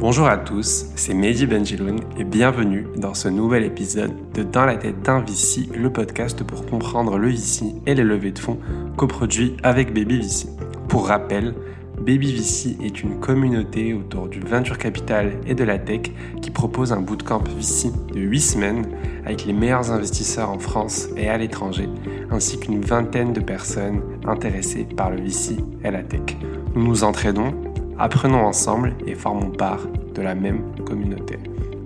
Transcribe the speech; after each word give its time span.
Bonjour 0.00 0.28
à 0.28 0.36
tous, 0.36 0.86
c'est 0.94 1.12
Mehdi 1.12 1.44
Benjiloun 1.46 1.98
et 2.16 2.22
bienvenue 2.22 2.86
dans 2.96 3.14
ce 3.14 3.26
nouvel 3.26 3.64
épisode 3.64 4.12
de 4.32 4.44
Dans 4.44 4.64
la 4.64 4.76
tête 4.76 5.02
d'un 5.02 5.18
VC, 5.18 5.68
le 5.76 5.92
podcast 5.92 6.44
pour 6.44 6.64
comprendre 6.66 7.18
le 7.18 7.30
VC 7.30 7.64
et 7.84 7.96
les 7.96 8.04
levées 8.04 8.30
de 8.30 8.38
fonds 8.38 8.60
coproduits 8.96 9.56
avec 9.64 9.92
Baby 9.92 10.20
VC. 10.20 10.50
Pour 10.86 11.08
rappel, 11.08 11.52
Baby 12.00 12.32
VC 12.32 12.76
est 12.80 13.02
une 13.02 13.18
communauté 13.18 13.92
autour 13.92 14.28
du 14.28 14.38
venture 14.38 14.78
capital 14.78 15.32
et 15.48 15.56
de 15.56 15.64
la 15.64 15.80
tech 15.80 16.02
qui 16.40 16.52
propose 16.52 16.92
un 16.92 17.00
bootcamp 17.00 17.42
VC 17.56 17.90
de 18.14 18.20
8 18.20 18.40
semaines 18.40 18.86
avec 19.26 19.46
les 19.46 19.52
meilleurs 19.52 19.90
investisseurs 19.90 20.50
en 20.50 20.60
France 20.60 21.08
et 21.16 21.28
à 21.28 21.36
l'étranger, 21.38 21.88
ainsi 22.30 22.60
qu'une 22.60 22.82
vingtaine 22.82 23.32
de 23.32 23.40
personnes 23.40 24.00
intéressées 24.28 24.86
par 24.96 25.10
le 25.10 25.22
VC 25.22 25.56
et 25.82 25.90
la 25.90 26.04
tech. 26.04 26.36
Nous 26.76 26.86
nous 26.86 27.02
entraînons 27.02 27.52
Apprenons 27.98 28.44
ensemble 28.44 28.94
et 29.06 29.14
formons 29.14 29.50
part 29.50 29.80
de 30.14 30.22
la 30.22 30.34
même 30.34 30.60
communauté. 30.86 31.38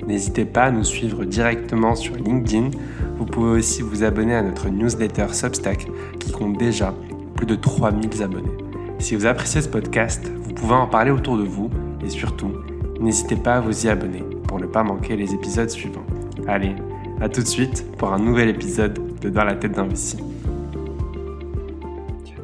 N'hésitez 0.07 0.45
pas 0.45 0.65
à 0.65 0.71
nous 0.71 0.85
suivre 0.85 1.25
directement 1.25 1.95
sur 1.95 2.17
LinkedIn. 2.17 2.71
Vous 3.19 3.25
pouvez 3.25 3.59
aussi 3.59 3.83
vous 3.83 4.03
abonner 4.03 4.35
à 4.35 4.43
notre 4.43 4.69
newsletter 4.69 5.27
Substack 5.33 5.87
qui 6.19 6.33
compte 6.33 6.59
déjà 6.59 6.93
plus 7.37 7.47
de 7.47 7.55
3000 7.55 8.23
abonnés. 8.23 8.51
Si 8.99 9.17
vous 9.17 9.27
appréciez 9.27 9.63
ce 9.63 9.69
podcast, 9.69 10.31
vous 10.43 10.53
pouvez 10.53 10.75
en 10.75 10.87
parler 10.87 11.11
autour 11.11 11.39
de 11.39 11.45
vous 11.45 11.71
et 12.05 12.11
surtout, 12.11 12.53
n'hésitez 13.01 13.37
pas 13.37 13.55
à 13.55 13.61
vous 13.61 13.87
y 13.87 13.89
abonner 13.89 14.23
pour 14.47 14.61
ne 14.61 14.67
pas 14.67 14.83
manquer 14.83 15.17
les 15.17 15.33
épisodes 15.33 15.71
suivants. 15.71 16.05
Allez, 16.47 16.75
à 17.21 17.29
tout 17.29 17.43
de 17.43 17.49
suite 17.49 17.87
pour 17.97 18.13
un 18.13 18.19
nouvel 18.19 18.49
épisode 18.49 18.99
de 19.21 19.31
Dans 19.31 19.45
la 19.45 19.55
tête 19.55 19.73
d'un. 19.73 19.89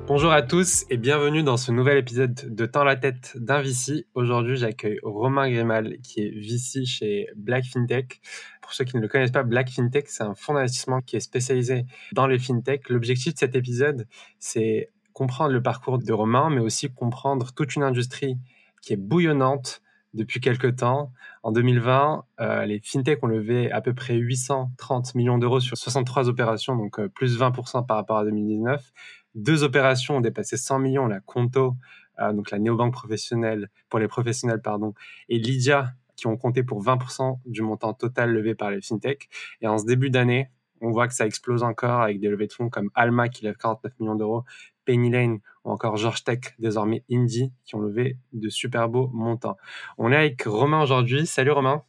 Bonjour 0.08 0.32
à 0.32 0.40
tous 0.40 0.86
et 0.88 0.96
bienvenue 0.96 1.42
dans 1.42 1.58
ce 1.58 1.70
nouvel 1.70 1.98
épisode 1.98 2.32
de 2.32 2.64
Temps 2.64 2.82
la 2.82 2.96
tête 2.96 3.36
d'un 3.36 3.60
VC. 3.60 4.06
Aujourd'hui, 4.14 4.56
j'accueille 4.56 4.98
Romain 5.02 5.50
Grimal 5.50 5.98
qui 6.02 6.22
est 6.22 6.30
VC 6.30 6.86
chez 6.86 7.26
Black 7.36 7.66
FinTech. 7.66 8.22
Pour 8.62 8.72
ceux 8.72 8.86
qui 8.86 8.96
ne 8.96 9.02
le 9.02 9.08
connaissent 9.08 9.32
pas, 9.32 9.42
Black 9.42 9.68
FinTech, 9.68 10.08
c'est 10.08 10.22
un 10.22 10.34
fonds 10.34 10.54
d'investissement 10.54 11.02
qui 11.02 11.16
est 11.16 11.20
spécialisé 11.20 11.84
dans 12.12 12.26
les 12.26 12.38
FinTech. 12.38 12.88
L'objectif 12.88 13.34
de 13.34 13.38
cet 13.38 13.54
épisode, 13.54 14.06
c'est 14.38 14.88
comprendre 15.12 15.52
le 15.52 15.62
parcours 15.62 15.98
de 15.98 16.12
Romain, 16.14 16.48
mais 16.48 16.60
aussi 16.60 16.90
comprendre 16.90 17.52
toute 17.52 17.76
une 17.76 17.82
industrie 17.82 18.38
qui 18.80 18.94
est 18.94 18.96
bouillonnante 18.96 19.82
depuis 20.14 20.40
quelques 20.40 20.76
temps. 20.76 21.12
En 21.42 21.52
2020, 21.52 22.24
euh, 22.40 22.64
les 22.64 22.80
FinTech 22.80 23.22
ont 23.22 23.26
levé 23.26 23.70
à 23.70 23.80
peu 23.80 23.94
près 23.94 24.14
830 24.14 25.14
millions 25.14 25.38
d'euros 25.38 25.60
sur 25.60 25.76
63 25.76 26.28
opérations, 26.28 26.76
donc 26.76 26.98
euh, 26.98 27.08
plus 27.08 27.38
20% 27.38 27.86
par 27.86 27.98
rapport 27.98 28.18
à 28.18 28.24
2019. 28.24 28.92
Deux 29.34 29.62
opérations 29.62 30.16
ont 30.16 30.20
dépassé 30.20 30.56
100 30.56 30.78
millions, 30.78 31.06
la 31.06 31.20
Conto, 31.20 31.74
euh, 32.20 32.32
donc 32.32 32.50
la 32.50 32.58
néobanque 32.58 32.92
professionnelle 32.92 33.70
pour 33.88 33.98
les 33.98 34.08
professionnels, 34.08 34.60
pardon, 34.62 34.94
et 35.28 35.38
Lydia, 35.38 35.92
qui 36.16 36.26
ont 36.26 36.36
compté 36.36 36.62
pour 36.62 36.82
20% 36.82 37.38
du 37.46 37.62
montant 37.62 37.94
total 37.94 38.32
levé 38.32 38.54
par 38.54 38.70
les 38.70 38.82
fintech. 38.82 39.28
Et 39.60 39.68
en 39.68 39.78
ce 39.78 39.86
début 39.86 40.10
d'année, 40.10 40.50
on 40.80 40.90
voit 40.90 41.08
que 41.08 41.14
ça 41.14 41.26
explose 41.26 41.62
encore 41.62 42.02
avec 42.02 42.20
des 42.20 42.28
levées 42.28 42.46
de 42.46 42.52
fonds 42.52 42.68
comme 42.68 42.90
Alma 42.94 43.28
qui 43.28 43.44
lève 43.44 43.56
49 43.56 43.92
millions 44.00 44.14
d'euros, 44.14 44.44
Penny 44.84 45.10
Lane 45.10 45.38
ou 45.64 45.70
encore 45.70 45.96
George 45.96 46.24
Tech, 46.24 46.54
désormais 46.58 47.04
Indie, 47.10 47.52
qui 47.64 47.74
ont 47.74 47.80
levé 47.80 48.16
de 48.32 48.48
super 48.48 48.88
beaux 48.88 49.08
montants. 49.12 49.56
On 49.96 50.10
est 50.12 50.16
avec 50.16 50.42
Romain 50.42 50.82
aujourd'hui. 50.82 51.26
Salut 51.26 51.52
Romain. 51.52 51.82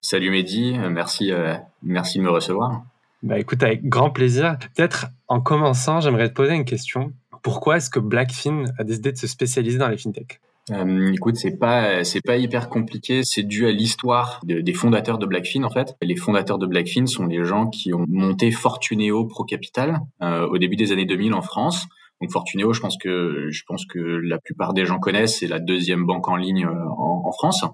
Salut 0.00 0.30
Mehdi, 0.30 0.76
euh, 0.78 0.88
merci, 0.88 1.32
euh, 1.32 1.56
merci 1.82 2.18
de 2.18 2.22
me 2.22 2.30
recevoir. 2.30 2.84
Bah 3.26 3.40
écoute, 3.40 3.60
avec 3.64 3.88
grand 3.88 4.10
plaisir. 4.10 4.56
Peut-être 4.76 5.06
en 5.26 5.40
commençant, 5.40 5.98
j'aimerais 6.00 6.28
te 6.28 6.34
poser 6.34 6.54
une 6.54 6.64
question. 6.64 7.12
Pourquoi 7.42 7.78
est-ce 7.78 7.90
que 7.90 7.98
Blackfin 7.98 8.66
a 8.78 8.84
décidé 8.84 9.10
de 9.10 9.16
se 9.16 9.26
spécialiser 9.26 9.78
dans 9.78 9.88
les 9.88 9.98
fintech 9.98 10.40
euh, 10.72 11.12
écoute, 11.12 11.36
c'est 11.36 11.56
pas 11.56 12.02
c'est 12.02 12.20
pas 12.20 12.36
hyper 12.36 12.68
compliqué. 12.68 13.22
C'est 13.24 13.44
dû 13.44 13.66
à 13.66 13.72
l'histoire 13.72 14.40
des 14.44 14.72
fondateurs 14.72 15.18
de 15.18 15.26
Blackfin 15.26 15.62
en 15.64 15.70
fait. 15.70 15.96
Les 16.02 16.16
fondateurs 16.16 16.58
de 16.58 16.66
Blackfin 16.66 17.06
sont 17.06 17.26
les 17.26 17.44
gens 17.44 17.68
qui 17.68 17.94
ont 17.94 18.04
monté 18.08 18.50
Fortuneo 18.50 19.26
Pro 19.26 19.44
Capital 19.44 20.00
euh, 20.22 20.46
au 20.46 20.58
début 20.58 20.76
des 20.76 20.92
années 20.92 21.04
2000 21.04 21.34
en 21.34 21.42
France. 21.42 21.86
Donc 22.20 22.32
Fortuneo, 22.32 22.72
je 22.72 22.80
pense 22.80 22.96
que 22.96 23.48
je 23.50 23.62
pense 23.66 23.86
que 23.86 23.98
la 23.98 24.38
plupart 24.38 24.72
des 24.72 24.86
gens 24.86 24.98
connaissent. 24.98 25.38
C'est 25.38 25.46
la 25.46 25.60
deuxième 25.60 26.04
banque 26.04 26.28
en 26.28 26.36
ligne 26.36 26.66
euh, 26.66 26.88
en, 26.96 27.22
en, 27.26 27.32
France, 27.32 27.64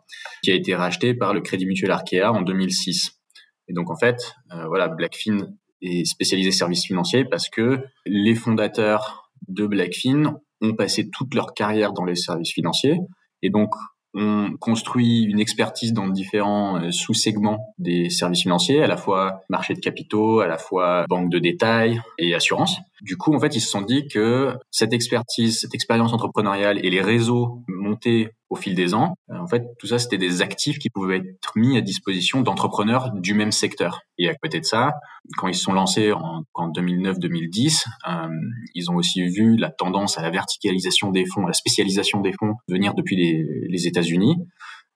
qui 0.43 0.51
a 0.51 0.55
été 0.55 0.75
rachetée 0.75 1.15
par 1.15 1.33
le 1.33 1.41
Crédit 1.41 1.65
Mutuel 1.65 1.91
Arkea 1.91 2.31
en 2.31 2.43
2006. 2.43 3.22
Et 3.69 3.73
donc 3.73 3.91
en 3.91 3.97
fait, 3.97 4.35
euh, 4.53 4.67
voilà, 4.67 4.89
Blackfin 4.89 5.49
est 5.81 6.05
spécialisé 6.05 6.51
services 6.53 6.85
financiers 6.87 7.25
parce 7.25 7.49
que 7.49 7.85
les 8.07 8.35
fondateurs 8.35 9.31
de 9.49 9.67
Blackfin 9.67 10.37
ont 10.61 10.75
passé 10.75 11.11
toute 11.11 11.35
leur 11.35 11.55
carrière 11.55 11.93
dans 11.93 12.05
les 12.05 12.15
services 12.15 12.53
financiers 12.53 12.99
et 13.43 13.51
donc 13.51 13.75
on 14.15 14.57
construit 14.61 15.23
une 15.23 15.41
expertise 15.41 15.93
dans 15.95 16.07
différents 16.07 16.79
euh, 16.79 16.91
sous-segments 16.91 17.75
des 17.79 18.11
services 18.11 18.43
financiers, 18.43 18.83
à 18.83 18.87
la 18.87 18.99
fois 18.99 19.41
marché 19.49 19.73
de 19.75 19.81
capitaux, 19.81 20.41
à 20.41 20.47
la 20.47 20.59
fois 20.59 21.07
banque 21.09 21.31
de 21.31 21.39
détail 21.39 22.01
et 22.19 22.35
assurance. 22.35 22.77
Du 23.01 23.17
coup, 23.17 23.35
en 23.35 23.41
fait, 23.41 23.57
ils 23.57 23.61
se 23.61 23.71
sont 23.71 23.81
dit 23.81 24.07
que 24.09 24.53
cette 24.71 24.93
expertise, 24.93 25.61
cette 25.61 25.75
expérience 25.75 26.13
entrepreneuriale 26.13 26.85
et 26.85 26.91
les 26.91 27.01
réseaux 27.01 27.63
montés 27.69 28.29
au 28.53 28.55
fil 28.55 28.75
des 28.75 28.93
ans, 28.93 29.15
euh, 29.31 29.39
en 29.39 29.47
fait, 29.47 29.65
tout 29.79 29.87
ça, 29.87 29.99
c'était 29.99 30.19
des 30.19 30.43
actifs 30.43 30.79
qui 30.79 30.91
pouvaient 30.91 31.17
être 31.17 31.53
mis 31.57 31.79
à 31.79 31.81
disposition 31.81 32.43
d'entrepreneurs 32.43 33.11
du 33.15 33.33
même 33.33 33.51
secteur. 33.51 34.03
Et 34.19 34.29
à 34.29 34.35
côté 34.35 34.61
de 34.61 34.67
ça, 34.67 34.93
quand 35.39 35.49
ils 35.49 35.55
se 35.55 35.63
sont 35.63 35.73
lancés 35.73 36.13
en, 36.13 36.43
en 36.53 36.71
2009-2010, 36.71 37.87
euh, 38.09 38.29
ils 38.75 38.91
ont 38.91 38.97
aussi 38.97 39.23
vu 39.23 39.57
la 39.57 39.71
tendance 39.71 40.19
à 40.19 40.23
la 40.23 40.29
verticalisation 40.29 41.11
des 41.11 41.25
fonds, 41.25 41.45
à 41.45 41.49
la 41.49 41.55
spécialisation 41.55 42.21
des 42.21 42.33
fonds 42.39 42.53
venir 42.69 42.93
depuis 42.93 43.17
les, 43.17 43.67
les 43.69 43.87
États-Unis. 43.87 44.37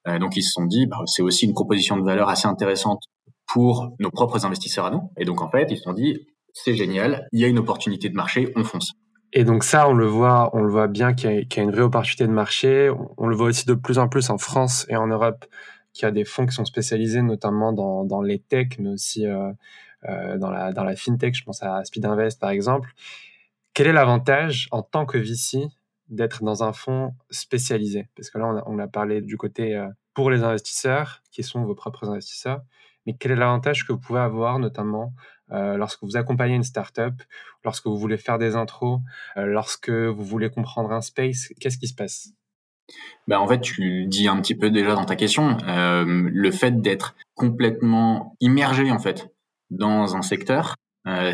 Euh, 0.06 0.18
donc, 0.18 0.36
ils 0.36 0.42
se 0.42 0.50
sont 0.50 0.66
dit, 0.66 0.86
bah, 0.86 0.98
c'est 1.06 1.22
aussi 1.22 1.46
une 1.46 1.54
proposition 1.54 1.96
de 1.96 2.04
valeur 2.04 2.28
assez 2.28 2.46
intéressante 2.46 3.04
pour 3.46 3.88
nos 4.00 4.10
propres 4.10 4.44
investisseurs 4.44 4.84
à 4.84 4.90
nous. 4.90 5.10
Et 5.16 5.24
donc, 5.24 5.40
en 5.40 5.48
fait, 5.48 5.68
ils 5.70 5.78
se 5.78 5.84
sont 5.84 5.94
dit, 5.94 6.18
c'est 6.52 6.74
génial, 6.74 7.26
il 7.32 7.40
y 7.40 7.44
a 7.44 7.48
une 7.48 7.58
opportunité 7.58 8.10
de 8.10 8.14
marché, 8.14 8.52
on 8.54 8.64
fonce. 8.64 8.92
Et 9.32 9.44
donc 9.44 9.64
ça, 9.64 9.88
on 9.88 9.92
le 9.92 10.06
voit, 10.06 10.50
on 10.54 10.62
le 10.62 10.70
voit 10.70 10.86
bien 10.86 11.12
qu'il 11.14 11.30
y, 11.30 11.60
a 11.60 11.62
une 11.62 11.70
vraie 11.70 11.82
opportunité 11.82 12.26
de 12.26 12.32
marché. 12.32 12.90
On, 13.18 13.26
le 13.26 13.36
voit 13.36 13.48
aussi 13.48 13.66
de 13.66 13.74
plus 13.74 13.98
en 13.98 14.08
plus 14.08 14.30
en 14.30 14.38
France 14.38 14.86
et 14.88 14.96
en 14.96 15.06
Europe, 15.06 15.44
qu'il 15.92 16.04
y 16.04 16.06
a 16.06 16.10
des 16.10 16.24
fonds 16.24 16.46
qui 16.46 16.54
sont 16.54 16.64
spécialisés 16.64 17.22
notamment 17.22 17.72
dans, 17.72 18.22
les 18.22 18.38
techs, 18.38 18.78
mais 18.78 18.90
aussi 18.90 19.26
euh, 19.26 19.52
euh, 20.08 20.38
dans, 20.38 20.50
la, 20.50 20.96
fintech. 20.96 21.34
Je 21.34 21.44
pense 21.44 21.62
à 21.62 21.84
Speed 21.84 22.04
Invest 22.06 22.40
par 22.40 22.50
exemple. 22.50 22.92
Quel 23.74 23.88
est 23.88 23.92
l'avantage 23.92 24.68
en 24.70 24.82
tant 24.82 25.04
que 25.04 25.18
VC 25.18 25.66
d'être 26.08 26.42
dans 26.44 26.62
un 26.62 26.72
fonds 26.72 27.12
spécialisé? 27.30 28.08
Parce 28.16 28.30
que 28.30 28.38
là, 28.38 28.46
on 28.46 28.56
a, 28.56 28.62
on 28.66 28.78
a 28.78 28.86
parlé 28.86 29.20
du 29.20 29.36
côté 29.36 29.76
euh, 29.76 29.88
pour 30.14 30.30
les 30.30 30.42
investisseurs, 30.42 31.22
qui 31.30 31.42
sont 31.42 31.62
vos 31.64 31.74
propres 31.74 32.08
investisseurs. 32.08 32.62
Mais 33.04 33.14
quel 33.14 33.32
est 33.32 33.36
l'avantage 33.36 33.86
que 33.86 33.92
vous 33.92 33.98
pouvez 33.98 34.20
avoir, 34.20 34.58
notamment 34.58 35.12
euh, 35.52 35.76
lorsque 35.76 36.02
vous 36.02 36.16
accompagnez 36.16 36.54
une 36.54 36.64
startup, 36.64 37.22
lorsque 37.64 37.86
vous 37.86 37.96
voulez 37.96 38.16
faire 38.16 38.38
des 38.38 38.56
intros, 38.56 39.00
euh, 39.36 39.46
lorsque 39.46 39.90
vous 39.90 40.24
voulez 40.24 40.50
comprendre 40.50 40.92
un 40.92 41.00
space, 41.00 41.52
qu'est-ce 41.60 41.78
qui 41.78 41.88
se 41.88 41.94
passe? 41.94 42.30
Ben 43.26 43.38
en 43.38 43.48
fait, 43.48 43.60
tu 43.60 43.82
le 43.82 44.06
dis 44.06 44.28
un 44.28 44.40
petit 44.40 44.54
peu 44.54 44.70
déjà 44.70 44.94
dans 44.94 45.04
ta 45.04 45.16
question, 45.16 45.56
euh, 45.68 46.04
le 46.06 46.50
fait 46.50 46.80
d'être 46.80 47.16
complètement 47.34 48.36
immergé 48.40 48.90
en 48.90 48.98
fait 48.98 49.28
dans 49.70 50.16
un 50.16 50.22
secteur, 50.22 50.76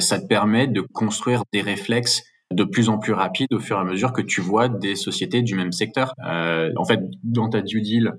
ça 0.01 0.21
te 0.21 0.27
permet 0.27 0.67
de 0.67 0.83
construire 0.83 1.45
des 1.53 1.63
réflexes 1.63 2.23
de 2.51 2.65
plus 2.65 2.91
en 2.91 2.99
plus 2.99 3.15
rapides 3.15 3.53
au 3.53 3.59
fur 3.59 3.79
et 3.79 3.81
à 3.81 3.85
mesure 3.85 4.13
que 4.13 4.21
tu 4.21 4.43
vois 4.43 4.69
des 4.69 4.97
sociétés 4.97 5.41
du 5.41 5.55
même 5.55 5.73
secteur. 5.73 6.15
En 6.19 6.85
fait, 6.85 7.01
dans 7.23 7.49
ta 7.49 7.63
due 7.63 7.81
deal, 7.81 8.13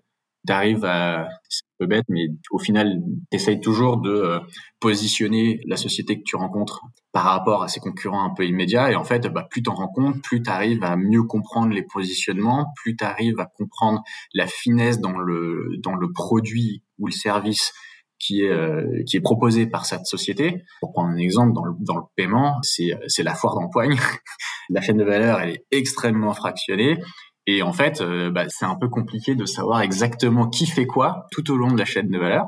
tu 0.46 0.54
arrives 0.54 0.86
à, 0.86 1.28
c'est 1.50 1.64
un 1.64 1.76
peu 1.80 1.86
bête, 1.88 2.06
mais 2.10 2.28
au 2.52 2.60
final, 2.60 3.02
tu 3.32 3.38
essayes 3.38 3.60
toujours 3.60 3.98
de 3.98 4.12
euh, 4.12 4.40
positionner 4.80 5.62
la 5.66 5.78
société 5.78 6.18
que 6.18 6.24
tu 6.26 6.36
rencontres 6.36 6.82
par 7.12 7.26
rapport 7.26 7.64
à 7.64 7.68
ses 7.68 7.80
concurrents 7.80 8.24
un 8.24 8.34
peu 8.34 8.46
immédiats. 8.46 8.92
Et 8.92 8.96
en 8.96 9.04
fait, 9.04 9.28
bah, 9.28 9.48
plus 9.50 9.64
tu 9.64 9.70
en 9.70 9.76
rencontres, 9.76 10.20
plus 10.22 10.42
tu 10.42 10.50
arrives 10.50 10.84
à 10.84 10.96
mieux 10.96 11.24
comprendre 11.24 11.74
les 11.74 11.84
positionnements, 11.84 12.74
plus 12.76 12.96
tu 12.96 13.04
arrives 13.04 13.40
à 13.40 13.46
comprendre 13.46 14.02
la 14.34 14.48
finesse 14.48 15.00
dans 15.00 15.18
le, 15.18 15.78
dans 15.80 15.96
le 15.96 16.12
produit 16.12 16.84
ou 17.00 17.08
le 17.08 17.14
service 17.14 17.72
qui 18.20 18.44
est, 18.44 18.50
euh, 18.50 19.04
qui 19.06 19.18
est 19.18 19.22
proposé 19.22 19.68
par 19.68 19.86
cette 19.86 20.06
société. 20.06 20.64
Pour 20.80 20.94
prendre 20.94 21.10
un 21.10 21.18
exemple, 21.18 21.54
dans 21.54 21.66
le, 21.66 21.74
dans 21.80 21.98
le 21.98 22.04
paiement, 22.16 22.58
c'est, 22.62 22.92
c'est 23.08 23.24
la 23.24 23.36
foire 23.36 23.56
d'empoigne. 23.56 23.98
la 24.70 24.82
chaîne 24.82 24.98
de 24.98 25.04
valeur, 25.04 25.40
elle 25.40 25.50
est 25.50 25.66
extrêmement 25.72 26.34
fractionnée. 26.34 27.00
Et 27.46 27.62
en 27.62 27.74
fait, 27.74 28.02
euh, 28.02 28.32
bah, 28.32 28.46
c'est 28.48 28.66
un 28.66 28.76
peu 28.76 28.88
compliqué 28.88 29.36
de 29.36 29.46
savoir 29.46 29.82
exactement 29.82 30.48
qui 30.48 30.66
fait 30.66 30.86
quoi 30.86 31.28
tout 31.32 31.52
au 31.52 31.58
long 31.58 31.72
de 31.72 31.78
la 31.78 31.86
chaîne 31.86 32.10
de 32.10 32.18
valeur. 32.18 32.46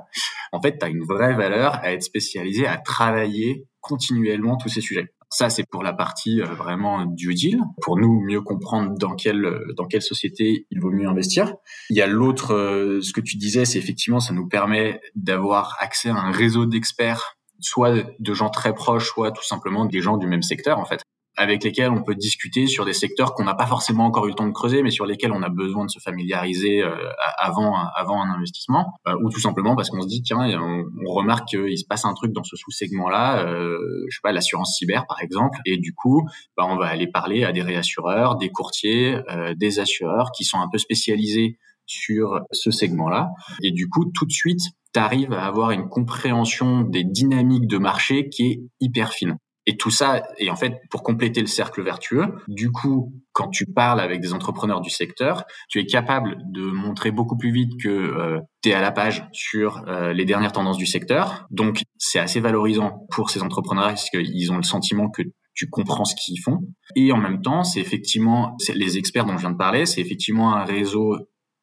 En 0.51 0.61
fait, 0.61 0.77
tu 0.77 0.85
as 0.85 0.89
une 0.89 1.03
vraie 1.03 1.33
valeur 1.33 1.75
à 1.75 1.91
être 1.91 2.03
spécialisé, 2.03 2.65
à 2.65 2.77
travailler 2.77 3.67
continuellement 3.81 4.55
tous 4.55 4.69
ces 4.69 4.81
sujets. 4.81 5.07
Ça, 5.29 5.49
c'est 5.49 5.65
pour 5.69 5.83
la 5.83 5.91
partie 5.91 6.41
euh, 6.41 6.45
vraiment 6.45 7.05
du 7.05 7.33
deal, 7.33 7.59
pour 7.81 7.97
nous 7.97 8.21
mieux 8.21 8.41
comprendre 8.41 8.97
dans 8.97 9.15
quelle 9.15 9.45
dans 9.75 9.85
quelle 9.85 10.01
société 10.01 10.65
il 10.71 10.79
vaut 10.79 10.91
mieux 10.91 11.09
investir. 11.09 11.55
Il 11.89 11.97
y 11.97 12.01
a 12.01 12.07
l'autre, 12.07 12.53
euh, 12.53 13.01
ce 13.01 13.11
que 13.11 13.21
tu 13.21 13.35
disais, 13.35 13.65
c'est 13.65 13.79
effectivement, 13.79 14.21
ça 14.21 14.33
nous 14.33 14.47
permet 14.47 15.01
d'avoir 15.15 15.75
accès 15.79 16.09
à 16.09 16.15
un 16.15 16.31
réseau 16.31 16.65
d'experts, 16.65 17.35
soit 17.59 17.95
de 18.17 18.33
gens 18.33 18.49
très 18.49 18.73
proches, 18.73 19.07
soit 19.07 19.31
tout 19.31 19.43
simplement 19.43 19.85
des 19.85 19.99
gens 19.99 20.15
du 20.15 20.27
même 20.27 20.43
secteur, 20.43 20.79
en 20.79 20.85
fait. 20.85 21.01
Avec 21.37 21.63
lesquels 21.63 21.91
on 21.91 22.03
peut 22.03 22.15
discuter 22.15 22.67
sur 22.67 22.85
des 22.85 22.93
secteurs 22.93 23.33
qu'on 23.33 23.43
n'a 23.43 23.55
pas 23.55 23.65
forcément 23.65 24.05
encore 24.05 24.25
eu 24.25 24.29
le 24.29 24.35
temps 24.35 24.47
de 24.47 24.51
creuser, 24.51 24.83
mais 24.83 24.91
sur 24.91 25.05
lesquels 25.05 25.31
on 25.31 25.41
a 25.41 25.49
besoin 25.49 25.85
de 25.85 25.89
se 25.89 25.99
familiariser 25.99 26.81
euh, 26.81 26.95
avant 27.37 27.75
avant 27.95 28.21
un 28.21 28.29
investissement, 28.29 28.93
euh, 29.07 29.15
ou 29.23 29.29
tout 29.29 29.39
simplement 29.39 29.75
parce 29.75 29.89
qu'on 29.89 30.01
se 30.01 30.07
dit 30.07 30.21
tiens, 30.21 30.39
on, 30.59 30.85
remarque 31.15 31.49
qu'il 31.49 31.77
se 31.77 31.85
passe 31.85 32.03
un 32.03 32.13
truc 32.13 32.33
dans 32.33 32.43
ce 32.43 32.55
sous-segment-là, 32.57 33.45
euh, 33.45 33.77
je 34.09 34.15
sais 34.15 34.21
pas 34.21 34.33
l'assurance 34.33 34.75
cyber 34.77 35.05
par 35.07 35.21
exemple, 35.21 35.59
et 35.65 35.77
du 35.77 35.93
coup, 35.93 36.27
bah, 36.57 36.65
on 36.67 36.75
va 36.75 36.87
aller 36.87 37.07
parler 37.07 37.45
à 37.45 37.53
des 37.53 37.61
réassureurs, 37.61 38.35
des 38.35 38.49
courtiers, 38.49 39.17
euh, 39.29 39.53
des 39.55 39.79
assureurs 39.79 40.31
qui 40.35 40.43
sont 40.43 40.59
un 40.59 40.67
peu 40.69 40.77
spécialisés 40.77 41.57
sur 41.85 42.41
ce 42.51 42.71
segment-là, 42.71 43.29
et 43.61 43.71
du 43.71 43.87
coup 43.87 44.11
tout 44.13 44.25
de 44.25 44.31
suite 44.31 44.61
tu 44.93 44.99
arrives 44.99 45.33
à 45.33 45.45
avoir 45.45 45.71
une 45.71 45.89
compréhension 45.89 46.81
des 46.81 47.03
dynamiques 47.03 47.67
de 47.67 47.77
marché 47.77 48.29
qui 48.29 48.43
est 48.47 48.61
hyper 48.79 49.11
fine. 49.11 49.37
Et 49.67 49.77
tout 49.77 49.89
ça, 49.89 50.23
et 50.37 50.49
en 50.49 50.55
fait, 50.55 50.79
pour 50.91 51.01
compléter 51.01 51.41
le 51.41 51.47
cercle 51.47 51.81
vertueux, 51.81 52.25
du 52.47 52.71
coup, 52.71 53.13
quand 53.33 53.49
tu 53.49 53.65
parles 53.65 53.99
avec 53.99 54.21
des 54.21 54.33
entrepreneurs 54.33 54.79
du 54.81 54.91
secteur, 54.91 55.43
tu 55.69 55.79
es 55.79 55.85
capable 55.85 56.37
de 56.51 56.61
montrer 56.61 57.11
beaucoup 57.11 57.35
plus 57.35 57.51
vite 57.51 57.71
que 57.81 57.89
euh, 57.89 58.39
tu 58.61 58.69
es 58.69 58.73
à 58.73 58.81
la 58.81 58.91
page 58.91 59.27
sur 59.31 59.83
euh, 59.87 60.13
les 60.13 60.25
dernières 60.25 60.51
tendances 60.51 60.77
du 60.77 60.85
secteur. 60.85 61.47
Donc, 61.49 61.81
c'est 61.97 62.19
assez 62.19 62.39
valorisant 62.39 63.07
pour 63.09 63.31
ces 63.31 63.41
entrepreneurs 63.41 63.87
parce 63.87 64.09
qu'ils 64.09 64.51
ont 64.51 64.57
le 64.57 64.63
sentiment 64.63 65.09
que 65.09 65.23
tu 65.55 65.67
comprends 65.69 66.05
ce 66.05 66.15
qu'ils 66.15 66.39
font. 66.41 66.59
Et 66.95 67.11
en 67.11 67.17
même 67.17 67.41
temps, 67.41 67.63
c'est 67.63 67.79
effectivement, 67.79 68.55
les 68.73 68.97
experts 68.97 69.25
dont 69.25 69.33
je 69.33 69.41
viens 69.41 69.51
de 69.51 69.57
parler, 69.57 69.85
c'est 69.85 70.01
effectivement 70.01 70.53
un 70.55 70.63
réseau 70.63 71.15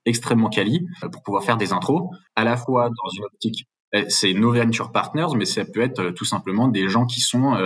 extrêmement 0.05 0.49
quali 0.49 0.81
euh, 1.05 1.09
pour 1.09 1.23
pouvoir 1.23 1.45
faire 1.45 1.57
des 1.57 1.73
intros, 1.73 2.11
à 2.35 2.43
la 2.43 2.57
fois 2.57 2.89
dans 2.89 3.11
une 3.17 3.25
optique 3.25 3.67
c'est 4.09 4.33
nos 4.33 4.53
venture 4.53 4.93
partners, 4.93 5.35
mais 5.37 5.45
ça 5.45 5.65
peut 5.65 5.83
être 5.83 6.01
euh, 6.01 6.13
tout 6.13 6.25
simplement 6.25 6.69
des 6.69 6.89
gens 6.89 7.07
qui 7.07 7.21
sont 7.21 7.57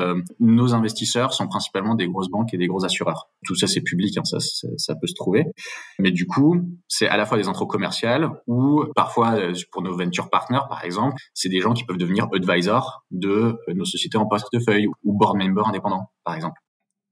nos 0.40 0.74
investisseurs, 0.74 1.32
sont 1.32 1.46
principalement 1.46 1.94
des 1.94 2.08
grosses 2.08 2.28
banques 2.28 2.52
et 2.52 2.58
des 2.58 2.66
gros 2.66 2.84
assureurs. 2.84 3.28
Tout 3.44 3.54
ça, 3.54 3.66
c'est 3.66 3.80
public, 3.80 4.16
hein, 4.18 4.24
ça, 4.24 4.38
ça, 4.40 4.94
peut 4.94 5.06
se 5.06 5.14
trouver. 5.14 5.44
Mais 5.98 6.10
du 6.10 6.26
coup, 6.26 6.60
c'est 6.88 7.08
à 7.08 7.16
la 7.16 7.26
fois 7.26 7.38
des 7.38 7.48
intros 7.48 7.68
commerciales 7.68 8.30
ou 8.46 8.84
parfois, 8.94 9.36
pour 9.70 9.82
nos 9.82 9.96
venture 9.96 10.30
partners, 10.30 10.60
par 10.68 10.84
exemple, 10.84 11.16
c'est 11.34 11.48
des 11.48 11.60
gens 11.60 11.74
qui 11.74 11.84
peuvent 11.84 11.96
devenir 11.96 12.28
advisors 12.34 13.04
de 13.10 13.58
nos 13.68 13.84
sociétés 13.84 14.18
en 14.18 14.26
portefeuille 14.26 14.88
ou 15.04 15.16
board 15.16 15.36
member 15.36 15.66
indépendants, 15.66 16.10
par 16.24 16.34
exemple. 16.34 16.60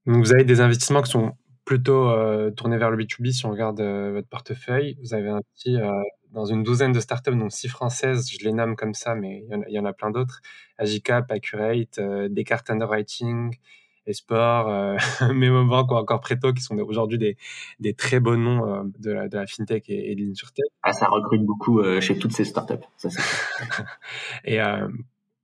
Vous 0.05 0.33
avez 0.33 0.43
des 0.43 0.61
investissements 0.61 1.01
qui 1.01 1.11
sont 1.11 1.33
plutôt 1.65 2.09
euh, 2.09 2.51
tourné 2.51 2.77
vers 2.77 2.91
le 2.91 3.03
B2B 3.03 3.31
si 3.31 3.45
on 3.45 3.51
regarde 3.51 3.81
euh, 3.81 4.11
votre 4.13 4.27
portefeuille. 4.27 4.97
Vous 5.01 5.13
avez 5.15 5.29
un 5.29 5.41
petit, 5.55 5.75
euh, 5.75 5.91
dans 6.31 6.45
une 6.45 6.63
douzaine 6.63 6.91
de 6.91 6.99
startups, 6.99 7.35
dont 7.35 7.49
six 7.49 7.67
françaises, 7.67 8.29
je 8.29 8.45
les 8.45 8.53
nomme 8.53 8.75
comme 8.75 8.93
ça, 8.93 9.15
mais 9.15 9.43
il 9.67 9.73
y, 9.73 9.79
en 9.79 9.85
a 9.85 9.93
plein 9.93 10.11
d'autres. 10.11 10.41
Agicap, 10.77 11.31
Accurate, 11.31 11.99
Descartes 12.29 12.69
Underwriting, 12.69 13.57
Esport, 14.05 14.69
euh, 14.69 14.97
Memobank 15.33 15.89
ou 15.91 15.95
encore 15.95 16.21
Preto, 16.21 16.53
qui 16.53 16.61
sont 16.61 16.77
aujourd'hui 16.77 17.17
des, 17.17 17.35
des, 17.79 17.95
très 17.95 18.19
beaux 18.19 18.35
noms 18.35 18.91
de, 18.99 19.11
la, 19.11 19.27
de 19.27 19.37
la 19.37 19.47
FinTech 19.47 19.89
et, 19.89 20.11
et 20.11 20.15
de 20.15 20.21
l'InsurTech. 20.21 20.65
Ah, 20.83 20.93
ça 20.93 21.07
recrute 21.07 21.43
beaucoup 21.43 21.81
chez 21.99 22.19
toutes 22.19 22.33
ces 22.33 22.45
startups. 22.45 22.85
Ça, 22.97 23.09
et 24.45 24.59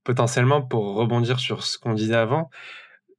potentiellement, 0.04 0.62
pour 0.62 0.94
rebondir 0.94 1.40
sur 1.40 1.64
ce 1.64 1.78
qu'on 1.78 1.94
disait 1.94 2.14
avant, 2.14 2.48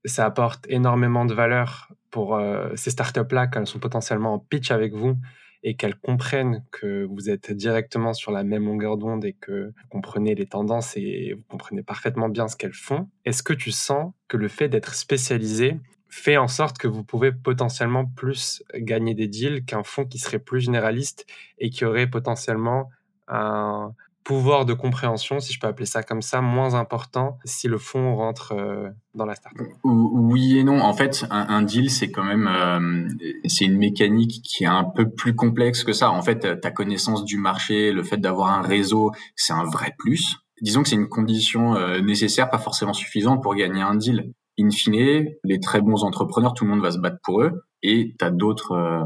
ça 0.06 0.26
apporte 0.26 0.66
énormément 0.70 1.26
de 1.26 1.34
valeur 1.34 1.90
pour 2.14 2.36
euh, 2.36 2.70
ces 2.76 2.92
startups-là 2.92 3.48
quand 3.48 3.62
elles 3.62 3.68
sont 3.68 3.80
potentiellement 3.80 4.36
en 4.36 4.40
pitch 4.40 4.70
avec 4.70 4.94
vous 4.94 5.18
et 5.64 5.76
qu'elles 5.76 5.96
comprennent 5.96 6.64
que 6.70 7.06
vous 7.06 7.32
êtes 7.32 7.52
directement 7.52 8.14
sur 8.14 8.32
la 8.32 8.44
même 8.44 8.66
longueur 8.66 8.98
d'onde 8.98 9.26
et 9.26 9.34
que 9.34 9.74
vous 9.76 9.88
comprenez 9.90 10.36
les 10.36 10.46
tendances 10.46 10.96
et 10.96 11.34
vous 11.34 11.42
comprenez 11.50 11.82
parfaitement 11.82 12.30
bien 12.30 12.48
ce 12.48 12.56
qu'elles 12.56 12.76
font, 12.76 13.10
est-ce 13.26 13.42
que 13.42 13.54
tu 13.54 13.72
sens 13.72 14.14
que 14.28 14.38
le 14.38 14.48
fait 14.48 14.70
d'être 14.70 14.94
spécialisé 14.94 15.80
fait 16.08 16.38
en 16.38 16.48
sorte 16.48 16.78
que 16.78 16.88
vous 16.88 17.04
pouvez 17.04 17.32
potentiellement 17.32 18.06
plus 18.06 18.62
gagner 18.76 19.16
des 19.16 19.28
deals 19.28 19.66
qu'un 19.66 19.82
fonds 19.82 20.06
qui 20.06 20.20
serait 20.20 20.38
plus 20.38 20.62
généraliste 20.62 21.26
et 21.58 21.72
qui 21.72 21.84
aurait 21.84 22.06
potentiellement 22.06 22.92
un, 23.28 23.96
pouvoir 24.24 24.66
de 24.66 24.74
compréhension, 24.74 25.40
si 25.40 25.54
je 25.54 25.60
peux 25.60 25.68
appeler 25.68 25.86
ça 25.86 26.04
comme 26.04 26.22
ça, 26.22 26.42
moins 26.42 26.76
important 26.76 27.38
si 27.46 27.68
le 27.68 27.78
fonds 27.78 28.16
rentre 28.16 28.54
euh, 28.54 28.90
dans 29.16 29.26
la 29.26 29.36
startup 29.36 29.68
Oui 29.84 30.58
et 30.58 30.64
non. 30.64 30.82
En 30.82 30.94
fait, 30.94 31.26
un, 31.30 31.62
deal, 31.62 31.90
c'est 31.90 32.12
quand 32.12 32.24
même 32.24 32.48
euh, 32.48 33.08
c'est 33.46 33.66
une 33.66 33.78
mécanique 33.78 34.42
qui 34.44 34.64
est 34.64 34.68
un 34.68 34.84
peu 34.84 35.10
plus 35.10 35.36
complexe 35.36 35.84
que 35.84 35.94
ça. 35.94 36.12
En 36.12 36.22
fait, 36.22 36.60
ta 36.62 36.72
connaissance 36.72 37.26
du 37.26 37.38
marché, 37.38 37.92
le 37.92 38.04
fait 38.04 38.18
d'avoir 38.18 38.52
un 38.52 38.62
réseau, 38.62 39.12
c'est 39.36 39.54
un 39.54 39.66
vrai 39.66 39.94
plus. 39.98 40.38
Disons 40.62 40.84
que 40.84 40.90
c'est 40.90 40.96
une 40.96 41.10
condition 41.10 41.76
euh, 41.76 42.00
nécessaire, 42.00 42.50
pas 42.50 42.58
forcément 42.58 42.94
suffisante 42.94 43.44
pour 43.44 43.56
gagner 43.56 43.82
un 43.82 43.96
deal. 43.96 44.34
In 44.60 44.70
fine, 44.70 45.26
les 45.44 45.60
très 45.60 45.82
bons 45.82 46.04
entrepreneurs, 46.04 46.54
tout 46.54 46.64
le 46.64 46.72
monde 46.72 46.82
va 46.82 46.92
se 46.92 47.00
battre 47.00 47.18
pour 47.24 47.42
eux. 47.42 47.64
Et 47.84 48.16
tu 48.18 48.26
as 48.26 48.32
d'autres 48.32 49.06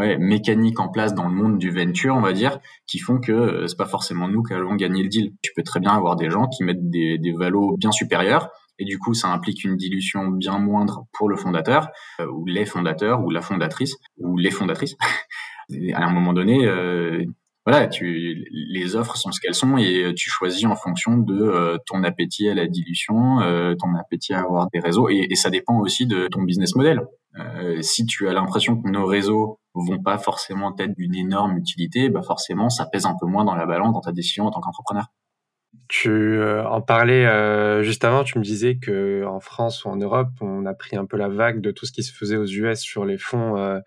ouais, 0.00 0.18
mécaniques 0.18 0.80
en 0.80 0.88
place 0.88 1.14
dans 1.14 1.28
le 1.28 1.34
monde 1.34 1.58
du 1.58 1.70
venture, 1.70 2.14
on 2.14 2.20
va 2.20 2.32
dire, 2.32 2.58
qui 2.86 2.98
font 2.98 3.18
que 3.18 3.32
euh, 3.32 3.66
c'est 3.66 3.76
pas 3.76 3.86
forcément 3.86 4.28
nous 4.28 4.42
qui 4.42 4.54
allons 4.54 4.74
gagner 4.74 5.02
le 5.02 5.08
deal. 5.08 5.32
Tu 5.42 5.52
peux 5.54 5.62
très 5.62 5.80
bien 5.80 5.92
avoir 5.92 6.16
des 6.16 6.30
gens 6.30 6.48
qui 6.48 6.64
mettent 6.64 6.90
des, 6.90 7.18
des 7.18 7.32
valos 7.32 7.76
bien 7.76 7.92
supérieurs 7.92 8.50
et 8.78 8.84
du 8.84 8.98
coup 8.98 9.12
ça 9.12 9.28
implique 9.28 9.62
une 9.62 9.76
dilution 9.76 10.28
bien 10.28 10.58
moindre 10.58 11.04
pour 11.12 11.28
le 11.28 11.36
fondateur 11.36 11.88
euh, 12.20 12.26
ou 12.26 12.46
les 12.46 12.64
fondateurs 12.64 13.22
ou 13.24 13.30
la 13.30 13.42
fondatrice 13.42 13.96
ou 14.18 14.36
les 14.36 14.50
fondatrices. 14.50 14.96
à 15.94 16.04
un 16.04 16.10
moment 16.10 16.32
donné, 16.32 16.66
euh, 16.66 17.24
voilà, 17.66 17.88
tu, 17.88 18.46
les 18.50 18.96
offres 18.96 19.16
sont 19.16 19.32
ce 19.32 19.40
qu'elles 19.40 19.54
sont 19.54 19.76
et 19.76 20.14
tu 20.16 20.30
choisis 20.30 20.64
en 20.64 20.76
fonction 20.76 21.18
de 21.18 21.78
ton 21.86 22.02
appétit 22.04 22.48
à 22.48 22.54
la 22.54 22.66
dilution, 22.66 23.38
ton 23.78 23.94
appétit 23.96 24.32
à 24.32 24.40
avoir 24.40 24.68
des 24.72 24.80
réseaux 24.80 25.08
et, 25.10 25.34
ça 25.34 25.50
dépend 25.50 25.78
aussi 25.78 26.06
de 26.06 26.26
ton 26.28 26.42
business 26.42 26.74
model. 26.74 27.02
Euh, 27.38 27.80
si 27.80 28.06
tu 28.06 28.28
as 28.28 28.32
l'impression 28.32 28.80
que 28.80 28.88
nos 28.88 29.06
réseaux 29.06 29.60
vont 29.74 30.02
pas 30.02 30.18
forcément 30.18 30.74
être 30.78 30.94
d'une 30.94 31.14
énorme 31.14 31.56
utilité, 31.56 32.08
bah 32.08 32.22
forcément, 32.22 32.70
ça 32.70 32.86
pèse 32.86 33.06
un 33.06 33.14
peu 33.20 33.26
moins 33.26 33.44
dans 33.44 33.54
la 33.54 33.66
balance 33.66 33.92
dans 33.92 34.00
ta 34.00 34.12
décision 34.12 34.46
en 34.46 34.50
tant 34.50 34.60
qu'entrepreneur. 34.60 35.06
Tu 35.86 36.10
euh, 36.10 36.66
en 36.68 36.80
parlais 36.80 37.26
euh, 37.26 37.82
juste 37.82 38.04
avant, 38.04 38.24
tu 38.24 38.38
me 38.38 38.44
disais 38.44 38.78
que 38.78 39.24
en 39.26 39.38
France 39.38 39.84
ou 39.84 39.88
en 39.88 39.96
Europe, 39.96 40.30
on 40.40 40.66
a 40.66 40.74
pris 40.74 40.96
un 40.96 41.06
peu 41.06 41.16
la 41.16 41.28
vague 41.28 41.60
de 41.60 41.70
tout 41.70 41.86
ce 41.86 41.92
qui 41.92 42.02
se 42.02 42.12
faisait 42.12 42.36
aux 42.36 42.46
US 42.46 42.80
sur 42.80 43.04
les 43.04 43.18
fonds 43.18 43.56
euh, 43.56 43.78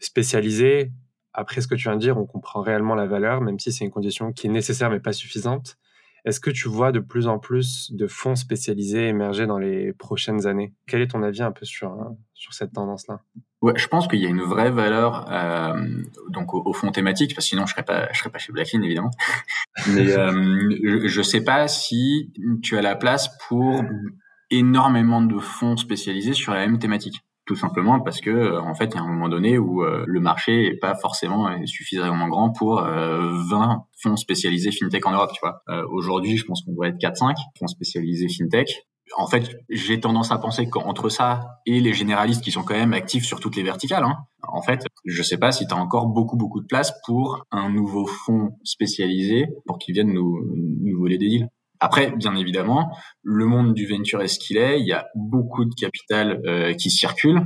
spécialisés. 0.00 0.90
Après 1.32 1.60
ce 1.60 1.68
que 1.68 1.74
tu 1.74 1.84
viens 1.84 1.96
de 1.96 2.00
dire, 2.00 2.18
on 2.18 2.26
comprend 2.26 2.60
réellement 2.60 2.94
la 2.94 3.06
valeur, 3.06 3.40
même 3.40 3.58
si 3.58 3.72
c'est 3.72 3.84
une 3.84 3.90
condition 3.90 4.32
qui 4.32 4.46
est 4.46 4.50
nécessaire 4.50 4.90
mais 4.90 5.00
pas 5.00 5.12
suffisante. 5.12 5.78
Est-ce 6.24 6.40
que 6.40 6.50
tu 6.50 6.68
vois 6.68 6.92
de 6.92 6.98
plus 6.98 7.26
en 7.26 7.38
plus 7.38 7.92
de 7.92 8.06
fonds 8.06 8.34
spécialisés 8.34 9.08
émerger 9.08 9.46
dans 9.46 9.58
les 9.58 9.92
prochaines 9.92 10.46
années? 10.46 10.74
Quel 10.86 11.00
est 11.00 11.08
ton 11.08 11.22
avis 11.22 11.42
un 11.42 11.52
peu 11.52 11.64
sur, 11.64 11.90
hein, 11.92 12.16
sur 12.34 12.52
cette 12.52 12.72
tendance-là? 12.72 13.20
Ouais, 13.62 13.72
je 13.76 13.86
pense 13.88 14.08
qu'il 14.08 14.20
y 14.20 14.26
a 14.26 14.28
une 14.28 14.42
vraie 14.42 14.70
valeur 14.70 15.26
euh, 15.30 15.80
donc 16.28 16.54
au, 16.54 16.72
fond 16.72 16.90
thématique, 16.92 17.34
parce 17.34 17.46
que 17.46 17.50
sinon 17.50 17.66
je 17.66 17.72
serais 17.72 17.84
pas 17.84 18.08
je 18.12 18.18
serais 18.18 18.30
pas 18.30 18.38
chez 18.38 18.52
Blacklin 18.52 18.82
évidemment. 18.82 19.10
Mais 19.88 20.12
euh, 20.12 20.28
je, 21.08 21.18
ne 21.18 21.22
sais 21.22 21.42
pas 21.42 21.66
si 21.66 22.32
tu 22.62 22.76
as 22.76 22.82
la 22.82 22.94
place 22.94 23.30
pour 23.48 23.82
énormément 24.50 25.22
de 25.22 25.38
fonds 25.38 25.76
spécialisés 25.76 26.34
sur 26.34 26.52
la 26.52 26.60
même 26.60 26.78
thématique 26.78 27.22
tout 27.48 27.56
simplement 27.56 27.98
parce 28.00 28.20
que 28.20 28.28
euh, 28.28 28.60
en 28.60 28.74
fait 28.74 28.90
il 28.92 28.96
y 28.96 28.98
a 28.98 29.02
un 29.02 29.08
moment 29.08 29.30
donné 29.30 29.56
où 29.56 29.82
euh, 29.82 30.04
le 30.06 30.20
marché 30.20 30.66
est 30.66 30.76
pas 30.76 30.94
forcément 30.94 31.48
suffisamment 31.64 32.28
grand 32.28 32.50
pour 32.50 32.82
20 32.82 32.86
euh, 32.86 33.74
fonds 34.02 34.16
spécialisés 34.16 34.70
fintech 34.70 35.06
en 35.06 35.12
Europe 35.12 35.30
tu 35.32 35.40
vois. 35.40 35.62
Aujourd'hui 35.90 36.36
je 36.36 36.44
pense 36.44 36.62
qu'on 36.62 36.72
doit 36.72 36.88
être 36.88 36.98
4 36.98 37.16
5 37.16 37.36
fonds 37.58 37.66
spécialisés 37.66 38.28
fintech. 38.28 38.86
En 39.16 39.26
fait 39.26 39.56
j'ai 39.70 39.98
tendance 39.98 40.30
à 40.30 40.36
penser 40.36 40.68
qu'entre 40.68 41.08
ça 41.08 41.40
et 41.64 41.80
les 41.80 41.94
généralistes 41.94 42.44
qui 42.44 42.50
sont 42.50 42.62
quand 42.62 42.74
même 42.74 42.92
actifs 42.92 43.24
sur 43.24 43.40
toutes 43.40 43.56
les 43.56 43.62
verticales 43.62 44.04
hein, 44.04 44.18
en 44.46 44.60
fait 44.60 44.84
je 45.06 45.22
sais 45.22 45.38
pas 45.38 45.50
si 45.50 45.66
tu 45.66 45.72
as 45.72 45.78
encore 45.78 46.06
beaucoup 46.08 46.36
beaucoup 46.36 46.60
de 46.60 46.66
place 46.66 46.92
pour 47.06 47.46
un 47.50 47.70
nouveau 47.70 48.04
fonds 48.04 48.50
spécialisé 48.62 49.46
pour 49.66 49.78
qu'ils 49.78 49.94
viennent 49.94 50.12
nous, 50.12 50.38
nous 50.82 50.98
voler 50.98 51.16
des 51.16 51.28
deals 51.28 51.48
après, 51.80 52.10
bien 52.10 52.34
évidemment, 52.34 52.90
le 53.22 53.46
monde 53.46 53.74
du 53.74 53.86
venture 53.86 54.20
est 54.22 54.28
ce 54.28 54.38
qu'il 54.38 54.56
est. 54.56 54.80
Il 54.80 54.86
y 54.86 54.92
a 54.92 55.06
beaucoup 55.14 55.64
de 55.64 55.74
capital 55.74 56.40
euh, 56.46 56.74
qui 56.74 56.90
circule. 56.90 57.40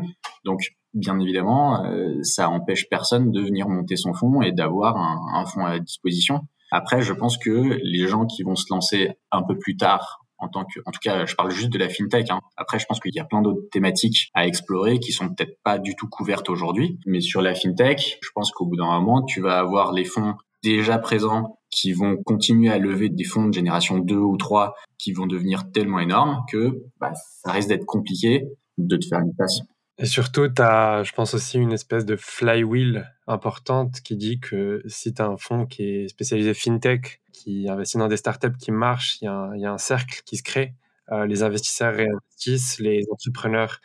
Donc, 0.45 0.61
bien 0.95 1.19
évidemment, 1.19 1.85
euh, 1.85 2.23
ça 2.23 2.49
empêche 2.49 2.89
personne 2.89 3.31
de 3.31 3.41
venir 3.41 3.69
monter 3.69 3.97
son 3.97 4.15
fonds 4.15 4.43
et 4.43 4.53
d'avoir 4.53 4.97
un, 4.97 5.21
un 5.35 5.47
fonds 5.47 5.65
à 5.65 5.79
disposition. 5.79 6.41
Après, 6.71 7.03
je 7.03 7.12
pense 7.12 7.37
que 7.37 7.79
les 7.83 8.09
gens 8.09 8.25
qui 8.27 8.43
vont 8.43 8.57
se 8.57 8.65
lancer 8.71 9.11
un 9.31 9.43
peu 9.43 9.59
plus 9.59 9.77
tard 9.77 10.23
en 10.43 10.49
tant 10.49 10.65
que, 10.65 10.81
en 10.87 10.91
tout 10.91 10.99
cas, 11.01 11.25
je 11.25 11.37
parle 11.37 11.51
juste 11.51 11.71
de 11.71 11.79
la 11.79 11.89
fintech. 11.89 12.31
Hein. 12.31 12.41
Après, 12.57 12.79
je 12.79 12.87
pense 12.87 12.99
qu'il 12.99 13.15
y 13.15 13.21
a 13.21 13.25
plein 13.25 13.43
d'autres 13.43 13.69
thématiques 13.71 14.31
à 14.35 14.47
explorer 14.47 14.99
qui 14.99 15.12
sont 15.12 15.29
peut-être 15.29 15.57
pas 15.62 15.79
du 15.79 15.95
tout 15.95 16.09
couvertes 16.09 16.51
aujourd'hui. 16.51 16.99
Mais 17.07 17.21
sur 17.21 17.43
la 17.43 17.55
fintech, 17.55 18.19
je 18.21 18.29
pense 18.35 18.51
qu'au 18.51 18.67
bout 18.67 18.77
d'un 18.77 19.01
moment, 19.01 19.23
tu 19.23 19.41
vas 19.41 19.59
avoir 19.59 19.93
les 19.93 20.05
fonds 20.05 20.35
déjà 20.62 20.99
présents 20.99 21.59
qui 21.71 21.92
vont 21.92 22.16
continuer 22.16 22.71
à 22.71 22.78
lever 22.78 23.09
des 23.09 23.25
fonds 23.25 23.47
de 23.47 23.54
génération 23.54 23.99
2 23.99 24.14
ou 24.14 24.37
3 24.37 24.75
qui 24.99 25.12
vont 25.12 25.26
devenir 25.26 25.71
tellement 25.73 26.00
énormes 26.00 26.45
que 26.50 26.83
bah, 27.00 27.12
ça 27.14 27.52
risque 27.52 27.69
d'être 27.69 27.87
compliqué 27.87 28.45
de 28.78 28.97
te 28.97 29.07
faire 29.07 29.21
une 29.21 29.35
place. 29.35 29.61
Et 29.99 30.07
surtout, 30.07 30.49
tu 30.49 30.62
as, 30.62 31.02
je 31.04 31.12
pense 31.12 31.35
aussi, 31.35 31.59
une 31.59 31.73
espèce 31.73 32.04
de 32.04 32.16
flywheel 32.16 33.11
importante 33.26 34.00
qui 34.00 34.16
dit 34.16 34.40
que 34.40 34.83
si 34.87 35.12
tu 35.14 35.23
as 35.23 35.26
un 35.26 35.37
fonds 35.37 35.66
qui 35.66 35.83
est 35.83 36.09
spécialisé 36.09 36.54
fintech, 36.54 37.21
qui 37.33 37.69
investit 37.69 37.99
dans 37.99 38.09
des 38.09 38.16
startups 38.16 38.57
qui 38.59 38.73
marchent, 38.73 39.19
il 39.21 39.26
y, 39.26 39.66
a 39.66 39.73
un 39.73 39.78
cercle 39.78 40.23
qui 40.25 40.37
se 40.37 40.42
crée. 40.42 40.75
Euh, 41.11 41.26
les 41.26 41.42
investisseurs 41.42 41.95
réinvestissent, 41.95 42.78
les 42.78 43.04
entrepreneurs 43.11 43.81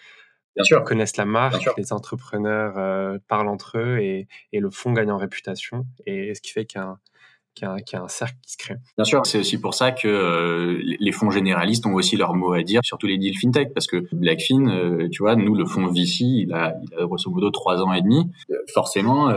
connaissent 0.86 1.18
la 1.18 1.26
marque, 1.26 1.68
les 1.78 1.94
entrepreneurs 1.94 3.20
parlent 3.28 3.50
entre 3.50 3.78
eux 3.78 4.00
et, 4.00 4.28
et, 4.54 4.60
le 4.60 4.70
font 4.70 4.94
gagner 4.94 5.12
en 5.12 5.18
réputation. 5.18 5.86
Et 6.06 6.34
ce 6.34 6.42
qui 6.42 6.52
fait 6.52 6.66
qu'un 6.66 7.00
qu'il 7.58 7.68
y, 7.94 7.96
a 7.96 8.04
un 8.04 8.08
cercle 8.08 8.36
qui 8.44 8.52
se 8.52 8.58
crée. 8.58 8.76
Bien 8.98 9.06
sûr, 9.06 9.26
c'est 9.26 9.40
aussi 9.40 9.60
pour 9.60 9.74
ça 9.74 9.92
que 9.92 10.08
euh, 10.08 10.80
les 11.00 11.12
fonds 11.12 11.32
généralistes 11.32 11.86
ont 11.86 11.94
aussi 11.94 12.16
leur 12.16 12.36
mot 12.36 12.54
à 12.54 12.62
dire 12.62 12.82
sur 12.84 12.98
tous 12.98 13.08
les 13.08 13.18
deals 13.18 13.38
fintech, 13.38 13.74
parce 13.74 13.88
que 13.88 14.08
Blackfin, 14.12 14.68
euh, 14.68 15.10
tu 15.12 15.24
vois, 15.24 15.36
nous, 15.36 15.56
le 15.56 15.66
fonds 15.66 15.88
VC, 15.88 16.22
il 16.22 16.54
a, 16.54 16.76
il 16.84 16.94
a 17.00 17.06
grosso 17.06 17.30
modo 17.32 17.50
trois 17.50 17.82
ans 17.82 17.94
et 17.94 18.02
demi. 18.02 18.30
Euh, 18.52 18.56
forcément, 18.74 19.34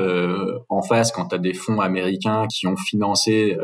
en 0.69 0.83
face, 0.83 1.13
quand 1.13 1.29
tu 1.29 1.35
as 1.35 1.39
des 1.39 1.55
fonds 1.55 1.81
américains 1.81 2.47
qui 2.49 2.67
ont 2.67 2.77
financé 2.77 3.57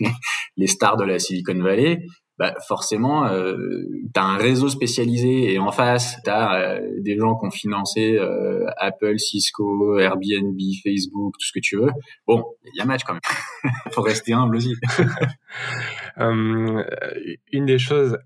les 0.56 0.66
stars 0.66 0.96
de 0.96 1.04
la 1.04 1.18
Silicon 1.18 1.58
Valley, 1.58 2.06
bah 2.42 2.56
forcément, 2.66 3.24
euh, 3.26 3.86
tu 4.12 4.20
as 4.20 4.24
un 4.24 4.36
réseau 4.36 4.68
spécialisé 4.68 5.52
et 5.52 5.60
en 5.60 5.70
face, 5.70 6.16
tu 6.24 6.28
as 6.30 6.54
euh, 6.54 6.90
des 6.98 7.16
gens 7.16 7.36
qui 7.38 7.46
ont 7.46 7.52
financé 7.52 8.18
euh, 8.18 8.66
Apple, 8.78 9.16
Cisco, 9.20 9.96
Airbnb, 10.00 10.58
Facebook, 10.82 11.34
tout 11.38 11.46
ce 11.46 11.52
que 11.52 11.60
tu 11.60 11.76
veux. 11.76 11.92
Bon, 12.26 12.44
il 12.64 12.76
y 12.76 12.80
a 12.80 12.84
match 12.84 13.04
quand 13.04 13.12
même. 13.12 13.22
faut 13.92 14.02
rester 14.02 14.32
humble 14.32 14.56
aussi. 14.56 14.74
Euh, 16.18 16.84
une 17.52 17.64
des 17.64 17.78
choses 17.78 18.18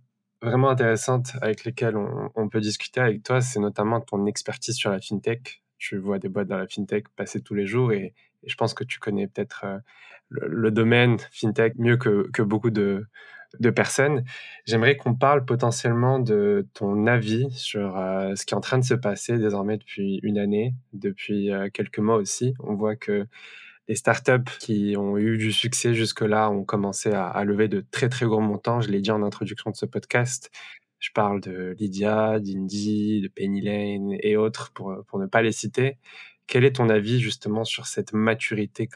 vraiment 0.42 0.70
intéressantes 0.70 1.32
avec 1.40 1.64
lesquelles 1.64 1.96
on, 1.96 2.48
peut 2.48 2.60
discuter 2.60 3.00
avec 3.00 3.22
toi, 3.22 3.40
c'est 3.40 3.60
notamment 3.60 4.00
ton 4.00 4.26
expertise 4.26 4.74
sur 4.74 4.90
la 4.90 4.98
fintech. 5.00 5.62
Tu 5.78 5.96
vois 5.96 6.18
des 6.18 6.28
boîtes 6.28 6.48
dans 6.48 6.56
la 6.56 6.66
fintech 6.66 7.08
passer 7.10 7.40
tous 7.42 7.54
les 7.54 7.64
jours 7.64 7.92
et, 7.92 8.12
je 8.44 8.54
pense 8.56 8.74
que 8.74 8.82
tu 8.82 8.98
connais 8.98 9.28
peut-être 9.28 9.64
le, 10.28 10.70
domaine 10.72 11.18
fintech 11.30 11.74
mieux 11.78 11.96
que 11.96 12.42
beaucoup 12.42 12.70
de 12.70 13.06
de 13.58 13.70
personnes. 13.70 14.24
J'aimerais 14.66 14.96
qu'on 14.96 15.14
parle 15.14 15.44
potentiellement 15.44 16.18
de 16.18 16.66
ton 16.74 17.06
avis 17.06 17.50
sur 17.52 17.96
euh, 17.96 18.34
ce 18.34 18.44
qui 18.44 18.54
est 18.54 18.56
en 18.56 18.60
train 18.60 18.78
de 18.78 18.84
se 18.84 18.94
passer 18.94 19.38
désormais 19.38 19.76
depuis 19.78 20.20
une 20.22 20.38
année, 20.38 20.74
depuis 20.92 21.50
euh, 21.50 21.68
quelques 21.72 21.98
mois 21.98 22.16
aussi. 22.16 22.54
On 22.60 22.74
voit 22.74 22.96
que 22.96 23.26
les 23.88 23.94
startups 23.94 24.50
qui 24.58 24.96
ont 24.96 25.16
eu 25.16 25.38
du 25.38 25.52
succès 25.52 25.94
jusque-là 25.94 26.50
ont 26.50 26.64
commencé 26.64 27.12
à, 27.12 27.44
lever 27.44 27.68
de 27.68 27.84
très 27.90 28.08
très 28.08 28.26
gros 28.26 28.40
montants. 28.40 28.80
Je 28.80 28.90
l'ai 28.90 29.00
dit 29.00 29.12
en 29.12 29.22
introduction 29.22 29.70
de 29.70 29.76
ce 29.76 29.86
podcast. 29.86 30.50
Je 30.98 31.10
parle 31.14 31.40
de 31.40 31.76
Lydia, 31.78 32.40
d'Indy, 32.40 33.20
de 33.20 33.28
Penny 33.28 33.60
Lane 33.60 34.16
et 34.20 34.36
autres 34.36 34.72
pour, 34.72 35.04
pour 35.06 35.20
ne 35.20 35.26
pas 35.26 35.42
les 35.42 35.52
citer. 35.52 35.98
Quel 36.48 36.64
est 36.64 36.76
ton 36.76 36.88
avis 36.88 37.20
justement 37.20 37.64
sur 37.64 37.86
cette 37.86 38.12
maturité 38.12 38.88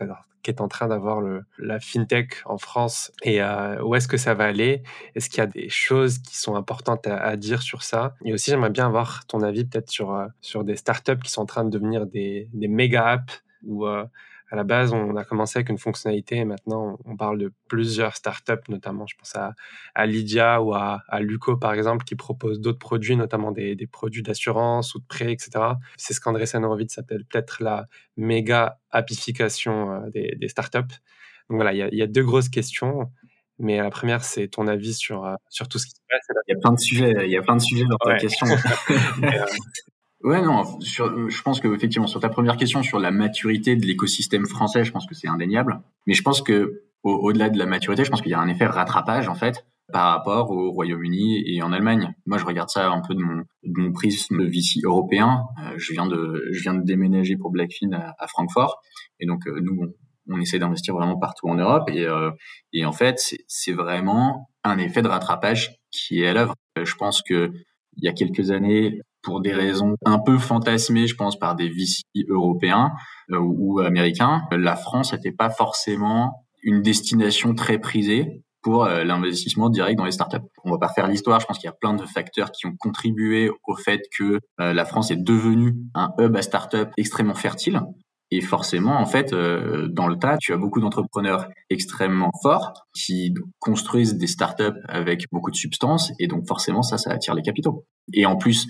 qu'est 0.42 0.60
en 0.60 0.68
train 0.68 0.88
d'avoir 0.88 1.22
la 1.58 1.80
fintech 1.80 2.42
en 2.44 2.58
France 2.58 3.12
et 3.22 3.42
euh, 3.42 3.82
où 3.82 3.94
est-ce 3.94 4.08
que 4.08 4.16
ça 4.16 4.34
va 4.34 4.44
aller? 4.44 4.82
Est-ce 5.14 5.28
qu'il 5.28 5.38
y 5.38 5.42
a 5.42 5.46
des 5.46 5.68
choses 5.68 6.18
qui 6.18 6.36
sont 6.36 6.56
importantes 6.56 7.06
à, 7.06 7.36
dire 7.36 7.62
sur 7.62 7.82
ça? 7.82 8.14
Et 8.24 8.32
aussi, 8.32 8.50
j'aimerais 8.50 8.70
bien 8.70 8.86
avoir 8.86 9.26
ton 9.26 9.42
avis 9.42 9.64
peut-être 9.64 9.90
sur, 9.90 10.14
euh, 10.14 10.26
sur 10.40 10.64
des 10.64 10.76
startups 10.76 11.18
qui 11.22 11.30
sont 11.30 11.42
en 11.42 11.46
train 11.46 11.64
de 11.64 11.70
devenir 11.70 12.06
des, 12.06 12.48
des 12.52 12.68
méga 12.68 13.06
apps 13.06 13.42
ou 13.64 13.86
euh, 13.86 14.04
à 14.50 14.56
la 14.56 14.64
base, 14.64 14.92
on 14.92 15.14
a 15.16 15.24
commencé 15.24 15.58
avec 15.58 15.68
une 15.68 15.78
fonctionnalité 15.78 16.36
et 16.36 16.44
maintenant 16.44 16.98
on 17.04 17.16
parle 17.16 17.38
de 17.38 17.52
plusieurs 17.68 18.16
startups, 18.16 18.68
notamment 18.68 19.06
je 19.06 19.14
pense 19.16 19.36
à, 19.36 19.54
à 19.94 20.06
Lydia 20.06 20.60
ou 20.60 20.74
à, 20.74 21.02
à, 21.08 21.20
Luco 21.20 21.56
par 21.56 21.72
exemple, 21.72 22.04
qui 22.04 22.16
proposent 22.16 22.60
d'autres 22.60 22.78
produits, 22.78 23.16
notamment 23.16 23.52
des, 23.52 23.76
des 23.76 23.86
produits 23.86 24.22
d'assurance 24.22 24.94
ou 24.94 24.98
de 24.98 25.06
prêt, 25.06 25.32
etc. 25.32 25.50
C'est 25.96 26.14
ce 26.14 26.20
qu'André 26.20 26.46
Sanorovitz 26.46 26.92
s'appelle 26.92 27.24
peut-être 27.24 27.62
la 27.62 27.86
méga 28.16 28.78
appification 28.90 29.92
euh, 29.92 30.10
des, 30.10 30.34
des 30.36 30.48
startups. 30.48 30.78
Donc 30.78 31.56
voilà, 31.56 31.72
il 31.72 31.78
y, 31.78 31.82
a, 31.82 31.88
il 31.88 31.98
y, 31.98 32.02
a, 32.02 32.06
deux 32.06 32.24
grosses 32.24 32.48
questions. 32.48 33.10
Mais 33.58 33.76
la 33.76 33.90
première, 33.90 34.24
c'est 34.24 34.48
ton 34.48 34.66
avis 34.66 34.94
sur, 34.94 35.24
euh, 35.24 35.34
sur 35.48 35.68
tout 35.68 35.78
ce 35.78 35.86
qui 35.86 35.92
se 35.92 36.00
passe. 36.08 36.26
Il 36.48 36.54
y 36.54 36.56
a 36.56 36.60
plein 36.60 36.72
de 36.72 36.80
sujets, 36.80 37.14
il 37.24 37.30
y 37.30 37.36
a 37.36 37.42
plein 37.42 37.56
de 37.56 37.62
sujets 37.62 37.84
dans 37.84 37.98
ta 37.98 38.16
question. 38.16 38.46
Euh, 40.24 40.28
Ouais, 40.28 40.42
non, 40.42 40.80
sur, 40.80 41.30
je 41.30 41.42
pense 41.42 41.60
que 41.60 41.74
effectivement 41.74 42.06
sur 42.06 42.20
ta 42.20 42.28
première 42.28 42.56
question 42.56 42.82
sur 42.82 42.98
la 42.98 43.10
maturité 43.10 43.76
de 43.76 43.86
l'écosystème 43.86 44.46
français, 44.46 44.84
je 44.84 44.92
pense 44.92 45.06
que 45.06 45.14
c'est 45.14 45.28
indéniable. 45.28 45.80
Mais 46.06 46.14
je 46.14 46.22
pense 46.22 46.42
que 46.42 46.82
au-delà 47.02 47.48
de 47.48 47.58
la 47.58 47.66
maturité, 47.66 48.04
je 48.04 48.10
pense 48.10 48.20
qu'il 48.20 48.30
y 48.30 48.34
a 48.34 48.40
un 48.40 48.48
effet 48.48 48.66
rattrapage 48.66 49.28
en 49.28 49.34
fait 49.34 49.64
par 49.92 50.12
rapport 50.12 50.50
au 50.50 50.70
Royaume-Uni 50.70 51.42
et 51.46 51.62
en 51.62 51.72
Allemagne. 51.72 52.14
Moi, 52.26 52.38
je 52.38 52.44
regarde 52.44 52.68
ça 52.68 52.88
un 52.90 53.00
peu 53.00 53.14
de 53.14 53.20
mon, 53.20 53.38
de 53.64 53.80
mon 53.80 53.92
prisme 53.92 54.38
de 54.38 54.46
VC 54.46 54.80
européen. 54.84 55.44
Euh, 55.64 55.74
je 55.78 55.92
viens 55.92 56.06
de 56.06 56.48
je 56.52 56.62
viens 56.62 56.74
de 56.74 56.84
déménager 56.84 57.36
pour 57.36 57.50
Blackfin 57.50 57.92
à, 57.92 58.14
à 58.18 58.26
Francfort 58.28 58.80
et 59.18 59.26
donc 59.26 59.46
euh, 59.46 59.58
nous 59.60 59.78
on, 59.82 60.34
on 60.34 60.40
essaie 60.40 60.58
d'investir 60.58 60.94
vraiment 60.94 61.18
partout 61.18 61.48
en 61.48 61.56
Europe 61.56 61.88
et 61.90 62.04
euh, 62.06 62.30
et 62.72 62.84
en 62.84 62.92
fait 62.92 63.34
c'est 63.48 63.72
vraiment 63.72 64.48
un 64.64 64.78
effet 64.78 65.02
de 65.02 65.08
rattrapage 65.08 65.76
qui 65.90 66.22
est 66.22 66.28
à 66.28 66.34
l'œuvre. 66.34 66.54
Je 66.80 66.94
pense 66.94 67.22
que 67.22 67.50
il 67.96 68.04
y 68.04 68.08
a 68.08 68.12
quelques 68.12 68.50
années, 68.50 69.00
pour 69.22 69.40
des 69.40 69.52
raisons 69.52 69.96
un 70.04 70.18
peu 70.18 70.38
fantasmées, 70.38 71.06
je 71.06 71.14
pense, 71.14 71.38
par 71.38 71.54
des 71.56 71.68
VC 71.68 72.02
européens 72.28 72.92
euh, 73.30 73.38
ou 73.38 73.80
américains, 73.80 74.42
la 74.50 74.76
France 74.76 75.12
n'était 75.12 75.32
pas 75.32 75.50
forcément 75.50 76.46
une 76.62 76.82
destination 76.82 77.54
très 77.54 77.78
prisée 77.78 78.42
pour 78.62 78.84
euh, 78.84 79.04
l'investissement 79.04 79.70
direct 79.70 79.96
dans 79.96 80.04
les 80.04 80.12
startups. 80.12 80.36
On 80.64 80.70
va 80.70 80.78
pas 80.78 80.92
faire 80.92 81.08
l'histoire, 81.08 81.40
je 81.40 81.46
pense 81.46 81.58
qu'il 81.58 81.66
y 81.66 81.72
a 81.72 81.76
plein 81.78 81.94
de 81.94 82.04
facteurs 82.04 82.50
qui 82.52 82.66
ont 82.66 82.74
contribué 82.78 83.50
au 83.66 83.76
fait 83.76 84.02
que 84.16 84.38
euh, 84.60 84.72
la 84.72 84.84
France 84.84 85.10
est 85.10 85.16
devenue 85.16 85.76
un 85.94 86.12
hub 86.18 86.36
à 86.36 86.42
startups 86.42 86.90
extrêmement 86.96 87.34
fertile. 87.34 87.80
Et 88.32 88.42
forcément, 88.42 89.00
en 89.00 89.06
fait, 89.06 89.32
dans 89.32 90.06
le 90.06 90.16
tas, 90.16 90.36
tu 90.38 90.52
as 90.52 90.56
beaucoup 90.56 90.80
d'entrepreneurs 90.80 91.48
extrêmement 91.68 92.30
forts 92.44 92.86
qui 92.94 93.34
construisent 93.58 94.14
des 94.18 94.28
startups 94.28 94.78
avec 94.86 95.24
beaucoup 95.32 95.50
de 95.50 95.56
substance, 95.56 96.12
et 96.20 96.28
donc 96.28 96.46
forcément, 96.46 96.82
ça, 96.82 96.96
ça 96.96 97.10
attire 97.10 97.34
les 97.34 97.42
capitaux. 97.42 97.84
Et 98.12 98.26
en 98.26 98.36
plus, 98.36 98.68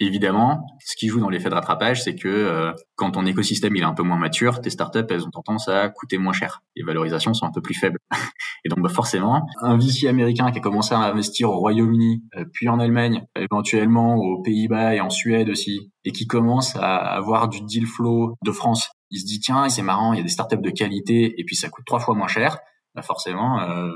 évidemment, 0.00 0.66
ce 0.84 0.96
qui 0.96 1.08
joue 1.08 1.20
dans 1.20 1.28
l'effet 1.28 1.48
de 1.48 1.54
rattrapage, 1.54 2.02
c'est 2.02 2.14
que 2.14 2.28
euh, 2.28 2.72
quand 2.96 3.12
ton 3.12 3.26
écosystème 3.26 3.74
il 3.76 3.82
est 3.82 3.86
un 3.86 3.94
peu 3.94 4.02
moins 4.02 4.18
mature, 4.18 4.60
tes 4.60 4.70
startups, 4.70 5.06
elles 5.10 5.26
ont 5.26 5.30
tendance 5.30 5.68
à 5.68 5.88
coûter 5.88 6.18
moins 6.18 6.32
cher. 6.32 6.62
Les 6.76 6.82
valorisations 6.82 7.34
sont 7.34 7.46
un 7.46 7.52
peu 7.52 7.60
plus 7.60 7.74
faibles. 7.74 7.98
et 8.64 8.68
donc, 8.68 8.80
bah, 8.80 8.88
forcément, 8.88 9.46
un 9.62 9.76
VC 9.76 10.06
américain 10.06 10.50
qui 10.50 10.58
a 10.58 10.62
commencé 10.62 10.94
à 10.94 10.98
investir 10.98 11.50
au 11.50 11.58
Royaume-Uni, 11.58 12.22
euh, 12.36 12.44
puis 12.52 12.68
en 12.68 12.78
Allemagne, 12.78 13.24
éventuellement 13.36 14.16
aux 14.16 14.42
Pays-Bas 14.42 14.94
et 14.94 15.00
en 15.00 15.10
Suède 15.10 15.48
aussi, 15.48 15.92
et 16.04 16.12
qui 16.12 16.26
commence 16.26 16.76
à 16.76 16.96
avoir 16.96 17.48
du 17.48 17.60
deal 17.62 17.86
flow 17.86 18.36
de 18.44 18.52
France 18.52 18.90
il 19.10 19.20
se 19.20 19.26
dit 19.26 19.40
tiens 19.40 19.68
c'est 19.68 19.82
marrant 19.82 20.12
il 20.12 20.18
y 20.18 20.20
a 20.20 20.22
des 20.22 20.28
startups 20.28 20.60
de 20.60 20.70
qualité 20.70 21.40
et 21.40 21.44
puis 21.44 21.56
ça 21.56 21.68
coûte 21.68 21.84
trois 21.86 21.98
fois 21.98 22.14
moins 22.14 22.28
cher 22.28 22.58
bah 22.94 23.02
forcément 23.02 23.60
euh, 23.60 23.90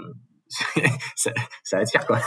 ça, 1.17 1.31
ça, 1.65 1.79
attire 1.79 2.07
quoi. 2.07 2.19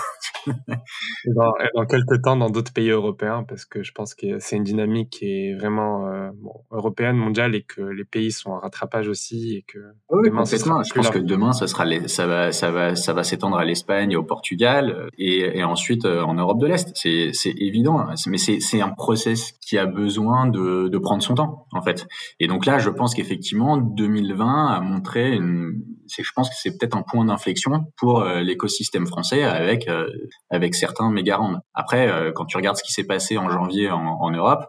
dans, 1.26 1.54
dans 1.76 1.86
quelques 1.86 2.22
temps 2.24 2.36
dans 2.36 2.50
d'autres 2.50 2.74
pays 2.74 2.90
européens 2.90 3.44
parce 3.48 3.66
que 3.66 3.84
je 3.84 3.92
pense 3.92 4.16
que 4.16 4.40
c'est 4.40 4.58
une 4.58 4.64
dynamique 4.64 5.10
qui 5.10 5.26
est 5.26 5.56
vraiment 5.56 6.08
euh, 6.08 6.30
bon, 6.36 6.54
européenne, 6.72 7.16
mondiale 7.16 7.56
et 7.56 7.64
que 7.64 7.82
les 7.82 8.06
pays 8.06 8.32
sont 8.32 8.52
en 8.52 8.60
rattrapage 8.60 9.08
aussi 9.08 9.56
et 9.56 9.62
que 9.64 9.80
oui, 10.10 10.30
demain, 10.30 10.44
complètement. 10.44 10.84
Je 10.84 10.94
pense 10.94 11.10
que 11.10 11.20
demain 11.20 11.54
ça 11.54 11.68
sera 11.68 11.86
les, 11.86 12.08
ça 12.08 12.28
va 12.28 12.52
ça 12.52 12.72
va 12.72 12.96
ça 12.96 13.14
va 13.14 13.24
s'étendre 13.24 13.58
à 13.58 13.66
l'Espagne, 13.66 14.16
au 14.16 14.24
Portugal 14.24 15.10
et, 15.18 15.58
et 15.58 15.64
ensuite 15.64 16.06
euh, 16.06 16.22
en 16.22 16.36
Europe 16.36 16.60
de 16.60 16.68
l'Est. 16.68 16.92
C'est 16.96 17.30
c'est 17.34 17.54
évident, 17.58 18.06
mais 18.28 18.38
c'est 18.38 18.60
c'est 18.60 18.82
un 18.82 18.90
process 18.90 19.54
qui 19.54 19.78
a 19.78 19.86
besoin 19.86 20.48
de 20.48 20.88
de 20.88 20.98
prendre 20.98 21.24
son 21.24 21.36
temps 21.36 21.68
en 21.72 21.82
fait. 21.82 22.08
Et 22.40 22.48
donc 22.48 22.66
là, 22.66 22.80
je 22.80 22.90
pense 22.90 23.14
qu'effectivement 23.14 23.78
2020 23.78 24.68
a 24.68 24.80
montré 24.82 25.34
une 25.36 25.82
je 26.08 26.32
pense 26.36 26.50
que 26.50 26.56
c'est 26.58 26.78
peut-être 26.78 26.96
un 26.96 27.04
point 27.04 27.26
d'inflexion 27.26 27.92
pour 27.98 28.22
euh, 28.22 28.42
l'écosystème 28.42 29.08
français 29.08 29.44
avec 29.44 29.88
euh, 29.88 30.10
avec 30.50 30.76
certains 30.76 31.10
méga 31.12 31.38
rounds. 31.38 31.60
Après, 31.74 32.10
euh, 32.10 32.32
quand 32.34 32.46
tu 32.46 32.58
regardes 32.58 32.78
ce 32.78 32.84
qui 32.84 32.92
s'est 32.92 33.06
passé 33.06 33.38
en 33.38 33.50
janvier 33.50 33.90
en, 33.92 34.32
Europe, 34.32 34.66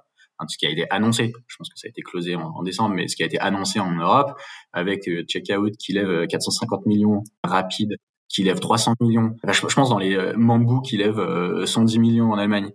ce 0.49 0.59
qui 0.59 0.67
a 0.67 0.71
été 0.71 0.87
annoncé, 0.91 1.33
je 1.47 1.57
pense 1.57 1.69
que 1.69 1.79
ça 1.79 1.87
a 1.87 1.89
été 1.89 2.03
closé 2.03 2.37
en, 2.37 2.63
décembre, 2.63 2.95
mais 2.95 3.09
ce 3.09 3.17
qui 3.17 3.23
a 3.23 3.27
été 3.27 3.39
annoncé 3.39 3.81
en 3.81 3.93
Europe 3.93 4.39
avec 4.73 5.09
Checkout 5.29 5.73
qui 5.79 5.93
lève 5.93 6.27
450 6.27 6.87
millions 6.87 7.23
rapide, 7.43 7.97
qui 8.29 8.43
lève 8.43 8.61
300 8.61 8.95
millions. 9.01 9.35
Je, 9.49 9.75
pense 9.75 9.89
dans 9.89 9.99
les 9.99 10.35
Mambou 10.37 10.83
qui 10.83 10.99
lève 10.99 11.65
110 11.65 11.99
millions 11.99 12.33
en 12.33 12.39
Allemagne. 12.39 12.71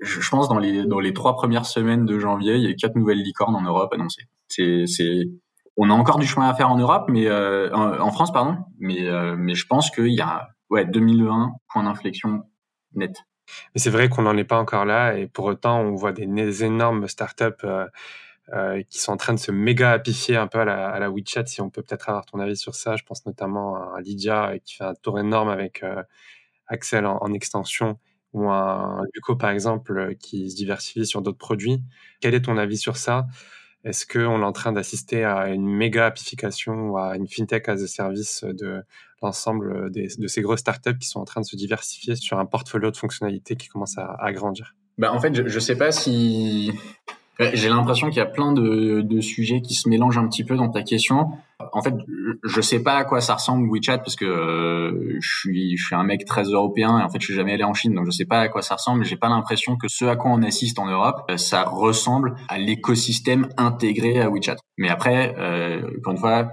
Je, 0.00 0.28
pense 0.28 0.48
dans 0.48 0.58
les 0.58 0.84
dans 0.84 1.00
les 1.00 1.12
trois 1.12 1.36
premières 1.36 1.66
semaines 1.66 2.06
de 2.06 2.18
janvier, 2.18 2.54
il 2.54 2.62
y 2.62 2.66
a 2.66 2.70
eu 2.70 2.76
quatre 2.76 2.96
nouvelles 2.96 3.22
licornes 3.22 3.56
en 3.56 3.62
Europe 3.62 3.92
annoncées. 3.92 4.24
C'est 4.48 4.86
on 5.76 5.90
a 5.90 5.92
encore 5.92 6.18
du 6.18 6.26
chemin 6.26 6.48
à 6.48 6.54
faire 6.54 6.70
en 6.70 6.78
Europe, 6.78 7.06
mais 7.08 7.26
euh, 7.26 7.70
en, 7.72 8.10
France, 8.10 8.32
pardon. 8.32 8.56
Mais, 8.78 9.06
euh, 9.06 9.36
mais 9.36 9.54
je 9.54 9.66
pense 9.66 9.90
qu'il 9.90 10.12
y 10.12 10.20
a 10.20 10.48
ouais 10.70 10.84
2001 10.84 11.52
point 11.68 11.84
d'inflexion 11.84 12.42
net. 12.94 13.16
Mais 13.74 13.80
c'est 13.80 13.90
vrai 13.90 14.08
qu'on 14.08 14.22
n'en 14.22 14.36
est 14.36 14.44
pas 14.44 14.58
encore 14.58 14.84
là, 14.84 15.16
et 15.16 15.26
pour 15.26 15.44
autant, 15.44 15.80
on 15.80 15.94
voit 15.94 16.12
des, 16.12 16.64
énormes 16.64 17.06
startups 17.08 17.64
euh, 18.52 18.82
qui 18.88 18.98
sont 18.98 19.12
en 19.12 19.16
train 19.16 19.34
de 19.34 19.38
se 19.38 19.52
méga 19.52 19.92
appifier 19.92 20.36
un 20.36 20.46
peu 20.46 20.58
à 20.58 20.64
la, 20.64 21.10
WeChat. 21.10 21.46
Si 21.46 21.60
on 21.60 21.70
peut 21.70 21.82
peut-être 21.82 22.08
avoir 22.08 22.24
ton 22.26 22.40
avis 22.40 22.56
sur 22.56 22.74
ça, 22.74 22.96
je 22.96 23.04
pense 23.04 23.26
notamment 23.26 23.94
à 23.94 24.00
Lydia 24.00 24.54
qui 24.64 24.76
fait 24.76 24.84
un 24.84 24.94
tour 24.94 25.20
énorme 25.20 25.48
avec 25.48 25.84
Axel 26.66 27.06
en, 27.06 27.18
en, 27.18 27.32
extension 27.32 27.98
ou 28.32 28.50
un 28.50 29.02
Luco 29.14 29.36
par 29.36 29.50
exemple 29.50 30.16
qui 30.16 30.50
se 30.50 30.56
diversifie 30.56 31.06
sur 31.06 31.22
d'autres 31.22 31.38
produits. 31.38 31.82
Quel 32.20 32.34
est 32.34 32.42
ton 32.42 32.56
avis 32.56 32.78
sur 32.78 32.96
ça? 32.96 33.26
Est-ce 33.86 34.04
qu'on 34.04 34.42
est 34.42 34.44
en 34.44 34.52
train 34.52 34.72
d'assister 34.72 35.22
à 35.22 35.48
une 35.48 35.64
méga 35.64 36.06
appification 36.06 36.90
ou 36.90 36.98
à 36.98 37.16
une 37.16 37.28
fintech 37.28 37.68
as 37.68 37.82
a 37.82 37.86
service 37.86 38.42
de 38.42 38.82
l'ensemble 39.22 39.92
de 39.92 40.26
ces 40.26 40.42
grosses 40.42 40.60
startups 40.60 40.98
qui 40.98 41.06
sont 41.06 41.20
en 41.20 41.24
train 41.24 41.40
de 41.40 41.46
se 41.46 41.54
diversifier 41.54 42.16
sur 42.16 42.38
un 42.40 42.46
portfolio 42.46 42.90
de 42.90 42.96
fonctionnalités 42.96 43.54
qui 43.54 43.68
commence 43.68 43.96
à, 43.96 44.32
grandir? 44.32 44.74
Bah, 44.98 45.12
En 45.12 45.20
fait, 45.20 45.34
je 45.34 45.54
ne 45.54 45.60
sais 45.60 45.76
pas 45.76 45.92
si... 45.92 46.72
J'ai 47.38 47.68
l'impression 47.68 48.08
qu'il 48.08 48.16
y 48.16 48.22
a 48.22 48.26
plein 48.26 48.52
de, 48.52 49.02
de, 49.02 49.20
sujets 49.20 49.60
qui 49.60 49.74
se 49.74 49.90
mélangent 49.90 50.16
un 50.16 50.26
petit 50.26 50.42
peu 50.42 50.56
dans 50.56 50.70
ta 50.70 50.82
question. 50.82 51.32
En 51.76 51.82
fait, 51.82 51.94
je 52.42 52.60
sais 52.62 52.82
pas 52.82 52.94
à 52.94 53.04
quoi 53.04 53.20
ça 53.20 53.34
ressemble 53.34 53.68
WeChat 53.70 53.98
parce 53.98 54.16
que 54.16 54.24
euh, 54.24 55.18
je 55.20 55.28
suis 55.40 55.76
je 55.76 55.84
suis 55.84 55.94
un 55.94 56.04
mec 56.04 56.24
très 56.24 56.44
européen 56.44 56.98
et 56.98 57.02
en 57.02 57.10
fait 57.10 57.20
je 57.20 57.26
suis 57.26 57.34
jamais 57.34 57.52
allé 57.52 57.64
en 57.64 57.74
Chine 57.74 57.94
donc 57.94 58.06
je 58.06 58.12
sais 58.12 58.24
pas 58.24 58.40
à 58.40 58.48
quoi 58.48 58.62
ça 58.62 58.76
ressemble. 58.76 59.04
J'ai 59.04 59.18
pas 59.18 59.28
l'impression 59.28 59.76
que 59.76 59.86
ce 59.86 60.06
à 60.06 60.16
quoi 60.16 60.30
on 60.30 60.42
assiste 60.42 60.78
en 60.78 60.86
Europe, 60.86 61.30
ça 61.36 61.64
ressemble 61.64 62.34
à 62.48 62.56
l'écosystème 62.56 63.48
intégré 63.58 64.22
à 64.22 64.30
WeChat. 64.30 64.56
Mais 64.78 64.88
après, 64.88 65.34
euh, 65.38 65.82
encore 65.98 66.12
une 66.14 66.18
fois, 66.18 66.48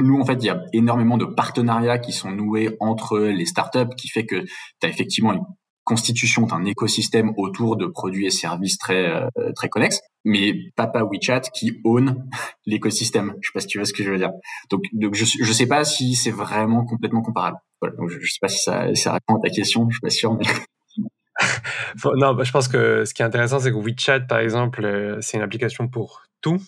nous, 0.00 0.18
en 0.18 0.24
fait, 0.24 0.38
il 0.40 0.46
y 0.46 0.50
a 0.50 0.62
énormément 0.72 1.18
de 1.18 1.26
partenariats 1.26 1.98
qui 1.98 2.12
sont 2.12 2.30
noués 2.30 2.76
entre 2.80 3.18
les 3.18 3.44
startups, 3.44 3.94
qui 3.96 4.08
fait 4.08 4.24
que 4.24 4.40
tu 4.40 4.86
as 4.86 4.88
effectivement 4.88 5.32
une 5.32 5.42
constitution 5.88 6.42
d'un 6.42 6.66
écosystème 6.66 7.32
autour 7.38 7.76
de 7.78 7.86
produits 7.86 8.26
et 8.26 8.30
services 8.30 8.76
très 8.76 9.08
euh, 9.08 9.52
très 9.56 9.70
connexes, 9.70 10.00
mais 10.22 10.52
papa 10.76 11.02
WeChat 11.02 11.40
qui 11.54 11.80
own 11.82 12.28
l'écosystème. 12.66 13.34
Je 13.40 13.48
sais 13.48 13.52
pas 13.54 13.60
si 13.60 13.68
tu 13.68 13.78
vois 13.78 13.86
ce 13.86 13.94
que 13.94 14.04
je 14.04 14.10
veux 14.10 14.18
dire. 14.18 14.32
Donc, 14.70 15.14
je 15.14 15.24
je 15.24 15.52
sais 15.52 15.66
pas 15.66 15.84
si 15.84 16.14
c'est 16.14 16.30
vraiment 16.30 16.84
complètement 16.84 17.22
comparable. 17.22 17.56
Je, 17.82 18.18
je 18.20 18.30
sais 18.30 18.38
pas 18.38 18.48
si 18.48 18.58
ça 18.58 19.12
répond 19.12 19.36
à 19.36 19.40
ta 19.40 19.48
question. 19.48 19.88
Je 19.88 19.94
suis 19.94 20.00
pas 20.00 20.10
sûr. 20.10 20.38
Non, 22.16 22.34
bah, 22.34 22.42
je 22.42 22.50
pense 22.50 22.66
que 22.66 23.04
ce 23.04 23.14
qui 23.14 23.22
est 23.22 23.24
intéressant, 23.24 23.60
c'est 23.60 23.70
que 23.70 23.76
WeChat, 23.76 24.26
par 24.26 24.40
exemple, 24.40 24.84
euh, 24.84 25.18
c'est 25.20 25.36
une 25.36 25.44
application 25.44 25.86
pour 25.86 26.24
tout, 26.40 26.60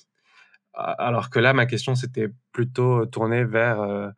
alors 0.75 1.29
que 1.29 1.41
là, 1.41 1.53
ma 1.53 1.67
question, 1.67 1.97
c'était 1.97 2.29
plutôt 2.53 3.05
tournée 3.07 3.43
vers 3.43 3.81
euh, 3.81 4.09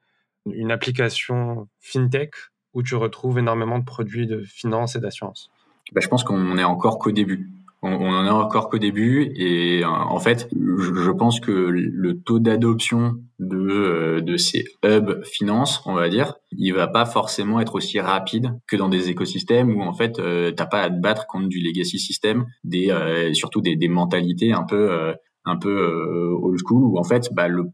une 0.45 0.71
application 0.71 1.69
fintech 1.81 2.35
où 2.75 2.83
tu 2.83 2.95
retrouves 2.95 3.39
énormément 3.39 3.79
de 3.79 3.85
produits 3.85 4.27
de 4.27 4.43
finance 4.43 4.97
et 4.97 5.01
d'assurance 5.01 5.51
bah, 5.93 6.01
Je 6.03 6.09
pense 6.09 6.25
qu'on 6.25 6.57
est 6.59 6.65
encore 6.65 6.99
qu'au 6.99 7.13
début. 7.13 7.51
On, 7.85 8.15
en 8.15 8.25
est 8.25 8.31
encore 8.31 8.69
qu'au 8.69 8.79
début 8.79 9.33
et 9.35 9.83
euh, 9.83 9.89
en 9.89 10.21
fait, 10.21 10.49
je, 10.53 11.11
pense 11.11 11.41
que 11.41 11.51
le 11.51 12.21
taux 12.21 12.39
d'adoption 12.39 13.17
de, 13.41 13.57
euh, 13.59 14.21
de 14.21 14.37
ces 14.37 14.65
hubs 14.85 15.25
finance, 15.25 15.83
on 15.85 15.95
va 15.95 16.09
dire, 16.09 16.35
il 16.53 16.73
va 16.73 16.87
pas 16.87 17.05
forcément 17.07 17.59
être 17.59 17.75
aussi 17.75 17.99
rapide 17.99 18.57
que 18.69 18.77
dans 18.77 18.89
des 18.89 19.11
écosystèmes 19.11 19.75
où 19.75 19.83
en 19.83 19.95
fait, 19.95 20.21
euh, 20.21 20.53
t'as 20.53 20.67
pas 20.67 20.83
à 20.83 20.91
te 20.91 21.01
battre 21.01 21.27
contre 21.27 21.49
du 21.49 21.59
legacy 21.59 21.99
system, 21.99 22.47
des 22.63 22.95
surtout 23.35 23.61
des, 23.61 23.75
des 23.75 23.89
mentalités 23.89 24.53
un 24.53 24.63
peu 24.63 25.13
un 25.45 25.57
peu 25.57 26.39
old 26.41 26.61
school 26.65 26.85
où 26.85 26.99
en 26.99 27.05
fait, 27.05 27.31
bah, 27.33 27.49
le 27.49 27.65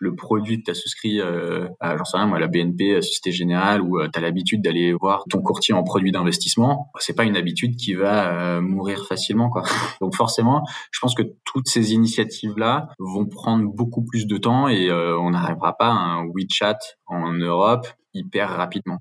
le 0.00 0.14
produit 0.14 0.58
que 0.58 0.64
tu 0.64 0.70
as 0.70 0.74
souscrit 0.74 1.20
euh, 1.20 1.68
à, 1.80 1.96
j'en 1.96 2.04
sais 2.04 2.16
rien, 2.16 2.26
moi, 2.26 2.38
la 2.38 2.48
BNP, 2.48 2.94
la 2.94 3.02
Société 3.02 3.32
Générale, 3.32 3.80
où 3.82 3.98
euh, 3.98 4.08
tu 4.12 4.18
as 4.18 4.22
l'habitude 4.22 4.62
d'aller 4.62 4.92
voir 4.92 5.24
ton 5.28 5.40
courtier 5.40 5.74
en 5.74 5.82
produit 5.82 6.12
d'investissement, 6.12 6.90
c'est 6.98 7.14
pas 7.14 7.24
une 7.24 7.36
habitude 7.36 7.76
qui 7.76 7.94
va 7.94 8.28
euh, 8.32 8.60
mourir 8.60 9.06
facilement. 9.06 9.50
Quoi. 9.50 9.62
Donc 10.00 10.14
forcément, 10.14 10.64
je 10.90 11.00
pense 11.00 11.14
que 11.14 11.22
toutes 11.44 11.68
ces 11.68 11.92
initiatives-là 11.92 12.88
vont 12.98 13.26
prendre 13.26 13.68
beaucoup 13.72 14.04
plus 14.04 14.26
de 14.26 14.36
temps 14.36 14.68
et 14.68 14.90
on 14.90 15.30
n'arrivera 15.30 15.76
pas 15.76 15.88
à 15.88 15.92
un 15.92 16.26
WeChat 16.26 16.78
en 17.06 17.32
Europe 17.32 17.86
hyper 18.14 18.50
rapidement. 18.50 18.98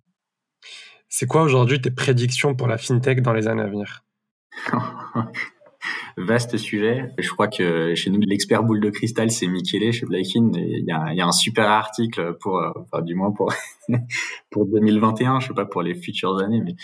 C'est 1.10 1.26
quoi 1.26 1.44
aujourd'hui 1.44 1.82
tes 1.82 1.92
prédictions 1.92 2.56
pour 2.56 2.68
la 2.68 2.78
fintech 2.78 3.22
dans 3.22 3.34
les 3.34 3.48
années 3.48 3.64
à 3.64 3.68
venir? 3.68 4.04
vaste 6.18 6.58
sujet. 6.58 7.10
Je 7.18 7.30
crois 7.30 7.48
que 7.48 7.96
chez 7.96 8.10
nous, 8.10 8.20
l'expert 8.22 8.64
boule 8.64 8.80
de 8.80 8.90
cristal, 8.90 9.32
c'est 9.32 9.48
Michele 9.48 9.92
chez 9.92 10.06
Blackin. 10.06 10.52
Il 10.56 10.86
y 10.86 10.92
a, 10.92 11.14
y 11.14 11.22
a, 11.22 11.26
un 11.26 11.32
super 11.32 11.70
article 11.70 12.38
pour, 12.40 12.60
euh, 12.60 12.72
enfin, 12.76 13.02
du 13.04 13.16
moins 13.16 13.32
pour 13.32 13.54
pour 14.50 14.66
2021. 14.66 15.40
Je 15.40 15.48
sais 15.48 15.54
pas 15.54 15.66
pour 15.66 15.82
les 15.82 15.96
futures 15.96 16.38
années, 16.40 16.62
mais 16.64 16.76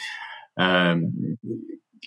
euh, 0.59 1.01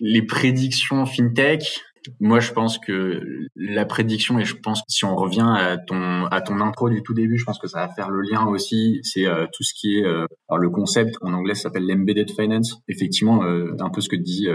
les 0.01 0.23
prédictions 0.23 1.07
fintech. 1.07 1.83
Moi, 2.21 2.41
je 2.41 2.53
pense 2.53 2.79
que 2.79 3.21
la 3.55 3.85
prédiction, 3.85 4.39
et 4.39 4.45
je 4.45 4.55
pense 4.57 4.81
que 4.81 4.87
si 4.89 5.05
on 5.05 5.17
revient 5.17 5.47
à 5.57 5.79
ton 5.79 6.27
à 6.27 6.41
ton 6.41 6.61
intro 6.61 6.89
du 6.89 7.03
tout 7.03 7.15
début, 7.15 7.39
je 7.39 7.45
pense 7.45 7.59
que 7.59 7.69
ça 7.69 7.87
va 7.87 7.95
faire 7.95 8.11
le 8.11 8.21
lien 8.23 8.47
aussi. 8.47 9.01
C'est 9.03 9.27
euh, 9.27 9.47
tout 9.53 9.63
ce 9.63 9.73
qui 9.75 9.99
est 9.99 10.05
euh, 10.05 10.27
alors 10.49 10.59
le 10.59 10.71
concept 10.71 11.17
en 11.23 11.33
anglais 11.33 11.55
s'appelle 11.55 11.87
l'embedded 11.87 12.31
finance. 12.31 12.81
Effectivement, 12.89 13.45
euh, 13.45 13.75
un 13.81 13.91
peu 13.91 14.01
ce 14.01 14.09
que 14.09 14.17
dit 14.17 14.49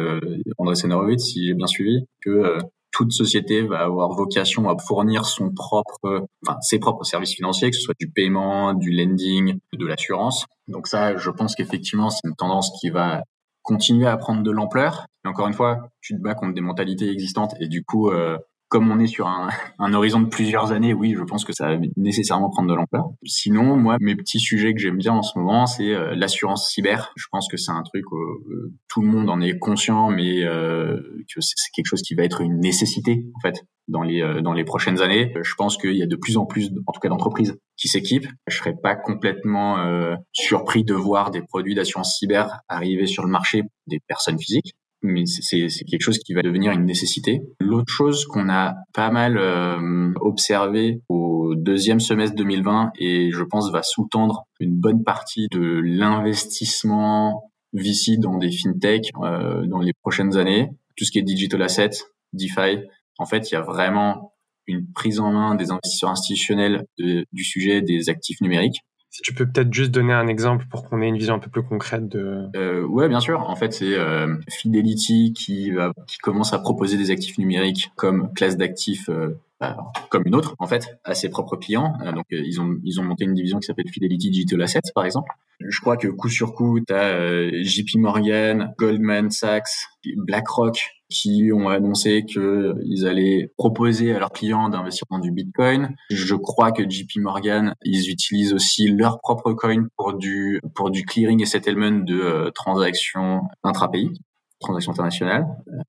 André 0.58 0.76
Horowitz, 0.84 1.24
si 1.24 1.48
j'ai 1.48 1.54
bien 1.54 1.68
suivi, 1.68 2.06
que 2.22 2.58
toute 2.92 3.14
société 3.14 3.62
va 3.62 3.80
avoir 3.80 4.10
vocation 4.10 4.70
à 4.70 4.78
fournir 4.78 5.26
son 5.26 5.52
propre, 5.52 6.28
enfin 6.46 6.58
ses 6.62 6.80
propres 6.80 7.06
services 7.06 7.34
financiers, 7.36 7.70
que 7.70 7.76
ce 7.76 7.82
soit 7.82 7.96
du 8.00 8.10
paiement, 8.10 8.74
du 8.74 8.92
lending, 8.92 9.60
de 9.74 9.86
l'assurance. 9.86 10.46
Donc 10.68 10.88
ça, 10.88 11.18
je 11.18 11.30
pense 11.30 11.56
qu'effectivement, 11.56 12.10
c'est 12.10 12.28
une 12.28 12.36
tendance 12.36 12.72
qui 12.80 12.90
va 12.90 13.24
continuer 13.62 14.08
à 14.08 14.17
prendre 14.17 14.43
de 14.43 14.52
l'ampleur. 14.52 15.06
Et 15.26 15.28
encore 15.28 15.47
une 15.47 15.54
fois, 15.54 15.89
tu 16.02 16.15
te 16.15 16.21
bats 16.21 16.36
contre 16.36 16.54
des 16.54 16.62
mentalités 16.62 17.10
existantes 17.10 17.54
et 17.60 17.67
du 17.67 17.84
coup, 17.84 18.10
euh, 18.10 18.38
comme 18.72 18.90
on 18.90 19.00
est 19.00 19.08
sur 19.08 19.28
un, 19.28 19.50
un, 19.80 19.94
horizon 19.94 20.22
de 20.22 20.28
plusieurs 20.28 20.72
années, 20.72 20.94
oui, 20.94 21.14
je 21.16 21.24
pense 21.24 21.44
que 21.44 21.54
ça 21.54 21.68
va 21.68 21.78
nécessairement 21.98 22.50
prendre 22.50 22.70
de 22.70 22.74
l'ampleur. 22.74 23.10
Sinon, 23.26 23.76
moi, 23.76 23.98
mes 24.00 24.16
petits 24.16 24.40
sujets 24.40 24.74
que 24.74 24.80
j'aime 24.80 24.98
bien 24.98 25.12
en 25.12 25.22
ce 25.22 25.38
moment, 25.38 25.68
c'est 25.68 25.94
euh, 25.94 26.16
l'assurance 26.16 26.70
cyber. 26.70 27.12
Je 27.18 27.26
pense 27.32 27.48
que 27.50 27.58
c'est 27.58 27.72
un 27.72 27.84
truc 27.84 28.10
où 28.12 28.18
euh, 28.18 28.74
tout 28.88 29.02
le 29.02 29.10
monde 29.10 29.30
en 29.30 29.42
est 29.42 29.60
conscient, 29.60 30.10
mais 30.10 30.44
euh, 30.44 30.96
que 31.34 31.42
c'est 31.42 31.70
quelque 31.76 31.86
chose 31.86 32.02
qui 32.02 32.16
va 32.16 32.24
être 32.24 32.40
une 32.40 32.60
nécessité 32.60 33.26
en 33.36 33.40
fait 33.42 33.62
dans 33.90 34.04
les 34.04 34.22
dans 34.42 34.54
les 34.54 34.64
prochaines 34.64 35.02
années. 35.02 35.34
Je 35.42 35.54
pense 35.56 35.76
qu'il 35.76 35.98
y 35.98 36.04
a 36.04 36.08
de 36.08 36.16
plus 36.16 36.38
en 36.38 36.46
plus, 36.46 36.70
en 36.88 36.94
tout 36.94 37.02
cas 37.02 37.10
d'entreprises, 37.10 37.58
qui 37.76 37.90
s'équipent. 37.90 38.30
Je 38.48 38.58
serais 38.58 38.76
pas 38.82 38.96
complètement 38.96 39.84
surpris 40.32 40.86
de 40.86 40.94
voir 40.94 41.32
des 41.32 41.42
produits 41.42 41.76
d'assurance 41.76 42.18
cyber 42.18 42.60
arriver 42.70 43.06
sur 43.06 43.26
le 43.26 43.30
marché 43.30 43.64
des 43.88 44.00
personnes 44.08 44.40
physiques 44.40 44.76
mais 45.02 45.26
c'est 45.26 45.68
quelque 45.86 46.02
chose 46.02 46.20
qui 46.20 46.34
va 46.34 46.42
devenir 46.42 46.72
une 46.72 46.86
nécessité. 46.86 47.42
L'autre 47.60 47.92
chose 47.92 48.26
qu'on 48.26 48.50
a 48.50 48.76
pas 48.94 49.10
mal 49.10 49.38
euh, 49.38 50.14
observé 50.22 51.02
au 51.10 51.56
deuxième 51.56 52.00
semestre 52.00 52.36
2020 52.36 52.92
et 53.00 53.32
je 53.32 53.44
pense 53.44 53.72
va 53.72 53.84
sous-tendre 53.84 54.44
une 54.60 54.76
bonne 54.76 55.04
partie 55.04 55.48
de 55.52 55.82
l'investissement 55.84 57.52
VC 57.74 58.18
dans 58.18 58.38
des 58.38 58.52
fintech 58.52 59.10
euh, 59.24 59.66
dans 59.66 59.80
les 59.80 59.94
prochaines 59.94 60.38
années, 60.38 60.70
tout 60.96 61.06
ce 61.06 61.12
qui 61.12 61.20
est 61.20 61.24
digital 61.24 61.62
asset, 61.62 61.92
DeFi, 62.34 62.86
en 63.18 63.26
fait, 63.26 63.52
il 63.52 63.54
y 63.54 63.58
a 63.58 63.62
vraiment 63.62 64.34
une 64.68 64.92
prise 64.94 65.20
en 65.20 65.32
main 65.32 65.56
des 65.56 65.72
investisseurs 65.72 66.10
institutionnels 66.10 66.86
du 66.98 67.44
sujet 67.44 67.82
des 67.82 68.10
actifs 68.10 68.42
numériques 68.42 68.82
si 69.12 69.21
tu 69.24 69.34
peux 69.34 69.45
peut-être 69.45 69.74
juste 69.74 69.91
donner 69.91 70.13
un 70.13 70.28
exemple 70.28 70.65
pour 70.69 70.88
qu'on 70.88 71.02
ait 71.02 71.08
une 71.08 71.17
vision 71.17 71.36
un 71.36 71.39
peu 71.39 71.50
plus 71.50 71.63
concrète 71.63 72.08
de. 72.08 72.47
Euh, 72.56 72.84
ouais, 72.84 73.10
bien 73.10 73.19
sûr. 73.19 73.41
En 73.41 73.58
fait, 73.58 73.74
c'est 73.74 73.93
euh, 73.93 74.38
Fidelity 74.50 75.34
qui 75.34 75.71
va, 75.71 75.91
qui 76.08 76.17
commence 76.17 76.54
à 76.54 76.60
proposer 76.60 76.97
des 76.97 77.12
actifs 77.12 77.38
numériques 77.38 77.91
comme 77.97 78.34
classe 78.34 78.56
d'actifs 78.56 79.10
euh, 79.10 79.38
bah, 79.60 79.78
comme 80.10 80.24
une 80.26 80.34
autre 80.34 80.56
en 80.60 80.65
fait 80.65 80.97
à 81.04 81.13
ses 81.13 81.30
propres 81.30 81.58
clients. 81.58 81.93
Euh, 82.06 82.13
donc 82.13 82.26
euh, 82.32 82.41
ils 82.43 82.62
ont 82.62 82.78
ils 82.86 83.02
ont 83.02 83.04
monté 83.04 83.26
une 83.26 83.34
division 83.34 83.60
qui 83.60 83.65
s'appelle 83.65 83.89
Fidelity 83.89 84.32
Digital 84.32 84.62
Assets 84.62 84.91
par 84.95 85.04
exemple. 85.04 85.30
Je 85.60 85.80
crois 85.82 85.97
que 85.97 86.08
coup 86.08 86.30
sur 86.30 86.56
coup, 86.56 86.80
tu 86.80 86.93
as 86.93 87.62
JP 87.62 87.97
Morgan, 87.97 88.74
Goldman 88.78 89.30
Sachs, 89.30 89.89
BlackRock 90.15 91.01
qui 91.12 91.52
ont 91.54 91.69
annoncé 91.69 92.26
qu'ils 92.26 93.06
allaient 93.06 93.52
proposer 93.58 94.15
à 94.15 94.19
leurs 94.19 94.32
clients 94.32 94.69
d'investir 94.69 95.06
dans 95.12 95.19
du 95.19 95.32
Bitcoin. 95.32 95.95
Je 96.10 96.36
crois 96.36 96.71
que 96.71 96.89
JP 96.89 97.17
Morgan, 97.17 97.76
ils 97.84 98.10
utilisent 98.10 98.54
aussi 98.54 98.88
leur 98.88 99.19
propre 99.19 99.54
coin 99.54 99.86
pour 99.97 100.13
du 100.13 100.60
pour 100.74 100.89
du 100.89 101.04
clearing 101.06 101.41
et 101.41 101.45
settlement 101.45 101.91
de 101.91 102.19
euh, 102.19 102.52
transactions 102.52 103.41
intra-pays, 103.63 104.12
transactions 104.60 104.93
internationales. 104.93 105.45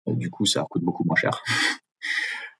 Euh, 0.08 0.14
du 0.14 0.30
coup, 0.30 0.44
ça 0.44 0.64
coûte 0.68 0.82
beaucoup 0.82 1.04
moins 1.04 1.16
cher. 1.16 1.42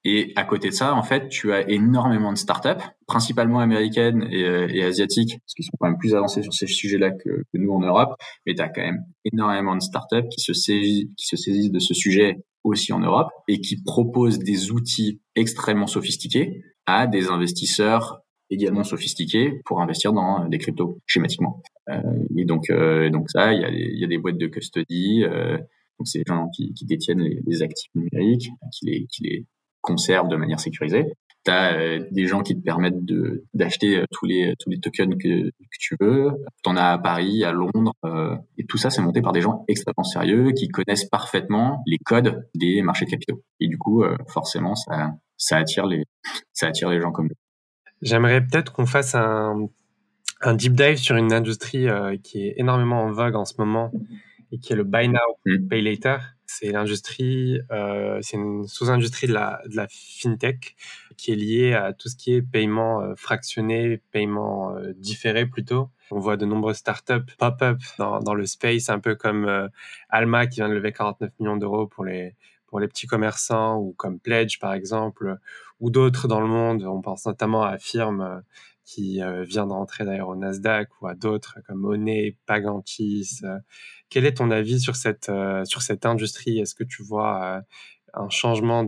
Et 0.04 0.32
à 0.34 0.44
côté 0.44 0.68
de 0.68 0.74
ça, 0.74 0.94
en 0.94 1.02
fait, 1.04 1.28
tu 1.28 1.52
as 1.52 1.68
énormément 1.70 2.32
de 2.32 2.38
startups, 2.38 2.82
principalement 3.06 3.60
américaines 3.60 4.26
et, 4.32 4.44
euh, 4.44 4.88
asiatiques, 4.88 5.38
parce 5.38 5.54
qu'ils 5.54 5.64
sont 5.64 5.76
quand 5.78 5.86
même 5.86 5.98
plus 5.98 6.14
avancés 6.14 6.42
sur 6.42 6.52
ces 6.52 6.66
sujets-là 6.66 7.12
que, 7.12 7.44
nous 7.54 7.72
en 7.72 7.80
Europe. 7.80 8.14
Mais 8.44 8.54
tu 8.54 8.62
as 8.62 8.68
quand 8.68 8.82
même 8.82 9.04
énormément 9.32 9.76
de 9.76 9.80
startups 9.80 10.28
qui 10.28 10.40
se 10.40 10.54
saisissent 10.54 11.70
de 11.70 11.78
ce 11.78 11.94
sujet 11.94 12.42
aussi 12.64 12.92
en 12.92 13.00
Europe 13.00 13.28
et 13.48 13.60
qui 13.60 13.82
proposent 13.82 14.38
des 14.38 14.70
outils 14.70 15.20
extrêmement 15.34 15.86
sophistiqués 15.86 16.62
à 16.86 17.06
des 17.06 17.28
investisseurs 17.28 18.22
également 18.50 18.84
sophistiqués 18.84 19.60
pour 19.64 19.80
investir 19.80 20.12
dans 20.12 20.46
des 20.48 20.58
cryptos 20.58 20.98
schématiquement. 21.06 21.62
Euh, 21.88 22.00
et 22.36 22.44
donc, 22.44 22.70
euh, 22.70 23.10
donc 23.10 23.30
ça, 23.30 23.52
il 23.52 23.60
y, 23.60 23.64
a, 23.64 23.70
y 23.70 24.04
a 24.04 24.06
des 24.06 24.18
boîtes 24.18 24.38
de 24.38 24.46
custody. 24.46 25.24
Euh, 25.24 25.56
donc 25.98 26.06
c'est 26.06 26.18
des 26.18 26.24
gens 26.26 26.48
qui, 26.54 26.72
qui 26.74 26.84
détiennent 26.84 27.20
les, 27.20 27.40
les, 27.46 27.62
actifs 27.62 27.90
numériques, 27.94 28.50
qui 28.72 28.86
les, 28.86 29.06
qui 29.06 29.22
les 29.24 29.46
conservent 29.80 30.28
de 30.28 30.36
manière 30.36 30.60
sécurisée 30.60 31.06
tu 31.44 31.50
as 31.50 31.74
euh, 31.74 32.06
des 32.10 32.26
gens 32.26 32.42
qui 32.42 32.56
te 32.56 32.62
permettent 32.62 33.04
de 33.04 33.44
d'acheter 33.54 33.98
euh, 33.98 34.04
tous 34.10 34.26
les 34.26 34.54
tous 34.58 34.70
les 34.70 34.78
tokens 34.78 35.16
que, 35.16 35.48
que 35.50 35.78
tu 35.78 35.96
veux. 36.00 36.30
Tu 36.62 36.70
en 36.70 36.76
as 36.76 36.92
à 36.92 36.98
Paris, 36.98 37.44
à 37.44 37.52
Londres, 37.52 37.94
euh, 38.04 38.36
et 38.58 38.64
tout 38.64 38.78
ça 38.78 38.90
c'est 38.90 39.02
monté 39.02 39.22
par 39.22 39.32
des 39.32 39.40
gens 39.40 39.64
extrêmement 39.68 40.04
sérieux 40.04 40.52
qui 40.52 40.68
connaissent 40.68 41.04
parfaitement 41.04 41.82
les 41.86 41.98
codes 41.98 42.48
des 42.54 42.82
marchés 42.82 43.06
de 43.06 43.10
capitaux. 43.10 43.42
Et 43.60 43.68
du 43.68 43.78
coup, 43.78 44.04
forcément, 44.28 44.74
ça 44.74 45.14
ça 45.36 45.56
attire 45.56 45.86
les 45.86 46.04
ça 46.52 46.68
attire 46.68 46.90
les 46.90 47.00
gens 47.00 47.12
comme 47.12 47.26
nous. 47.26 47.36
J'aimerais 48.02 48.40
peut-être 48.40 48.72
qu'on 48.72 48.86
fasse 48.86 49.14
un 49.14 49.68
un 50.40 50.54
deep 50.54 50.74
dive 50.74 50.96
sur 50.96 51.16
une 51.16 51.32
industrie 51.32 51.86
qui 52.22 52.46
est 52.46 52.54
énormément 52.56 53.02
en 53.02 53.12
vogue 53.12 53.36
en 53.36 53.44
ce 53.44 53.54
moment 53.58 53.92
et 54.50 54.58
qui 54.58 54.72
est 54.72 54.76
le 54.76 54.84
buy 54.84 55.08
now, 55.08 55.18
mm. 55.46 55.68
pay 55.68 55.80
later 55.82 56.18
c'est 56.52 56.70
l'industrie, 56.70 57.60
euh, 57.70 58.18
c'est 58.20 58.36
une 58.36 58.66
sous-industrie 58.66 59.26
de 59.26 59.32
la, 59.32 59.60
de 59.66 59.76
la 59.76 59.86
fintech 59.88 60.76
qui 61.16 61.32
est 61.32 61.36
liée 61.36 61.74
à 61.74 61.92
tout 61.92 62.08
ce 62.08 62.16
qui 62.16 62.34
est 62.34 62.42
paiement 62.42 63.00
euh, 63.00 63.14
fractionné, 63.16 64.02
paiement 64.10 64.76
euh, 64.76 64.92
différé 64.96 65.46
plutôt. 65.46 65.90
On 66.10 66.18
voit 66.18 66.36
de 66.36 66.44
nombreuses 66.44 66.76
startups 66.76 67.34
pop-up 67.38 67.78
dans, 67.98 68.34
le 68.34 68.46
space, 68.46 68.88
un 68.88 69.00
peu 69.00 69.14
comme 69.14 69.46
euh, 69.46 69.68
Alma 70.08 70.46
qui 70.46 70.56
vient 70.56 70.68
de 70.68 70.74
lever 70.74 70.92
49 70.92 71.30
millions 71.40 71.56
d'euros 71.56 71.86
pour 71.86 72.04
les 72.04 72.36
pour 72.66 72.80
les 72.80 72.88
petits 72.88 73.06
commerçants 73.06 73.76
ou 73.76 73.92
comme 73.92 74.18
Pledge 74.18 74.58
par 74.58 74.72
exemple 74.72 75.36
ou 75.78 75.90
d'autres 75.90 76.26
dans 76.26 76.40
le 76.40 76.46
monde. 76.46 76.84
On 76.84 77.02
pense 77.02 77.26
notamment 77.26 77.62
à 77.64 77.76
Firme 77.76 78.42
qui 78.86 79.20
vient 79.46 79.66
de 79.66 79.72
rentrer 79.72 80.06
d'ailleurs 80.06 80.28
au 80.28 80.36
Nasdaq 80.36 80.88
ou 81.02 81.06
à 81.06 81.14
d'autres 81.14 81.58
comme 81.66 81.80
Monet, 81.80 82.38
Pagantis. 82.46 83.42
Quel 84.08 84.24
est 84.24 84.38
ton 84.38 84.50
avis 84.50 84.80
sur 84.80 84.96
cette, 84.96 85.30
sur 85.64 85.82
cette 85.82 86.06
industrie? 86.06 86.60
Est-ce 86.60 86.74
que 86.74 86.84
tu 86.84 87.02
vois 87.02 87.62
un 88.14 88.28
changement 88.28 88.84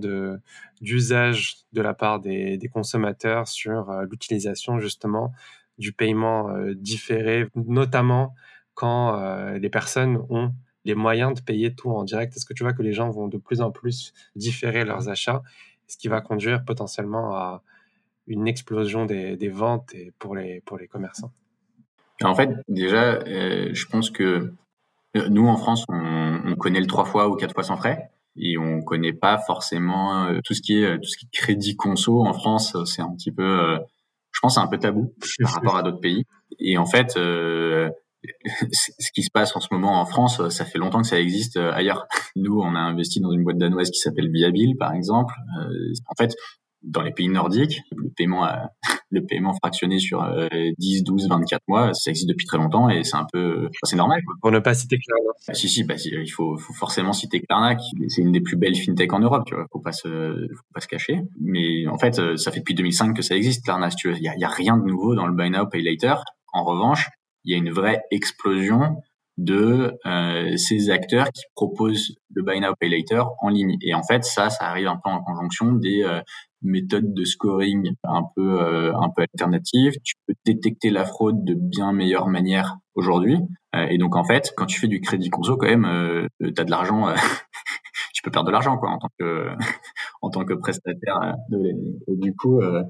d'usage 0.80 1.56
de 1.72 1.82
la 1.82 1.94
part 1.94 2.20
des, 2.20 2.70
consommateurs 2.72 3.48
sur 3.48 3.90
l'utilisation 4.10 4.80
justement 4.80 5.32
du 5.78 5.92
paiement 5.92 6.54
différé, 6.74 7.48
notamment 7.54 8.34
quand 8.74 9.54
les 9.54 9.70
personnes 9.70 10.24
ont 10.28 10.52
les 10.84 10.94
moyens 10.94 11.34
de 11.34 11.40
payer 11.40 11.74
tout 11.74 11.90
en 11.90 12.04
direct. 12.04 12.36
Est-ce 12.36 12.44
que 12.44 12.54
tu 12.54 12.62
vois 12.62 12.72
que 12.72 12.82
les 12.82 12.92
gens 12.92 13.10
vont 13.10 13.28
de 13.28 13.38
plus 13.38 13.60
en 13.60 13.70
plus 13.70 14.12
différer 14.36 14.84
leurs 14.84 15.08
achats, 15.08 15.42
ce 15.86 15.96
qui 15.96 16.08
va 16.08 16.20
conduire 16.20 16.64
potentiellement 16.64 17.34
à 17.34 17.62
une 18.26 18.46
explosion 18.46 19.06
des, 19.06 19.48
ventes 19.48 19.94
pour, 20.18 20.34
les, 20.36 20.60
pour 20.60 20.78
les 20.78 20.88
commerçants? 20.88 21.32
En 22.22 22.34
fait, 22.34 22.50
déjà, 22.68 23.14
euh, 23.14 23.70
je 23.72 23.86
pense 23.86 24.10
que 24.10 24.52
euh, 25.16 25.28
nous, 25.28 25.46
en 25.46 25.56
France, 25.56 25.84
on, 25.88 26.40
on, 26.46 26.54
connaît 26.54 26.80
le 26.80 26.86
trois 26.86 27.04
fois 27.04 27.28
ou 27.28 27.34
quatre 27.34 27.54
fois 27.54 27.64
sans 27.64 27.76
frais 27.76 28.10
et 28.36 28.58
on 28.58 28.82
connaît 28.82 29.12
pas 29.12 29.38
forcément 29.38 30.24
euh, 30.24 30.40
tout 30.44 30.54
ce 30.54 30.62
qui 30.62 30.82
est 30.82 30.98
tout 30.98 31.08
ce 31.08 31.16
qui 31.16 31.26
est 31.26 31.36
crédit 31.36 31.76
conso 31.76 32.20
en 32.24 32.32
France. 32.32 32.76
C'est 32.84 33.02
un 33.02 33.14
petit 33.14 33.32
peu, 33.32 33.78
je 34.32 34.40
pense, 34.40 34.54
c'est 34.54 34.60
un 34.60 34.66
peu 34.66 34.78
tabou 34.78 35.14
par 35.42 35.54
rapport 35.54 35.76
à 35.76 35.82
d'autres 35.82 36.00
pays. 36.00 36.24
Et 36.58 36.78
en 36.78 36.86
fait, 36.86 37.12
ce 37.14 39.12
qui 39.14 39.22
se 39.22 39.30
passe 39.32 39.54
en 39.56 39.60
ce 39.60 39.68
moment 39.70 40.00
en 40.00 40.06
France, 40.06 40.48
ça 40.48 40.64
fait 40.64 40.78
longtemps 40.78 41.02
que 41.02 41.08
ça 41.08 41.20
existe 41.20 41.56
ailleurs. 41.56 42.06
Nous, 42.36 42.58
on 42.60 42.74
a 42.74 42.80
investi 42.80 43.20
dans 43.20 43.32
une 43.32 43.44
boîte 43.44 43.58
danoise 43.58 43.90
qui 43.90 43.98
s'appelle 43.98 44.30
Viabil, 44.30 44.76
par 44.78 44.92
exemple. 44.92 45.34
en 45.56 46.14
fait, 46.18 46.34
dans 46.84 47.02
les 47.02 47.12
pays 47.12 47.28
nordiques, 47.28 47.80
le 47.96 48.10
paiement, 48.16 48.46
le 49.10 49.24
paiement 49.24 49.54
fractionné 49.54 49.98
sur 49.98 50.24
10, 50.78 51.04
12, 51.04 51.28
24 51.28 51.62
mois, 51.68 51.94
ça 51.94 52.10
existe 52.10 52.28
depuis 52.28 52.46
très 52.46 52.58
longtemps 52.58 52.88
et 52.88 53.04
c'est 53.04 53.16
un 53.16 53.26
peu, 53.32 53.68
c'est 53.84 53.96
normal. 53.96 54.20
Quoi. 54.26 54.34
Pour 54.40 54.50
ne 54.50 54.58
pas 54.58 54.74
citer 54.74 54.98
Klarna. 54.98 55.30
Bah, 55.46 55.54
si, 55.54 55.68
si, 55.68 55.84
bah, 55.84 55.94
il 56.04 56.30
faut, 56.30 56.56
faut, 56.58 56.72
forcément 56.74 57.12
citer 57.12 57.40
Klarna, 57.40 57.76
c'est 58.08 58.22
une 58.22 58.32
des 58.32 58.40
plus 58.40 58.56
belles 58.56 58.76
fintech 58.76 59.12
en 59.12 59.20
Europe, 59.20 59.44
tu 59.46 59.54
vois, 59.54 59.66
faut 59.72 59.80
pas 59.80 59.92
se, 59.92 60.08
faut 60.08 60.72
pas 60.74 60.80
se 60.80 60.88
cacher. 60.88 61.20
Mais 61.40 61.86
en 61.86 61.98
fait, 61.98 62.20
ça 62.36 62.50
fait 62.50 62.60
depuis 62.60 62.74
2005 62.74 63.16
que 63.16 63.22
ça 63.22 63.36
existe, 63.36 63.64
Klarna, 63.64 63.90
si 63.90 63.96
tu 63.96 64.08
veux. 64.08 64.16
Il 64.16 64.22
y 64.22 64.28
a, 64.28 64.36
y 64.36 64.44
a 64.44 64.48
rien 64.48 64.76
de 64.76 64.84
nouveau 64.84 65.14
dans 65.14 65.26
le 65.26 65.34
buy 65.34 65.50
now, 65.50 65.66
pay 65.66 65.82
later. 65.82 66.16
En 66.52 66.64
revanche, 66.64 67.08
il 67.44 67.52
y 67.52 67.54
a 67.54 67.58
une 67.58 67.70
vraie 67.70 68.02
explosion 68.10 68.96
de 69.36 69.98
euh, 70.06 70.56
ces 70.56 70.90
acteurs 70.90 71.26
qui 71.32 71.42
proposent 71.54 72.14
le 72.34 72.42
buy 72.42 72.60
now 72.60 72.74
pay 72.78 72.88
later 72.88 73.24
en 73.40 73.48
ligne. 73.48 73.76
Et 73.82 73.94
en 73.94 74.02
fait, 74.02 74.24
ça, 74.24 74.50
ça 74.50 74.64
arrive 74.66 74.86
un 74.86 74.98
peu 75.02 75.10
en 75.10 75.22
conjonction 75.22 75.72
des 75.72 76.02
euh, 76.04 76.20
méthodes 76.64 77.14
de 77.14 77.24
scoring 77.24 77.92
un 78.02 78.22
peu 78.34 78.60
euh, 78.60 78.92
un 78.96 79.10
peu 79.14 79.22
alternatives. 79.22 79.94
Tu 80.02 80.14
peux 80.26 80.34
détecter 80.44 80.90
la 80.90 81.04
fraude 81.04 81.44
de 81.44 81.54
bien 81.54 81.92
meilleure 81.92 82.26
manière 82.28 82.78
aujourd'hui. 82.94 83.38
Euh, 83.76 83.86
et 83.86 83.98
donc 83.98 84.16
en 84.16 84.24
fait, 84.24 84.52
quand 84.56 84.66
tu 84.66 84.80
fais 84.80 84.88
du 84.88 85.00
crédit 85.00 85.30
conso, 85.30 85.56
quand 85.56 85.68
même, 85.68 86.28
tu 86.40 86.60
as 86.60 86.64
de 86.64 86.70
l'argent 86.70 87.14
peux 88.24 88.30
perdre 88.30 88.46
de 88.46 88.52
l'argent 88.52 88.76
quoi 88.78 88.90
en 88.90 88.98
tant 88.98 89.10
que 89.18 89.48
en 90.22 90.30
tant 90.30 90.44
que 90.44 90.54
prestataire. 90.54 91.36
Euh, 91.52 91.72
du 92.08 92.34
coup, 92.34 92.60
euh, 92.60 92.82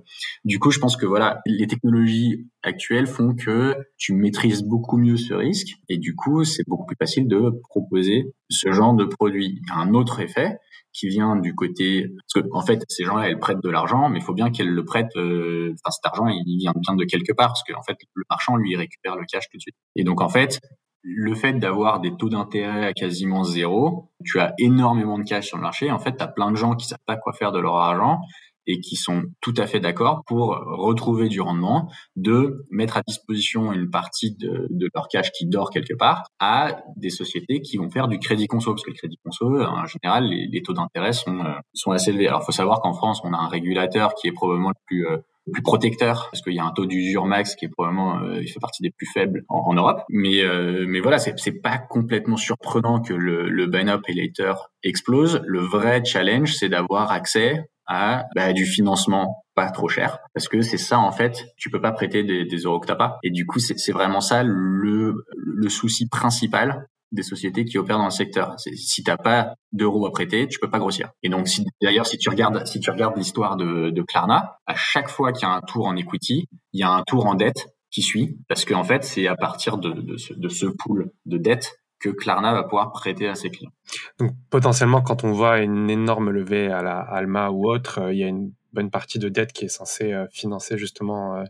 du 0.44 0.58
coup, 0.58 0.70
je 0.70 0.78
pense 0.78 0.96
que 0.96 1.06
voilà, 1.06 1.40
les 1.46 1.66
technologies 1.66 2.46
actuelles 2.62 3.06
font 3.06 3.34
que 3.34 3.76
tu 3.98 4.14
maîtrises 4.14 4.62
beaucoup 4.62 4.96
mieux 4.96 5.16
ce 5.16 5.34
risque 5.34 5.74
et 5.88 5.98
du 5.98 6.14
coup, 6.14 6.44
c'est 6.44 6.64
beaucoup 6.66 6.86
plus 6.86 6.96
facile 6.96 7.28
de 7.28 7.50
proposer 7.68 8.32
ce 8.48 8.72
genre 8.72 8.94
de 8.94 9.04
produit. 9.04 9.60
Un 9.74 9.94
autre 9.94 10.20
effet 10.20 10.58
qui 10.92 11.08
vient 11.08 11.36
du 11.36 11.54
côté 11.54 12.06
parce 12.08 12.44
que 12.44 12.48
en 12.52 12.62
fait 12.62 12.84
ces 12.88 13.04
gens-là 13.04 13.28
elles 13.28 13.38
prêtent 13.40 13.62
de 13.62 13.68
l'argent 13.68 14.08
mais 14.08 14.20
il 14.20 14.22
faut 14.22 14.32
bien 14.32 14.50
qu'elles 14.50 14.70
le 14.70 14.84
prêtent 14.84 15.16
euh, 15.16 15.74
enfin 15.74 15.90
cet 15.90 16.06
argent 16.06 16.28
il 16.28 16.56
vient 16.56 16.72
bien 16.76 16.94
de 16.94 17.04
quelque 17.04 17.32
part 17.32 17.48
parce 17.48 17.64
que 17.64 17.74
en 17.74 17.82
fait 17.82 17.96
le 18.14 18.22
marchand 18.30 18.54
lui 18.56 18.76
récupère 18.76 19.16
le 19.16 19.24
cash 19.26 19.48
tout 19.50 19.56
de 19.56 19.60
suite 19.60 19.74
et 19.96 20.04
donc 20.04 20.20
en 20.20 20.28
fait 20.28 20.60
le 21.04 21.34
fait 21.34 21.52
d'avoir 21.52 22.00
des 22.00 22.16
taux 22.16 22.30
d'intérêt 22.30 22.86
à 22.86 22.92
quasiment 22.94 23.44
zéro, 23.44 24.10
tu 24.24 24.40
as 24.40 24.54
énormément 24.58 25.18
de 25.18 25.24
cash 25.24 25.48
sur 25.48 25.58
le 25.58 25.62
marché. 25.62 25.90
En 25.90 25.98
fait, 25.98 26.16
tu 26.16 26.22
as 26.22 26.28
plein 26.28 26.50
de 26.50 26.56
gens 26.56 26.74
qui 26.74 26.86
savent 26.86 26.98
pas 27.06 27.16
quoi 27.16 27.34
faire 27.34 27.52
de 27.52 27.60
leur 27.60 27.76
argent 27.76 28.20
et 28.66 28.80
qui 28.80 28.96
sont 28.96 29.24
tout 29.42 29.52
à 29.58 29.66
fait 29.66 29.80
d'accord 29.80 30.22
pour 30.26 30.56
retrouver 30.66 31.28
du 31.28 31.42
rendement, 31.42 31.90
de 32.16 32.64
mettre 32.70 32.96
à 32.96 33.02
disposition 33.06 33.72
une 33.72 33.90
partie 33.90 34.34
de, 34.34 34.68
leur 34.94 35.08
cash 35.08 35.30
qui 35.32 35.46
dort 35.46 35.68
quelque 35.68 35.94
part 35.94 36.24
à 36.38 36.78
des 36.96 37.10
sociétés 37.10 37.60
qui 37.60 37.76
vont 37.76 37.90
faire 37.90 38.08
du 38.08 38.18
crédit 38.18 38.46
conso, 38.46 38.72
parce 38.72 38.82
que 38.82 38.90
le 38.90 38.96
crédit 38.96 39.18
conso, 39.22 39.60
en 39.60 39.84
général, 39.84 40.24
les, 40.24 40.62
taux 40.62 40.72
d'intérêt 40.72 41.12
sont, 41.12 41.40
euh, 41.40 41.52
sont 41.74 41.90
assez 41.90 42.10
élevés. 42.10 42.28
Alors, 42.28 42.42
faut 42.42 42.52
savoir 42.52 42.80
qu'en 42.80 42.94
France, 42.94 43.20
on 43.24 43.34
a 43.34 43.36
un 43.36 43.48
régulateur 43.48 44.14
qui 44.14 44.28
est 44.28 44.32
probablement 44.32 44.70
le 44.70 44.80
plus 44.86 45.06
euh, 45.06 45.18
plus 45.52 45.62
protecteur 45.62 46.28
parce 46.30 46.42
qu'il 46.42 46.54
y 46.54 46.58
a 46.58 46.64
un 46.64 46.72
taux 46.72 46.86
d'usure 46.86 47.26
max 47.26 47.54
qui 47.54 47.66
est 47.66 47.68
probablement 47.68 48.18
euh, 48.18 48.40
il 48.40 48.48
fait 48.48 48.60
partie 48.60 48.82
des 48.82 48.90
plus 48.90 49.06
faibles 49.06 49.44
en, 49.48 49.74
Europe. 49.74 50.02
Mais 50.08 50.42
euh, 50.42 50.84
mais 50.88 51.00
voilà 51.00 51.18
c'est 51.18 51.38
c'est 51.38 51.60
pas 51.60 51.78
complètement 51.78 52.36
surprenant 52.36 53.00
que 53.00 53.12
le 53.12 53.48
le 53.48 53.66
buy 53.66 53.84
now 53.84 53.98
pay 53.98 54.14
later 54.14 54.54
explose. 54.82 55.42
Le 55.44 55.60
vrai 55.60 56.04
challenge 56.04 56.54
c'est 56.54 56.68
d'avoir 56.68 57.12
accès 57.12 57.68
à 57.86 58.24
bah, 58.34 58.52
du 58.54 58.64
financement 58.64 59.44
pas 59.54 59.70
trop 59.70 59.88
cher 59.88 60.18
parce 60.32 60.48
que 60.48 60.62
c'est 60.62 60.78
ça 60.78 60.98
en 60.98 61.12
fait 61.12 61.46
tu 61.58 61.68
peux 61.70 61.80
pas 61.80 61.92
prêter 61.92 62.24
des, 62.24 62.46
des 62.46 62.58
euros 62.58 62.80
que 62.80 62.86
t'as 62.86 62.96
pas. 62.96 63.18
Et 63.22 63.30
du 63.30 63.46
coup 63.46 63.58
c'est 63.58 63.92
vraiment 63.92 64.20
ça 64.20 64.42
le 64.42 65.14
le 65.36 65.68
souci 65.68 66.08
principal 66.08 66.86
des 67.12 67.22
sociétés 67.22 67.64
qui 67.64 67.78
opèrent 67.78 67.98
dans 67.98 68.04
le 68.04 68.10
secteur. 68.10 68.54
Si 68.58 69.02
t'as 69.02 69.16
pas 69.16 69.54
d'euros 69.72 70.06
à 70.06 70.10
prêter, 70.10 70.48
tu 70.48 70.58
peux 70.58 70.70
pas 70.70 70.78
grossir. 70.78 71.10
Et 71.22 71.28
donc, 71.28 71.48
si, 71.48 71.64
d'ailleurs, 71.80 72.06
si 72.06 72.18
tu 72.18 72.28
regardes, 72.28 72.66
si 72.66 72.80
tu 72.80 72.90
regardes 72.90 73.16
l'histoire 73.16 73.56
de, 73.56 73.90
de 73.90 74.02
Klarna, 74.02 74.58
à 74.66 74.74
chaque 74.74 75.08
fois 75.08 75.32
qu'il 75.32 75.46
y 75.46 75.50
a 75.50 75.54
un 75.54 75.60
tour 75.60 75.86
en 75.86 75.96
equity, 75.96 76.48
il 76.72 76.80
y 76.80 76.82
a 76.82 76.90
un 76.90 77.02
tour 77.02 77.26
en 77.26 77.34
dette 77.34 77.68
qui 77.90 78.02
suit, 78.02 78.38
parce 78.48 78.64
qu'en 78.64 78.82
fait, 78.82 79.04
c'est 79.04 79.28
à 79.28 79.36
partir 79.36 79.78
de, 79.78 79.92
de, 79.92 80.16
ce, 80.16 80.34
de 80.34 80.48
ce 80.48 80.66
pool 80.66 81.12
de 81.26 81.38
dette 81.38 81.78
que 82.00 82.08
Klarna 82.08 82.52
va 82.52 82.64
pouvoir 82.64 82.90
prêter 82.90 83.28
à 83.28 83.34
ses 83.34 83.50
clients. 83.50 83.70
Donc, 84.18 84.32
potentiellement, 84.50 85.00
quand 85.00 85.24
on 85.24 85.32
voit 85.32 85.60
une 85.60 85.88
énorme 85.88 86.30
levée 86.30 86.66
à 86.66 86.82
la 86.82 86.98
Alma 86.98 87.50
ou 87.50 87.70
autre, 87.70 88.00
euh, 88.00 88.12
il 88.12 88.18
y 88.18 88.24
a 88.24 88.26
une 88.26 88.52
bonne 88.72 88.90
partie 88.90 89.18
de 89.20 89.28
dette 89.28 89.52
qui 89.52 89.66
est 89.66 89.68
censée 89.68 90.12
euh, 90.12 90.26
financer 90.32 90.76
justement 90.76 91.36
euh, 91.36 91.44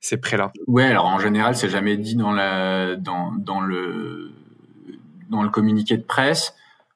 ces 0.00 0.16
prêts-là. 0.16 0.52
Ouais, 0.66 0.84
alors 0.84 1.06
en 1.06 1.18
général, 1.18 1.54
c'est 1.54 1.68
jamais 1.68 1.96
dit 1.96 2.16
dans 2.16 2.32
la 2.32 2.96
dans 2.96 3.32
dans 3.32 3.60
le 3.60 4.32
dans 5.34 5.42
le 5.42 5.50
communiqué 5.50 5.96
de 5.96 6.02
presse. 6.02 6.54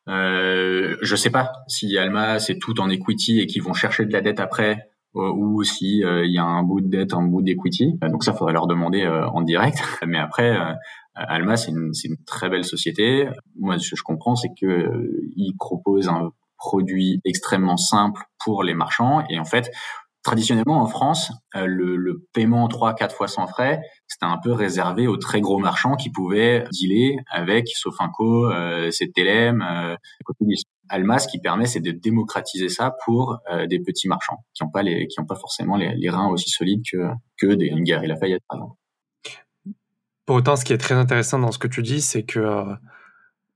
Euh, 0.08 0.96
je 1.02 1.16
sais 1.16 1.30
pas 1.30 1.52
si 1.66 1.98
Alma 1.98 2.38
c'est 2.38 2.58
tout 2.58 2.80
en 2.80 2.88
equity 2.88 3.40
et 3.40 3.46
qu'ils 3.46 3.62
vont 3.62 3.74
chercher 3.74 4.06
de 4.06 4.12
la 4.12 4.22
dette 4.22 4.40
après 4.40 4.88
euh, 5.16 5.32
ou 5.32 5.62
si 5.64 6.04
euh, 6.04 6.24
il 6.26 6.32
y 6.32 6.38
a 6.38 6.44
un 6.44 6.62
bout 6.62 6.80
de 6.80 6.88
dette, 6.88 7.14
un 7.14 7.22
bout 7.22 7.42
d'equity. 7.42 7.98
Donc 8.02 8.24
ça, 8.24 8.32
faudrait 8.32 8.52
leur 8.52 8.66
demander 8.66 9.02
euh, 9.02 9.26
en 9.28 9.42
direct. 9.42 9.78
Mais 10.06 10.18
après, 10.18 10.56
Alma 11.14 11.56
c'est 11.56 11.70
une, 11.70 11.92
une, 12.04 12.16
très 12.26 12.48
belle 12.48 12.64
société. 12.64 13.28
Moi, 13.58 13.78
ce 13.78 13.90
que 13.90 13.96
je 13.96 14.02
comprends, 14.02 14.36
c'est 14.36 14.50
que 14.60 15.10
ils 15.36 15.54
proposent 15.58 16.08
un 16.08 16.30
produit 16.58 17.20
extrêmement 17.24 17.76
simple 17.76 18.22
pour 18.44 18.62
les 18.62 18.74
marchands 18.74 19.24
et 19.30 19.38
en 19.38 19.44
fait 19.44 19.70
traditionnellement 20.22 20.82
en 20.82 20.86
France, 20.86 21.32
euh, 21.56 21.66
le, 21.66 22.26
paiement 22.32 22.68
3-4 22.68 23.12
fois 23.12 23.28
sans 23.28 23.46
frais, 23.46 23.80
c'était 24.06 24.26
un 24.26 24.38
peu 24.42 24.52
réservé 24.52 25.06
aux 25.06 25.16
très 25.16 25.40
gros 25.40 25.58
marchands 25.58 25.96
qui 25.96 26.10
pouvaient 26.10 26.64
dealer 26.72 27.16
avec 27.30 27.68
Sofinco, 27.68 28.50
euh, 28.50 28.90
CTLM, 28.90 29.62
euh, 29.62 29.96
Alma, 30.90 31.18
ce 31.18 31.28
qui 31.28 31.38
permet, 31.38 31.66
c'est 31.66 31.80
de 31.80 31.90
démocratiser 31.90 32.68
ça 32.68 32.94
pour 33.04 33.38
euh, 33.50 33.66
des 33.66 33.80
petits 33.80 34.08
marchands 34.08 34.44
qui 34.54 34.64
n'ont 34.64 34.70
pas 34.70 34.82
pas 34.82 35.34
forcément 35.34 35.76
les, 35.76 36.10
reins 36.10 36.28
aussi 36.28 36.50
solides 36.50 36.82
que 36.90 37.10
que 37.36 37.54
des 37.54 37.70
Galerie 37.82 38.06
Lafayette 38.06 38.42
par 38.48 38.58
exemple. 38.58 38.76
Pour 40.24 40.36
autant, 40.36 40.56
ce 40.56 40.64
qui 40.64 40.72
est 40.72 40.78
très 40.78 40.94
intéressant 40.94 41.38
dans 41.38 41.52
ce 41.52 41.58
que 41.58 41.68
tu 41.68 41.82
dis, 41.82 42.00
c'est 42.02 42.22
que 42.22 42.38
euh, 42.38 42.74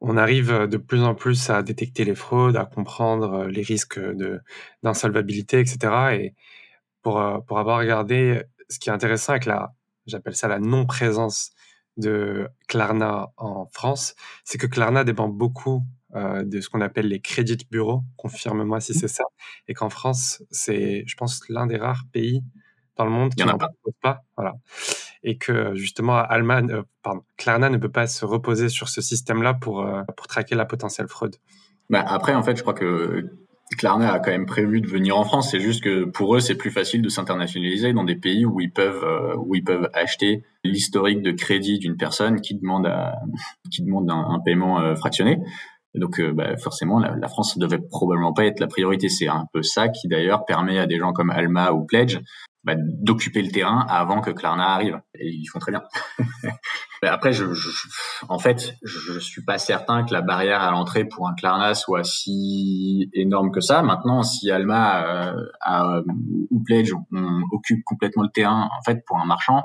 on 0.04 0.16
arrive 0.16 0.66
de 0.66 0.76
plus 0.76 1.02
en 1.02 1.14
plus 1.14 1.48
à 1.48 1.62
détecter 1.62 2.04
les 2.04 2.16
fraudes, 2.16 2.56
à 2.56 2.64
comprendre 2.64 3.44
les 3.46 3.62
risques 3.62 4.00
de 4.00 4.40
d'insolvabilité, 4.82 5.60
etc. 5.60 5.78
Et 6.12 6.34
pour, 7.02 7.20
euh, 7.20 7.38
pour 7.40 7.58
avoir 7.58 7.78
regardé 7.78 8.42
ce 8.68 8.78
qui 8.78 8.88
est 8.88 8.92
intéressant 8.92 9.32
avec 9.32 9.46
la, 9.46 9.74
j'appelle 10.06 10.34
ça 10.34 10.48
la 10.48 10.58
non-présence 10.58 11.52
de 11.96 12.48
Klarna 12.68 13.28
en 13.36 13.66
France, 13.66 14.14
c'est 14.44 14.58
que 14.58 14.66
Klarna 14.66 15.04
dépend 15.04 15.28
beaucoup 15.28 15.82
euh, 16.14 16.42
de 16.42 16.60
ce 16.60 16.68
qu'on 16.68 16.80
appelle 16.80 17.06
les 17.06 17.20
crédits 17.20 17.66
bureaux, 17.70 18.02
confirme-moi 18.16 18.80
si 18.80 18.92
mmh. 18.92 18.94
c'est 18.94 19.08
ça, 19.08 19.24
et 19.68 19.74
qu'en 19.74 19.90
France, 19.90 20.42
c'est, 20.50 21.04
je 21.06 21.16
pense, 21.16 21.48
l'un 21.48 21.66
des 21.66 21.76
rares 21.76 22.04
pays 22.12 22.42
dans 22.96 23.04
le 23.04 23.10
monde 23.10 23.34
qui 23.34 23.44
n'en 23.44 23.58
propose 23.58 23.94
pas. 24.00 24.24
Voilà. 24.36 24.54
Et 25.24 25.38
que 25.38 25.74
justement, 25.74 26.16
Alman, 26.16 26.70
euh, 26.70 26.82
pardon, 27.02 27.22
Klarna 27.36 27.70
ne 27.70 27.78
peut 27.78 27.90
pas 27.90 28.06
se 28.06 28.24
reposer 28.24 28.68
sur 28.68 28.88
ce 28.88 29.00
système-là 29.00 29.54
pour, 29.54 29.86
pour 30.16 30.26
traquer 30.26 30.54
la 30.54 30.64
potentielle 30.64 31.08
fraude. 31.08 31.36
Bah, 31.90 32.04
après, 32.06 32.34
en 32.34 32.42
fait, 32.42 32.56
je 32.56 32.62
crois 32.62 32.74
que 32.74 33.28
Klarna 33.76 34.12
a 34.12 34.18
quand 34.18 34.30
même 34.30 34.46
prévu 34.46 34.80
de 34.80 34.86
venir 34.86 35.16
en 35.16 35.24
France. 35.24 35.50
C'est 35.50 35.60
juste 35.60 35.82
que 35.82 36.04
pour 36.04 36.36
eux, 36.36 36.40
c'est 36.40 36.54
plus 36.54 36.70
facile 36.70 37.02
de 37.02 37.08
s'internationaliser 37.08 37.92
dans 37.92 38.04
des 38.04 38.16
pays 38.16 38.44
où 38.44 38.60
ils 38.60 38.72
peuvent 38.72 39.04
euh, 39.04 39.36
où 39.36 39.54
ils 39.54 39.64
peuvent 39.64 39.88
acheter 39.94 40.44
l'historique 40.64 41.22
de 41.22 41.32
crédit 41.32 41.78
d'une 41.78 41.96
personne 41.96 42.40
qui 42.40 42.54
demande 42.54 42.86
à, 42.86 43.14
qui 43.70 43.82
demande 43.82 44.10
un, 44.10 44.40
paiement 44.44 44.80
euh, 44.80 44.94
fractionné. 44.94 45.38
donc, 45.94 46.20
euh, 46.20 46.32
bah, 46.32 46.56
forcément, 46.56 46.98
la, 46.98 47.16
la, 47.16 47.28
France 47.28 47.58
devait 47.58 47.78
probablement 47.78 48.32
pas 48.32 48.46
être 48.46 48.60
la 48.60 48.66
priorité. 48.66 49.08
C'est 49.08 49.28
un 49.28 49.46
peu 49.52 49.62
ça 49.62 49.88
qui 49.88 50.08
d'ailleurs 50.08 50.44
permet 50.44 50.78
à 50.78 50.86
des 50.86 50.98
gens 50.98 51.12
comme 51.12 51.30
Alma 51.30 51.72
ou 51.72 51.84
Pledge 51.84 52.18
bah, 52.64 52.74
d'occuper 52.76 53.42
le 53.42 53.50
terrain 53.50 53.84
avant 53.88 54.20
que 54.20 54.30
Klarna 54.30 54.68
arrive. 54.74 55.00
Et 55.14 55.28
ils 55.28 55.46
font 55.46 55.58
très 55.58 55.72
bien. 55.72 55.82
Après, 57.02 57.32
je, 57.32 57.52
je, 57.52 57.68
en 58.28 58.38
fait, 58.38 58.76
je 58.84 59.18
suis 59.18 59.42
pas 59.44 59.58
certain 59.58 60.04
que 60.04 60.12
la 60.12 60.22
barrière 60.22 60.62
à 60.62 60.70
l'entrée 60.70 61.04
pour 61.04 61.28
un 61.28 61.34
Klarna 61.34 61.74
soit 61.74 62.04
si 62.04 63.10
énorme 63.14 63.50
que 63.50 63.60
ça. 63.60 63.82
Maintenant, 63.82 64.22
si 64.22 64.50
Alma 64.50 65.34
euh, 65.66 66.02
ou 66.50 66.62
Pledge 66.64 66.92
on, 67.12 67.42
occupe 67.50 67.82
complètement 67.84 68.22
le 68.22 68.30
terrain, 68.30 68.70
en 68.78 68.82
fait, 68.84 69.04
pour 69.04 69.18
un 69.18 69.24
marchand, 69.24 69.64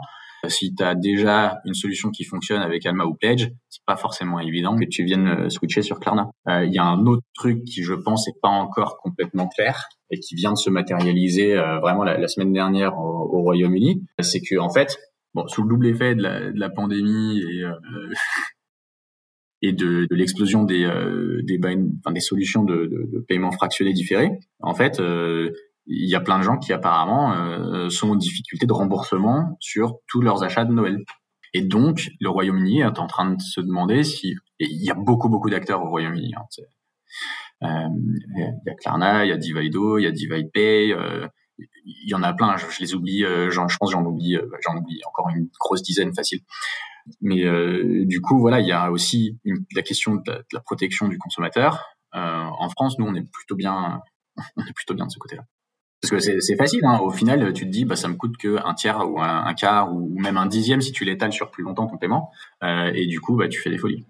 si 0.49 0.73
tu 0.75 0.83
as 0.83 0.95
déjà 0.95 1.59
une 1.65 1.73
solution 1.73 2.09
qui 2.09 2.23
fonctionne 2.23 2.61
avec 2.61 2.85
Alma 2.85 3.05
ou 3.05 3.13
Pledge, 3.13 3.49
c'est 3.69 3.83
pas 3.85 3.97
forcément 3.97 4.39
évident 4.39 4.75
que 4.75 4.85
tu 4.85 5.03
viennes 5.03 5.27
euh, 5.27 5.49
switcher 5.49 5.81
sur 5.81 5.99
Klarna. 5.99 6.29
Euh, 6.47 6.65
il 6.65 6.73
y 6.73 6.77
a 6.77 6.83
un 6.83 7.05
autre 7.05 7.23
truc 7.33 7.63
qui, 7.63 7.83
je 7.83 7.93
pense, 7.93 8.27
est 8.27 8.39
pas 8.41 8.49
encore 8.49 8.97
complètement 8.97 9.47
clair 9.47 9.87
et 10.09 10.19
qui 10.19 10.35
vient 10.35 10.51
de 10.51 10.57
se 10.57 10.69
matérialiser 10.69 11.55
euh, 11.55 11.79
vraiment 11.79 12.03
la, 12.03 12.27
semaine 12.27 12.53
dernière 12.53 12.97
au, 12.97 13.29
au 13.33 13.41
Royaume-Uni, 13.41 14.03
c'est 14.19 14.41
que 14.41 14.57
en 14.57 14.69
fait, 14.69 14.97
bon, 15.33 15.47
sous 15.47 15.63
le 15.63 15.69
double 15.69 15.87
effet 15.87 16.15
de 16.15 16.21
la, 16.21 16.69
pandémie 16.69 17.41
et 19.61 19.71
de, 19.73 20.07
l'explosion 20.11 20.63
des 20.63 20.87
des, 21.43 22.19
solutions 22.19 22.63
de, 22.63 22.85
de, 22.85 23.09
de, 23.11 23.19
paiement 23.27 23.51
fractionné 23.51 23.93
différé, 23.93 24.31
en 24.59 24.73
fait, 24.73 25.01
il 25.87 26.09
y 26.09 26.15
a 26.15 26.19
plein 26.19 26.37
de 26.37 26.43
gens 26.43 26.57
qui 26.57 26.73
apparemment 26.73 27.33
euh, 27.33 27.89
sont 27.89 28.11
en 28.11 28.15
difficulté 28.15 28.65
de 28.65 28.73
remboursement 28.73 29.57
sur 29.59 29.97
tous 30.07 30.21
leurs 30.21 30.43
achats 30.43 30.65
de 30.65 30.73
Noël. 30.73 30.97
Et 31.53 31.61
donc, 31.61 32.09
le 32.19 32.29
Royaume-Uni 32.29 32.81
est 32.81 32.99
en 32.99 33.07
train 33.07 33.31
de 33.31 33.41
se 33.41 33.61
demander 33.61 34.03
si... 34.03 34.35
Et 34.59 34.65
il 34.65 34.83
y 34.83 34.91
a 34.91 34.95
beaucoup, 34.95 35.29
beaucoup 35.29 35.49
d'acteurs 35.49 35.81
au 35.81 35.89
Royaume-Uni. 35.89 36.33
Hein, 36.35 36.43
euh, 37.63 37.87
il 38.35 38.61
y 38.65 38.69
a 38.69 38.75
Klarna, 38.75 39.25
il 39.25 39.29
y 39.29 39.31
a 39.31 39.37
Divido, 39.37 39.97
il 39.97 40.03
y 40.03 40.07
a 40.07 40.11
DividePay, 40.11 40.91
euh, 40.91 41.27
il 41.57 42.09
y 42.09 42.13
en 42.13 42.23
a 42.23 42.33
plein, 42.33 42.55
je, 42.57 42.65
les 42.79 42.93
oublie, 42.93 43.23
euh, 43.23 43.49
je 43.49 43.77
pense 43.77 43.91
j'en 43.91 44.05
oublie, 44.05 44.35
euh, 44.35 44.47
j'en 44.65 44.77
oublie 44.77 44.99
encore 45.07 45.29
une 45.29 45.49
grosse 45.59 45.81
dizaine 45.81 46.13
facile. 46.13 46.41
Mais 47.21 47.45
euh, 47.45 48.03
du 48.05 48.19
coup, 48.21 48.39
voilà, 48.39 48.59
il 48.59 48.67
y 48.67 48.71
a 48.71 48.91
aussi 48.91 49.39
une, 49.45 49.65
la 49.73 49.81
question 49.81 50.15
de 50.15 50.21
la, 50.27 50.37
de 50.39 50.45
la, 50.53 50.59
protection 50.59 51.07
du 51.07 51.17
consommateur. 51.17 51.85
en 52.11 52.69
France, 52.69 52.99
nous, 52.99 53.05
on 53.05 53.15
est 53.15 53.31
plutôt 53.31 53.55
bien, 53.55 54.01
on 54.57 54.65
est 54.65 54.73
plutôt 54.73 54.93
bien 54.93 55.05
de 55.05 55.11
ce 55.11 55.19
côté-là. 55.19 55.43
Parce 56.01 56.11
que 56.11 56.41
c'est 56.41 56.55
facile, 56.55 56.85
hein. 56.85 56.99
au 56.99 57.09
final, 57.09 57.53
tu 57.53 57.65
te 57.65 57.71
dis, 57.71 57.83
bah, 57.83 57.95
ça 57.95 58.07
me 58.07 58.13
coûte 58.13 58.37
que 58.37 58.57
un 58.63 58.73
tiers 58.75 58.99
ou 59.09 59.19
un, 59.19 59.53
quart 59.55 59.91
ou 59.93 60.13
même 60.19 60.37
un 60.37 60.45
dixième 60.45 60.79
si 60.79 60.91
tu 60.91 61.05
l'étales 61.05 61.33
sur 61.33 61.49
plus 61.49 61.63
longtemps 61.63 61.87
ton 61.87 61.97
paiement, 61.97 62.31
euh, 62.63 62.91
et 62.93 63.07
du 63.07 63.19
coup, 63.19 63.35
bah, 63.35 63.47
tu 63.47 63.59
fais 63.59 63.71
des 63.71 63.79
folies. 63.79 64.05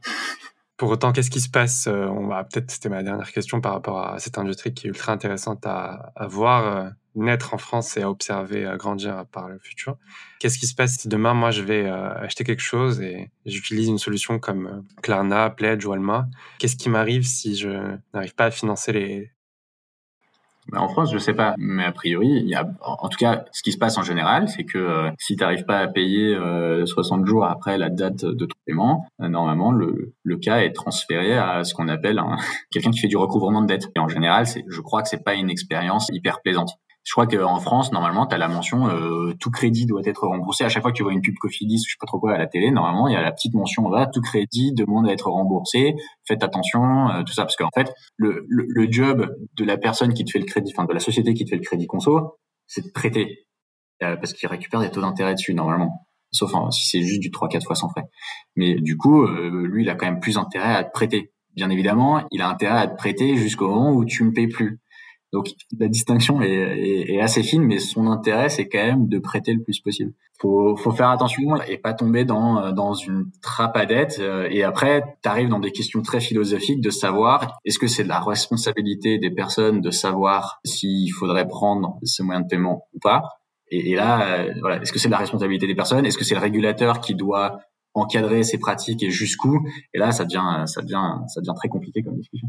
Pour 0.76 0.92
autant, 0.92 1.12
qu'est-ce 1.12 1.32
qui 1.32 1.40
se 1.40 1.50
passe 1.50 1.88
euh, 1.88 2.06
On 2.08 2.28
va 2.28 2.44
peut-être, 2.44 2.70
c'était 2.70 2.90
ma 2.90 3.04
dernière 3.04 3.32
question 3.32 3.62
par 3.62 3.72
rapport 3.72 4.00
à 4.00 4.20
cette 4.20 4.38
industrie 4.38 4.74
qui 4.74 4.86
est 4.88 4.90
ultra 4.90 5.14
intéressante 5.14 5.66
à, 5.66 6.12
à 6.16 6.28
voir 6.28 6.68
euh, 6.68 6.90
naître 7.16 7.54
en 7.54 7.58
France 7.58 7.96
et 7.96 8.02
à 8.02 8.12
observer 8.12 8.66
à 8.66 8.76
grandir 8.76 9.26
par 9.32 9.48
le 9.48 9.58
futur. 9.58 9.98
Qu'est-ce 10.40 10.60
qui 10.60 10.68
se 10.68 10.76
passe 10.76 10.98
si 10.98 11.08
demain, 11.08 11.34
moi, 11.34 11.52
je 11.52 11.64
vais 11.64 11.90
acheter 11.90 12.44
quelque 12.44 12.62
chose 12.62 13.02
et 13.02 13.32
j'utilise 13.46 13.88
une 13.88 13.98
solution 13.98 14.38
comme 14.38 14.86
Klarna, 15.02 15.50
Pledge 15.50 15.84
ou 15.86 15.94
Alma? 15.94 16.28
Qu'est-ce 16.60 16.76
qui 16.76 16.90
m'arrive 16.90 17.26
si 17.26 17.56
je 17.56 17.70
n'arrive 18.14 18.36
pas 18.36 18.46
à 18.46 18.52
financer 18.52 18.92
les, 18.92 19.32
en 20.76 20.88
France, 20.90 21.12
je 21.12 21.18
sais 21.18 21.34
pas, 21.34 21.54
mais 21.58 21.84
a 21.84 21.92
priori, 21.92 22.28
il 22.28 22.48
y 22.48 22.56
a, 22.56 22.68
en 22.82 23.08
tout 23.08 23.18
cas, 23.18 23.46
ce 23.52 23.62
qui 23.62 23.72
se 23.72 23.78
passe 23.78 23.98
en 23.98 24.04
général, 24.04 24.50
c'est 24.50 24.64
que 24.64 24.78
euh, 24.78 25.10
si 25.18 25.36
tu 25.36 25.44
n'arrives 25.44 25.66
pas 25.66 25.80
à 25.80 25.88
payer 25.88 26.36
60 26.86 27.22
euh, 27.22 27.26
jours 27.26 27.46
après 27.46 27.78
la 27.78 27.90
date 27.90 28.26
de 28.26 28.46
ton 28.46 28.56
paiement, 28.66 29.08
euh, 29.22 29.30
normalement, 29.30 29.72
le, 29.72 30.14
le 30.24 30.38
cas 30.38 30.60
est 30.60 30.74
transféré 30.74 31.38
à 31.38 31.64
ce 31.64 31.74
qu'on 31.74 31.88
appelle 31.88 32.22
quelqu'un 32.72 32.92
qui 32.92 33.00
fait 33.00 33.08
du 33.08 33.18
recouvrement 33.18 33.62
de 33.62 33.68
dette. 33.68 33.90
Et 33.96 34.00
en 34.00 34.10
général, 34.10 34.48
c'est, 34.48 34.64
je 34.68 34.82
crois 34.82 35.02
que 35.02 35.10
c'est 35.10 35.24
pas 35.24 35.36
une 35.36 35.50
expérience 35.50 36.10
hyper 36.12 36.42
plaisante 36.42 36.72
je 37.08 37.14
crois 37.14 37.26
qu'en 37.26 37.62
France, 37.62 37.94
normalement, 37.94 38.28
tu 38.28 38.36
as 38.36 38.38
la 38.38 38.50
mention 38.50 38.90
euh, 38.90 39.34
tout 39.40 39.50
crédit 39.50 39.86
doit 39.86 40.02
être 40.04 40.28
remboursé. 40.28 40.66
À 40.66 40.70
chaque 40.70 40.82
fois 40.82 40.92
que 40.92 40.98
tu 40.98 41.04
vois 41.04 41.14
une 41.14 41.22
pub 41.22 41.36
Cofidis 41.36 41.76
ou 41.76 41.86
je 41.88 41.92
sais 41.92 41.98
pas 42.02 42.06
trop 42.06 42.20
quoi 42.20 42.34
à 42.34 42.38
la 42.38 42.48
télé, 42.48 42.70
normalement, 42.70 43.08
il 43.08 43.14
y 43.14 43.16
a 43.16 43.22
la 43.22 43.32
petite 43.32 43.54
mention 43.54 43.90
là, 43.90 44.08
tout 44.08 44.20
crédit 44.20 44.74
demande 44.74 45.08
à 45.08 45.14
être 45.14 45.30
remboursé. 45.30 45.96
Faites 46.28 46.44
attention, 46.44 47.10
euh, 47.12 47.24
tout 47.24 47.32
ça, 47.32 47.44
parce 47.44 47.56
qu'en 47.56 47.70
fait, 47.74 47.94
le, 48.18 48.46
job 48.92 49.34
de 49.56 49.64
la 49.64 49.78
personne 49.78 50.14
qui 50.14 50.26
te 50.26 50.32
fait 50.32 50.40
le 50.40 50.46
crédit, 50.46 50.74
enfin 50.76 50.84
de 50.84 50.94
la 50.94 51.00
société 51.00 51.34
qui 51.34 51.46
te 51.46 51.50
fait 51.50 51.56
le 51.56 51.62
crédit 51.62 51.88
conso, 51.88 52.36
c'est 52.66 52.86
de 52.86 52.92
prêter, 52.92 53.48
euh, 54.04 54.18
parce 54.18 54.34
qu'il 54.34 54.50
récupère 54.50 54.82
des 54.82 54.92
taux 54.92 55.00
d'intérêt 55.00 55.34
dessus 55.34 55.54
normalement. 55.54 56.06
Sauf 56.34 56.52
si 56.72 56.90
c'est 56.90 57.02
juste 57.04 57.22
du 57.22 57.32
3-4 57.32 57.64
fois 57.64 57.76
sans 57.76 57.88
frais. 57.88 58.04
Mais 58.58 58.76
du 58.76 58.98
coup, 58.98 59.26
lui, 59.26 59.84
il 59.84 59.90
a 59.90 59.96
quand 59.96 60.08
même 60.08 60.20
plus 60.20 60.38
intérêt 60.38 60.76
à 60.76 60.84
te 60.84 60.92
prêter. 60.92 61.32
Bien 61.56 61.70
évidemment, 61.70 62.28
il 62.32 62.42
a 62.42 62.50
intérêt 62.50 62.80
à 62.80 62.88
te 62.88 62.98
prêter 62.98 63.38
jusqu'au 63.38 63.70
moment 63.70 63.94
où 63.94 64.04
tu 64.04 64.26
ne 64.26 64.32
payes 64.32 64.50
plus. 64.50 64.82
Donc 65.34 65.50
la 65.78 65.88
distinction 65.90 66.42
est, 66.42 66.50
est, 66.50 67.16
est, 67.16 67.22
assez 67.22 67.44
fine, 67.44 67.64
mais 67.64 67.80
son 67.80 68.08
intérêt 68.08 68.48
c'est 68.48 68.70
quand 68.70 68.86
même 68.86 69.08
de 69.10 69.20
prêter 69.20 69.54
le 69.54 69.62
plus 69.62 69.80
possible. 69.82 70.14
Faut, 70.40 70.78
faut 70.78 70.92
faire 70.92 71.10
attention 71.10 71.62
et 71.68 71.78
pas 71.78 71.94
tomber 71.94 72.24
dans 72.24 72.72
dans 72.72 72.94
une 72.94 73.26
trappe 73.42 73.76
à 73.76 73.86
dette. 73.86 74.18
Euh, 74.20 74.48
et 74.50 74.64
après, 74.64 75.04
tu 75.22 75.30
arrives 75.30 75.50
dans 75.50 75.60
des 75.60 75.72
questions 75.72 76.02
très 76.02 76.22
philosophiques 76.22 76.80
de 76.80 76.90
savoir 76.92 77.60
est-ce 77.66 77.80
que 77.80 77.88
c'est 77.88 78.04
la 78.04 78.20
responsabilité 78.20 79.18
des 79.18 79.32
personnes 79.32 79.82
de 79.82 79.92
savoir 79.92 80.60
s'il 80.64 81.12
faudrait 81.12 81.48
prendre 81.48 81.98
ces 82.04 82.24
moyens 82.24 82.46
de 82.46 82.50
paiement 82.50 82.88
ou 82.94 83.00
pas? 83.00 83.24
Et, 83.70 83.96
là, 83.96 84.40
euh, 84.40 84.54
voilà, 84.62 84.82
est-ce 84.82 84.94
que 84.94 85.00
c'est 85.00 85.10
la 85.10 85.18
responsabilité 85.18 85.68
des 85.68 85.76
personnes? 85.76 86.06
Est-ce 86.06 86.18
que 86.18 86.24
c'est 86.24 86.36
le 86.36 86.42
régulateur 86.42 87.02
qui 87.02 87.16
doit 87.16 87.60
encadrer 87.94 88.44
ces 88.44 88.60
pratiques 88.60 89.04
et 89.04 89.12
jusqu'où? 89.12 89.60
Et 89.94 90.00
là, 90.00 90.14
ça 90.14 90.24
devient 90.24 90.64
ça 90.68 90.82
devient 90.82 91.26
ça 91.28 91.42
devient 91.42 91.56
très 91.58 91.68
compliqué 91.68 92.02
comme 92.02 92.16
discussion 92.16 92.48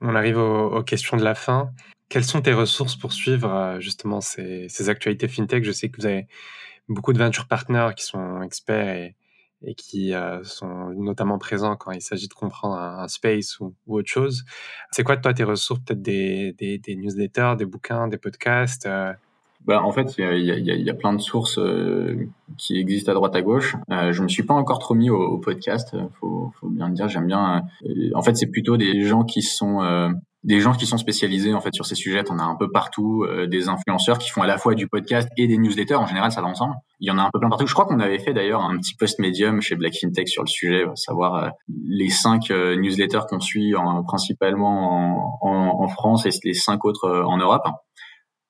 on 0.00 0.14
arrive 0.14 0.38
aux, 0.38 0.82
questions 0.82 1.16
de 1.16 1.24
la 1.24 1.34
fin. 1.34 1.70
Quelles 2.08 2.24
sont 2.24 2.42
tes 2.42 2.52
ressources 2.52 2.96
pour 2.96 3.12
suivre 3.12 3.52
euh, 3.52 3.80
justement 3.80 4.20
ces, 4.20 4.88
actualités 4.88 5.28
fintech? 5.28 5.64
Je 5.64 5.72
sais 5.72 5.88
que 5.88 6.00
vous 6.00 6.06
avez 6.06 6.26
beaucoup 6.88 7.12
de 7.12 7.18
venture 7.18 7.46
partners 7.46 7.90
qui 7.96 8.04
sont 8.04 8.42
experts 8.42 9.12
et, 9.62 9.74
qui 9.74 10.12
euh, 10.14 10.44
sont 10.44 10.90
notamment 10.90 11.38
présents 11.38 11.76
quand 11.76 11.92
il 11.92 12.02
s'agit 12.02 12.28
de 12.28 12.34
comprendre 12.34 12.76
un, 12.76 13.08
space 13.08 13.58
ou, 13.60 13.74
autre 13.86 14.10
chose. 14.10 14.44
C'est 14.90 15.04
quoi 15.04 15.16
toi 15.16 15.32
tes 15.32 15.44
ressources? 15.44 15.80
Peut-être 15.80 16.02
des, 16.02 16.80
newsletters, 16.88 17.54
des 17.56 17.64
bouquins, 17.64 18.08
des 18.08 18.18
podcasts 18.18 18.86
euh? 18.86 19.12
Bah, 19.64 19.82
en 19.82 19.92
fait, 19.92 20.14
il 20.18 20.24
y 20.24 20.90
a, 20.90 20.94
plein 20.94 21.14
de 21.14 21.20
sources 21.20 21.58
qui 22.58 22.78
existent 22.78 23.12
à 23.12 23.14
droite 23.14 23.34
à 23.34 23.42
gauche. 23.42 23.76
Euh, 23.90 24.12
je 24.12 24.22
me 24.22 24.28
suis 24.28 24.42
pas 24.42 24.54
encore 24.54 24.78
trop 24.78 24.94
mis 24.94 25.10
au, 25.10 25.38
podcast, 25.38 25.96
faut, 26.20 26.52
faut 26.60 26.68
bien 26.68 26.88
le 26.88 26.94
dire. 26.94 27.08
J'aime 27.08 27.26
bien. 27.26 27.62
en 28.14 28.22
fait, 28.22 28.36
c'est 28.36 28.50
plutôt 28.50 28.76
des 28.76 29.02
gens 29.02 29.24
qui 29.24 29.42
sont 29.42 29.80
des 30.44 30.60
gens 30.60 30.72
qui 30.72 30.86
sont 30.86 30.98
spécialisés 30.98 31.54
en 31.54 31.60
fait 31.60 31.74
sur 31.74 31.86
ces 31.86 31.94
sujets. 31.94 32.22
On 32.30 32.38
a 32.38 32.42
un 32.42 32.54
peu 32.54 32.70
partout 32.70 33.24
euh, 33.24 33.46
des 33.46 33.68
influenceurs 33.68 34.18
qui 34.18 34.30
font 34.30 34.42
à 34.42 34.46
la 34.46 34.58
fois 34.58 34.74
du 34.74 34.86
podcast 34.86 35.28
et 35.38 35.48
des 35.48 35.56
newsletters. 35.56 35.94
En 35.94 36.06
général, 36.06 36.30
ça 36.30 36.42
va 36.42 36.48
ensemble. 36.48 36.74
Il 37.00 37.08
y 37.08 37.10
en 37.10 37.18
a 37.18 37.22
un 37.22 37.30
peu 37.32 37.38
plein 37.38 37.48
partout. 37.48 37.66
Je 37.66 37.72
crois 37.72 37.86
qu'on 37.86 37.98
avait 37.98 38.18
fait 38.18 38.34
d'ailleurs 38.34 38.62
un 38.62 38.76
petit 38.76 38.94
post 38.94 39.18
médium 39.18 39.62
chez 39.62 39.74
Black 39.74 39.94
FinTech 39.94 40.28
sur 40.28 40.42
le 40.42 40.48
sujet, 40.48 40.84
savoir 40.94 41.34
euh, 41.34 41.48
les 41.68 42.10
cinq 42.10 42.50
euh, 42.50 42.76
newsletters 42.76 43.22
qu'on 43.28 43.40
suit 43.40 43.74
en, 43.74 44.04
principalement 44.04 45.38
en, 45.42 45.48
en, 45.48 45.82
en, 45.82 45.88
France 45.88 46.26
et 46.26 46.30
les 46.44 46.54
cinq 46.54 46.84
autres 46.84 47.08
en 47.08 47.38
Europe 47.38 47.66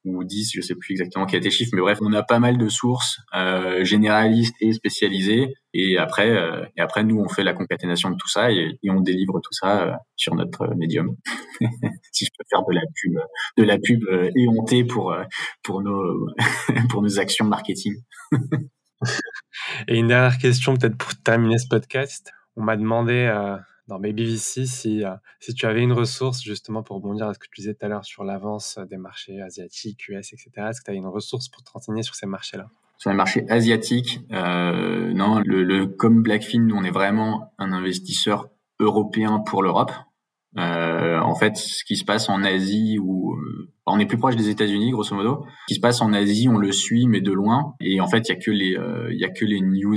ou 0.04 0.22
10, 0.22 0.52
je 0.54 0.60
sais 0.60 0.74
plus 0.74 0.92
exactement 0.92 1.26
quel 1.26 1.38
était 1.38 1.48
le 1.48 1.54
chiffre, 1.54 1.70
mais 1.74 1.80
bref, 1.80 1.98
on 2.02 2.12
a 2.12 2.22
pas 2.22 2.38
mal 2.38 2.58
de 2.58 2.68
sources 2.68 3.20
euh, 3.34 3.84
généralistes 3.84 4.54
et 4.60 4.72
spécialisées, 4.72 5.54
et 5.72 5.96
après, 5.96 6.30
euh, 6.30 6.64
et 6.76 6.80
après 6.80 7.04
nous 7.04 7.18
on 7.18 7.28
fait 7.28 7.42
la 7.42 7.54
concaténation 7.54 8.10
de 8.10 8.16
tout 8.16 8.28
ça 8.28 8.52
et, 8.52 8.78
on 8.88 9.00
délivre 9.00 9.40
tout 9.40 9.52
ça 9.52 9.82
euh, 9.82 9.92
sur 10.16 10.34
notre 10.34 10.74
médium. 10.76 11.16
si 12.12 12.26
je 12.26 12.30
peux 12.36 12.44
faire 12.48 12.62
de 12.68 12.74
la 12.74 12.82
pub, 12.94 13.18
de 13.56 13.64
la 13.64 13.78
pub 13.78 14.02
éhontée 14.36 14.84
pour 14.84 15.16
pour 15.62 15.82
nos 15.82 16.28
pour 16.90 17.02
nos 17.02 17.18
actions 17.18 17.46
marketing. 17.46 17.94
et 19.88 19.98
une 19.98 20.08
dernière 20.08 20.38
question 20.38 20.76
peut-être 20.76 20.96
pour 20.96 21.14
terminer 21.22 21.58
ce 21.58 21.66
podcast. 21.68 22.30
On 22.56 22.62
m'a 22.62 22.76
demandé 22.76 23.28
dans 23.88 23.98
BabyVC 23.98 24.66
si, 24.66 25.04
euh, 25.04 25.14
si 25.40 25.54
tu 25.54 25.66
avais 25.66 25.82
une 25.82 25.92
ressource 25.92 26.42
justement 26.42 26.82
pour 26.82 26.96
rebondir 26.96 27.28
à 27.28 27.34
ce 27.34 27.38
que 27.38 27.46
tu 27.50 27.60
disais 27.60 27.74
tout 27.74 27.84
à 27.84 27.88
l'heure 27.88 28.04
sur 28.04 28.24
l'avance 28.24 28.78
des 28.90 28.96
marchés 28.96 29.40
asiatiques, 29.40 30.08
US, 30.08 30.32
etc. 30.32 30.50
Est-ce 30.70 30.80
que 30.80 30.86
tu 30.86 30.90
as 30.90 30.94
une 30.94 31.06
ressource 31.06 31.48
pour 31.48 31.62
te 31.62 31.70
renseigner 31.70 32.02
sur 32.02 32.14
ces 32.14 32.26
marchés-là? 32.26 32.68
Sur 32.98 33.10
les 33.10 33.16
marchés 33.16 33.44
asiatiques, 33.50 34.20
euh, 34.32 35.12
non, 35.12 35.40
le, 35.44 35.86
comme 35.86 36.22
Blackfin, 36.22 36.60
nous 36.60 36.76
on 36.76 36.84
est 36.84 36.90
vraiment 36.90 37.52
un 37.58 37.72
investisseur 37.72 38.48
européen 38.80 39.40
pour 39.40 39.62
l'Europe. 39.62 39.92
Euh, 40.56 41.18
en 41.18 41.34
fait, 41.34 41.56
ce 41.56 41.84
qui 41.84 41.96
se 41.96 42.04
passe 42.04 42.28
en 42.28 42.42
Asie, 42.44 42.98
ou 43.00 43.34
euh, 43.34 43.70
on 43.86 43.98
est 43.98 44.06
plus 44.06 44.18
proche 44.18 44.36
des 44.36 44.48
États-Unis, 44.48 44.90
grosso 44.92 45.14
modo. 45.14 45.44
Ce 45.62 45.74
qui 45.74 45.74
se 45.74 45.80
passe 45.80 46.00
en 46.00 46.12
Asie, 46.12 46.48
on 46.48 46.58
le 46.58 46.70
suit, 46.72 47.06
mais 47.08 47.20
de 47.20 47.32
loin. 47.32 47.74
Et 47.80 48.00
en 48.00 48.06
fait, 48.06 48.28
il 48.28 48.32
y 48.32 48.36
a 48.36 48.38
que 48.38 48.50
les, 48.50 48.76
euh, 48.76 49.12
il 49.12 49.18
y 49.18 49.24
a 49.24 49.30
que 49.30 49.44
les 49.44 49.60
news 49.60 49.96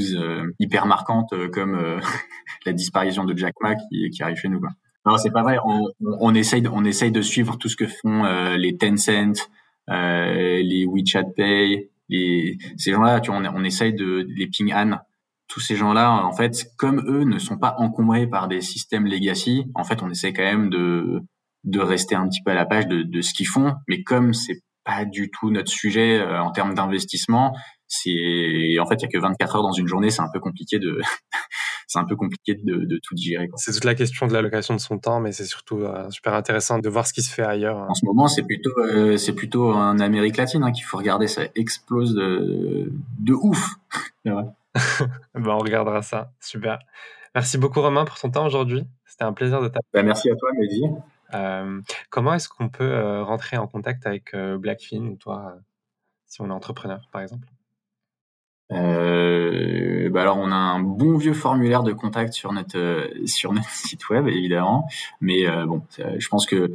hyper 0.60 0.86
marquantes 0.86 1.34
comme 1.52 1.78
la 2.66 2.74
disparition 2.74 3.24
de 3.24 3.38
Jack 3.38 3.54
Ma 3.62 3.76
qui, 3.76 4.10
qui 4.10 4.24
arrive 4.24 4.38
chez 4.38 4.50
nous. 4.50 4.60
Quoi. 4.60 4.70
Non, 5.08 5.18
c'est 5.18 5.32
pas 5.32 5.42
vrai. 5.42 5.58
On, 5.64 5.86
on, 6.20 6.36
essaye, 6.36 6.62
de, 6.62 6.68
on 6.68 6.84
essaye 6.84 7.12
de 7.12 7.22
suivre 7.22 7.58
tout 7.58 7.70
ce 7.70 7.78
que 7.78 7.88
font 7.88 8.26
euh, 8.26 8.58
les 8.58 8.76
Tencent, 8.76 9.50
euh, 9.90 10.62
les 10.62 10.86
WeChat 10.86 11.24
Pay, 11.34 11.90
les 12.10 12.58
ces 12.76 12.92
gens-là. 12.92 13.22
Tu 13.22 13.32
vois, 13.32 13.40
on, 13.40 13.46
on 13.46 13.64
essaye 13.64 13.94
de 13.94 14.28
les 14.36 14.48
Ping 14.48 14.74
An. 14.74 14.98
Tous 15.48 15.60
ces 15.60 15.76
gens-là, 15.76 16.12
en 16.12 16.34
fait, 16.34 16.66
comme 16.78 17.04
eux 17.08 17.24
ne 17.24 17.40
sont 17.40 17.58
pas 17.58 17.76
encombrés 17.78 18.28
par 18.28 18.48
des 18.48 18.62
systèmes 18.62 19.06
legacy, 19.06 19.66
en 19.76 19.84
fait, 19.84 20.04
on 20.04 20.10
essaie 20.10 20.34
quand 20.34 20.44
même 20.44 20.70
de 20.70 21.22
de 21.64 21.80
rester 21.80 22.16
un 22.16 22.28
petit 22.28 22.42
peu 22.42 22.52
à 22.52 22.56
la 22.56 22.66
page 22.66 22.88
de, 22.88 23.04
de 23.04 23.22
ce 23.22 23.34
qu'ils 23.34 23.48
font. 23.48 23.76
Mais 23.88 24.02
comme 24.04 24.34
c'est 24.34 24.62
pas 24.86 25.06
du 25.06 25.30
tout 25.30 25.52
notre 25.52 25.70
sujet 25.70 26.20
euh, 26.20 26.42
en 26.42 26.52
termes 26.52 26.74
d'investissement, 26.74 27.56
c'est 27.88 28.80
en 28.80 28.86
fait 28.86 28.96
il 28.96 29.02
y 29.02 29.06
a 29.06 29.08
que 29.08 29.18
24 29.18 29.56
heures 29.58 29.64
dans 29.64 29.74
une 29.74 29.88
journée, 29.88 30.10
c'est 30.10 30.22
un 30.22 30.30
peu 30.32 30.40
compliqué 30.40 30.80
de 30.80 31.00
c'est 31.88 32.00
un 32.00 32.06
peu 32.06 32.16
compliqué 32.16 32.56
de, 32.56 32.86
de 32.86 33.00
tout 33.04 33.16
digérer. 33.16 33.50
C'est 33.56 33.74
toute 33.74 33.84
la 33.84 33.96
question 33.96 34.28
de 34.28 34.34
l'allocation 34.34 34.76
de 34.76 34.80
son 34.80 34.98
temps, 34.98 35.20
mais 35.20 35.32
c'est 35.32 35.46
surtout 35.46 35.80
euh, 35.80 36.10
super 36.10 36.34
intéressant 36.34 36.80
de 36.80 36.90
voir 36.90 37.06
ce 37.06 37.14
qui 37.14 37.22
se 37.22 37.34
fait 37.34 37.44
ailleurs. 37.44 37.78
En 37.78 37.94
ce 37.94 38.06
moment, 38.06 38.28
c'est 38.28 38.44
plutôt 38.44 38.78
euh, 38.80 39.18
c'est 39.18 39.34
plutôt 39.34 39.74
en 39.74 40.00
Amérique 40.00 40.38
latine 40.38 40.64
hein, 40.64 40.72
qu'il 40.72 40.86
faut 40.86 40.98
regarder, 40.98 41.28
ça 41.28 41.44
explose 41.56 42.16
de 42.16 42.92
de 43.20 43.34
ouf. 43.34 43.76
bon, 45.36 45.52
on 45.52 45.60
regardera 45.60 46.02
ça. 46.02 46.32
Super. 46.40 46.80
Merci 47.36 47.58
beaucoup 47.58 47.82
Romain 47.82 48.06
pour 48.06 48.18
ton 48.18 48.32
temps 48.32 48.46
aujourd'hui. 48.46 48.86
C'était 49.06 49.24
un 49.24 49.34
plaisir 49.34 49.62
de 49.62 49.68
t'avoir. 49.68 49.84
Bah, 49.94 50.04
merci 50.04 50.30
à 50.30 50.36
toi 50.36 50.50
Mehdi. 50.60 50.84
Euh, 51.34 51.82
comment 52.10 52.34
est-ce 52.34 52.50
qu'on 52.50 52.70
peut 52.70 52.84
euh, 52.84 53.24
rentrer 53.24 53.58
en 53.58 53.68
contact 53.68 54.06
avec 54.06 54.34
euh, 54.34 54.58
Blackfin, 54.58 55.16
toi, 55.20 55.58
si 56.26 56.42
on 56.42 56.50
est 56.50 56.54
entrepreneur, 56.54 57.08
par 57.12 57.22
exemple? 57.22 57.48
Bah 58.70 60.22
alors 60.22 60.38
on 60.38 60.52
a 60.52 60.56
un 60.56 60.80
bon 60.80 61.18
vieux 61.18 61.34
formulaire 61.34 61.84
de 61.84 61.94
contact 61.94 62.34
sur 62.34 62.52
notre 62.54 63.08
sur 63.26 63.54
notre 63.54 63.70
site 63.70 64.10
web 64.10 64.28
évidemment, 64.28 64.88
mais 65.22 65.46
bon, 65.66 65.84
je 65.98 66.28
pense 66.28 66.46
que 66.46 66.74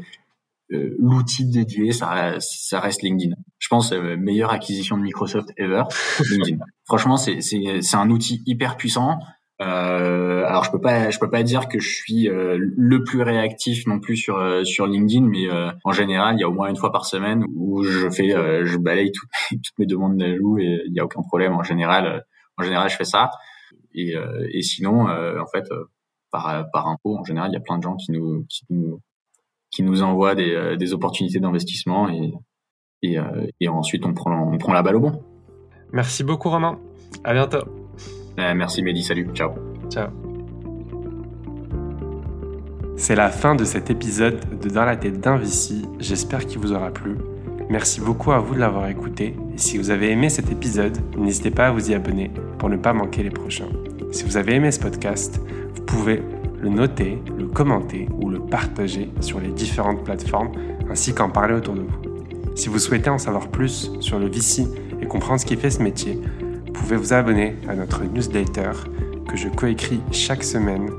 l'outil 0.98 1.50
dédié 1.50 1.92
ça, 1.92 2.36
ça 2.40 2.80
reste 2.80 3.02
LinkedIn. 3.02 3.34
Je 3.58 3.68
pense 3.68 3.92
meilleure 3.92 4.52
acquisition 4.52 4.96
de 4.96 5.02
Microsoft 5.02 5.50
ever. 5.56 5.84
Franchement 6.84 7.16
c'est 7.16 7.40
c'est 7.40 7.96
un 7.96 8.10
outil 8.10 8.42
hyper 8.46 8.76
puissant. 8.76 9.18
Euh, 9.62 10.44
alors 10.44 10.64
je 10.64 10.70
peux 10.70 10.80
pas, 10.80 11.10
je 11.10 11.18
peux 11.18 11.30
pas 11.30 11.42
dire 11.42 11.68
que 11.68 11.78
je 11.78 11.88
suis 11.88 12.28
euh, 12.28 12.56
le 12.58 13.04
plus 13.04 13.22
réactif 13.22 13.86
non 13.86 14.00
plus 14.00 14.16
sur 14.16 14.38
euh, 14.38 14.64
sur 14.64 14.86
LinkedIn, 14.86 15.26
mais 15.26 15.48
euh, 15.50 15.70
en 15.84 15.92
général, 15.92 16.36
il 16.36 16.40
y 16.40 16.44
a 16.44 16.48
au 16.48 16.52
moins 16.52 16.68
une 16.68 16.76
fois 16.76 16.90
par 16.90 17.04
semaine 17.04 17.44
où 17.54 17.82
je 17.84 18.10
fais, 18.10 18.30
je 18.30 18.76
balaye 18.78 19.12
toutes, 19.12 19.30
toutes 19.50 19.78
mes 19.78 19.86
demandes 19.86 20.16
d'ajout 20.16 20.58
et 20.58 20.82
il 20.86 20.92
y 20.92 21.00
a 21.00 21.04
aucun 21.04 21.22
problème. 21.22 21.52
En 21.52 21.62
général, 21.62 22.24
en 22.56 22.62
général, 22.62 22.90
je 22.90 22.96
fais 22.96 23.04
ça. 23.04 23.30
Et, 23.94 24.14
et 24.52 24.62
sinon, 24.62 25.02
en 25.08 25.46
fait, 25.52 25.64
par 26.30 26.66
par 26.72 26.88
impôt, 26.88 27.16
en 27.18 27.24
général, 27.24 27.50
il 27.50 27.54
y 27.54 27.58
a 27.58 27.60
plein 27.60 27.78
de 27.78 27.82
gens 27.82 27.96
qui 27.96 28.12
nous 28.12 28.44
qui 28.48 28.64
nous 28.70 29.00
qui 29.72 29.82
nous 29.82 30.02
envoient 30.02 30.34
des, 30.36 30.76
des 30.78 30.92
opportunités 30.92 31.40
d'investissement 31.40 32.08
et 32.08 32.32
et, 33.04 33.16
et 33.58 33.68
ensuite 33.68 34.06
on 34.06 34.14
prend 34.14 34.52
on 34.52 34.58
prend 34.58 34.72
la 34.72 34.82
balle 34.82 34.94
au 34.96 35.00
bon. 35.00 35.24
Merci 35.92 36.22
beaucoup 36.22 36.50
Romain. 36.50 36.78
À 37.24 37.32
bientôt. 37.34 37.64
Euh, 38.38 38.54
merci 38.54 38.82
Mehdi, 38.82 39.02
salut, 39.02 39.28
ciao. 39.34 39.50
Ciao. 39.90 40.08
C'est 42.96 43.14
la 43.14 43.30
fin 43.30 43.54
de 43.54 43.64
cet 43.64 43.90
épisode 43.90 44.38
de 44.60 44.68
Dans 44.68 44.84
la 44.84 44.96
tête 44.96 45.20
d'un 45.20 45.36
Vici. 45.36 45.86
J'espère 45.98 46.46
qu'il 46.46 46.60
vous 46.60 46.72
aura 46.72 46.90
plu. 46.90 47.16
Merci 47.68 48.00
beaucoup 48.00 48.32
à 48.32 48.38
vous 48.38 48.54
de 48.54 48.60
l'avoir 48.60 48.88
écouté. 48.88 49.34
Et 49.54 49.58
si 49.58 49.76
vous 49.76 49.90
avez 49.90 50.10
aimé 50.10 50.28
cet 50.28 50.50
épisode, 50.52 50.96
n'hésitez 51.16 51.50
pas 51.50 51.66
à 51.66 51.70
vous 51.72 51.90
y 51.90 51.94
abonner 51.94 52.30
pour 52.58 52.68
ne 52.68 52.76
pas 52.76 52.92
manquer 52.92 53.22
les 53.22 53.30
prochains. 53.30 53.68
Si 54.12 54.24
vous 54.24 54.36
avez 54.36 54.54
aimé 54.54 54.70
ce 54.70 54.80
podcast, 54.80 55.40
vous 55.74 55.82
pouvez 55.82 56.22
le 56.60 56.68
noter, 56.68 57.18
le 57.36 57.48
commenter 57.48 58.08
ou 58.20 58.30
le 58.30 58.31
partager 58.52 59.10
sur 59.22 59.40
les 59.40 59.48
différentes 59.48 60.04
plateformes 60.04 60.52
ainsi 60.90 61.14
qu'en 61.14 61.30
parler 61.30 61.54
autour 61.54 61.72
de 61.72 61.80
vous. 61.80 62.54
Si 62.54 62.68
vous 62.68 62.78
souhaitez 62.78 63.08
en 63.08 63.16
savoir 63.16 63.48
plus 63.48 63.90
sur 64.00 64.18
le 64.18 64.28
Vici 64.28 64.68
et 65.00 65.06
comprendre 65.06 65.40
ce 65.40 65.46
qui 65.46 65.56
fait 65.56 65.70
ce 65.70 65.82
métier, 65.82 66.20
vous 66.66 66.72
pouvez 66.72 66.96
vous 66.96 67.14
abonner 67.14 67.56
à 67.66 67.74
notre 67.74 68.04
newsletter 68.04 68.72
que 69.26 69.38
je 69.38 69.48
coécris 69.48 70.02
chaque 70.10 70.44
semaine 70.44 70.90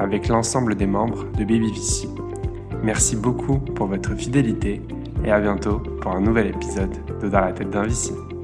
avec 0.00 0.26
l'ensemble 0.26 0.74
des 0.74 0.86
membres 0.86 1.26
de 1.38 1.44
BabyVC. 1.44 2.08
Merci 2.82 3.14
beaucoup 3.14 3.58
pour 3.58 3.86
votre 3.86 4.12
fidélité 4.16 4.82
et 5.24 5.30
à 5.30 5.38
bientôt 5.38 5.78
pour 6.00 6.10
un 6.10 6.20
nouvel 6.20 6.48
épisode 6.48 6.90
de 7.22 7.28
Dans 7.28 7.40
la 7.40 7.52
tête 7.52 7.70
d'un 7.70 7.84
VC. 7.84 8.35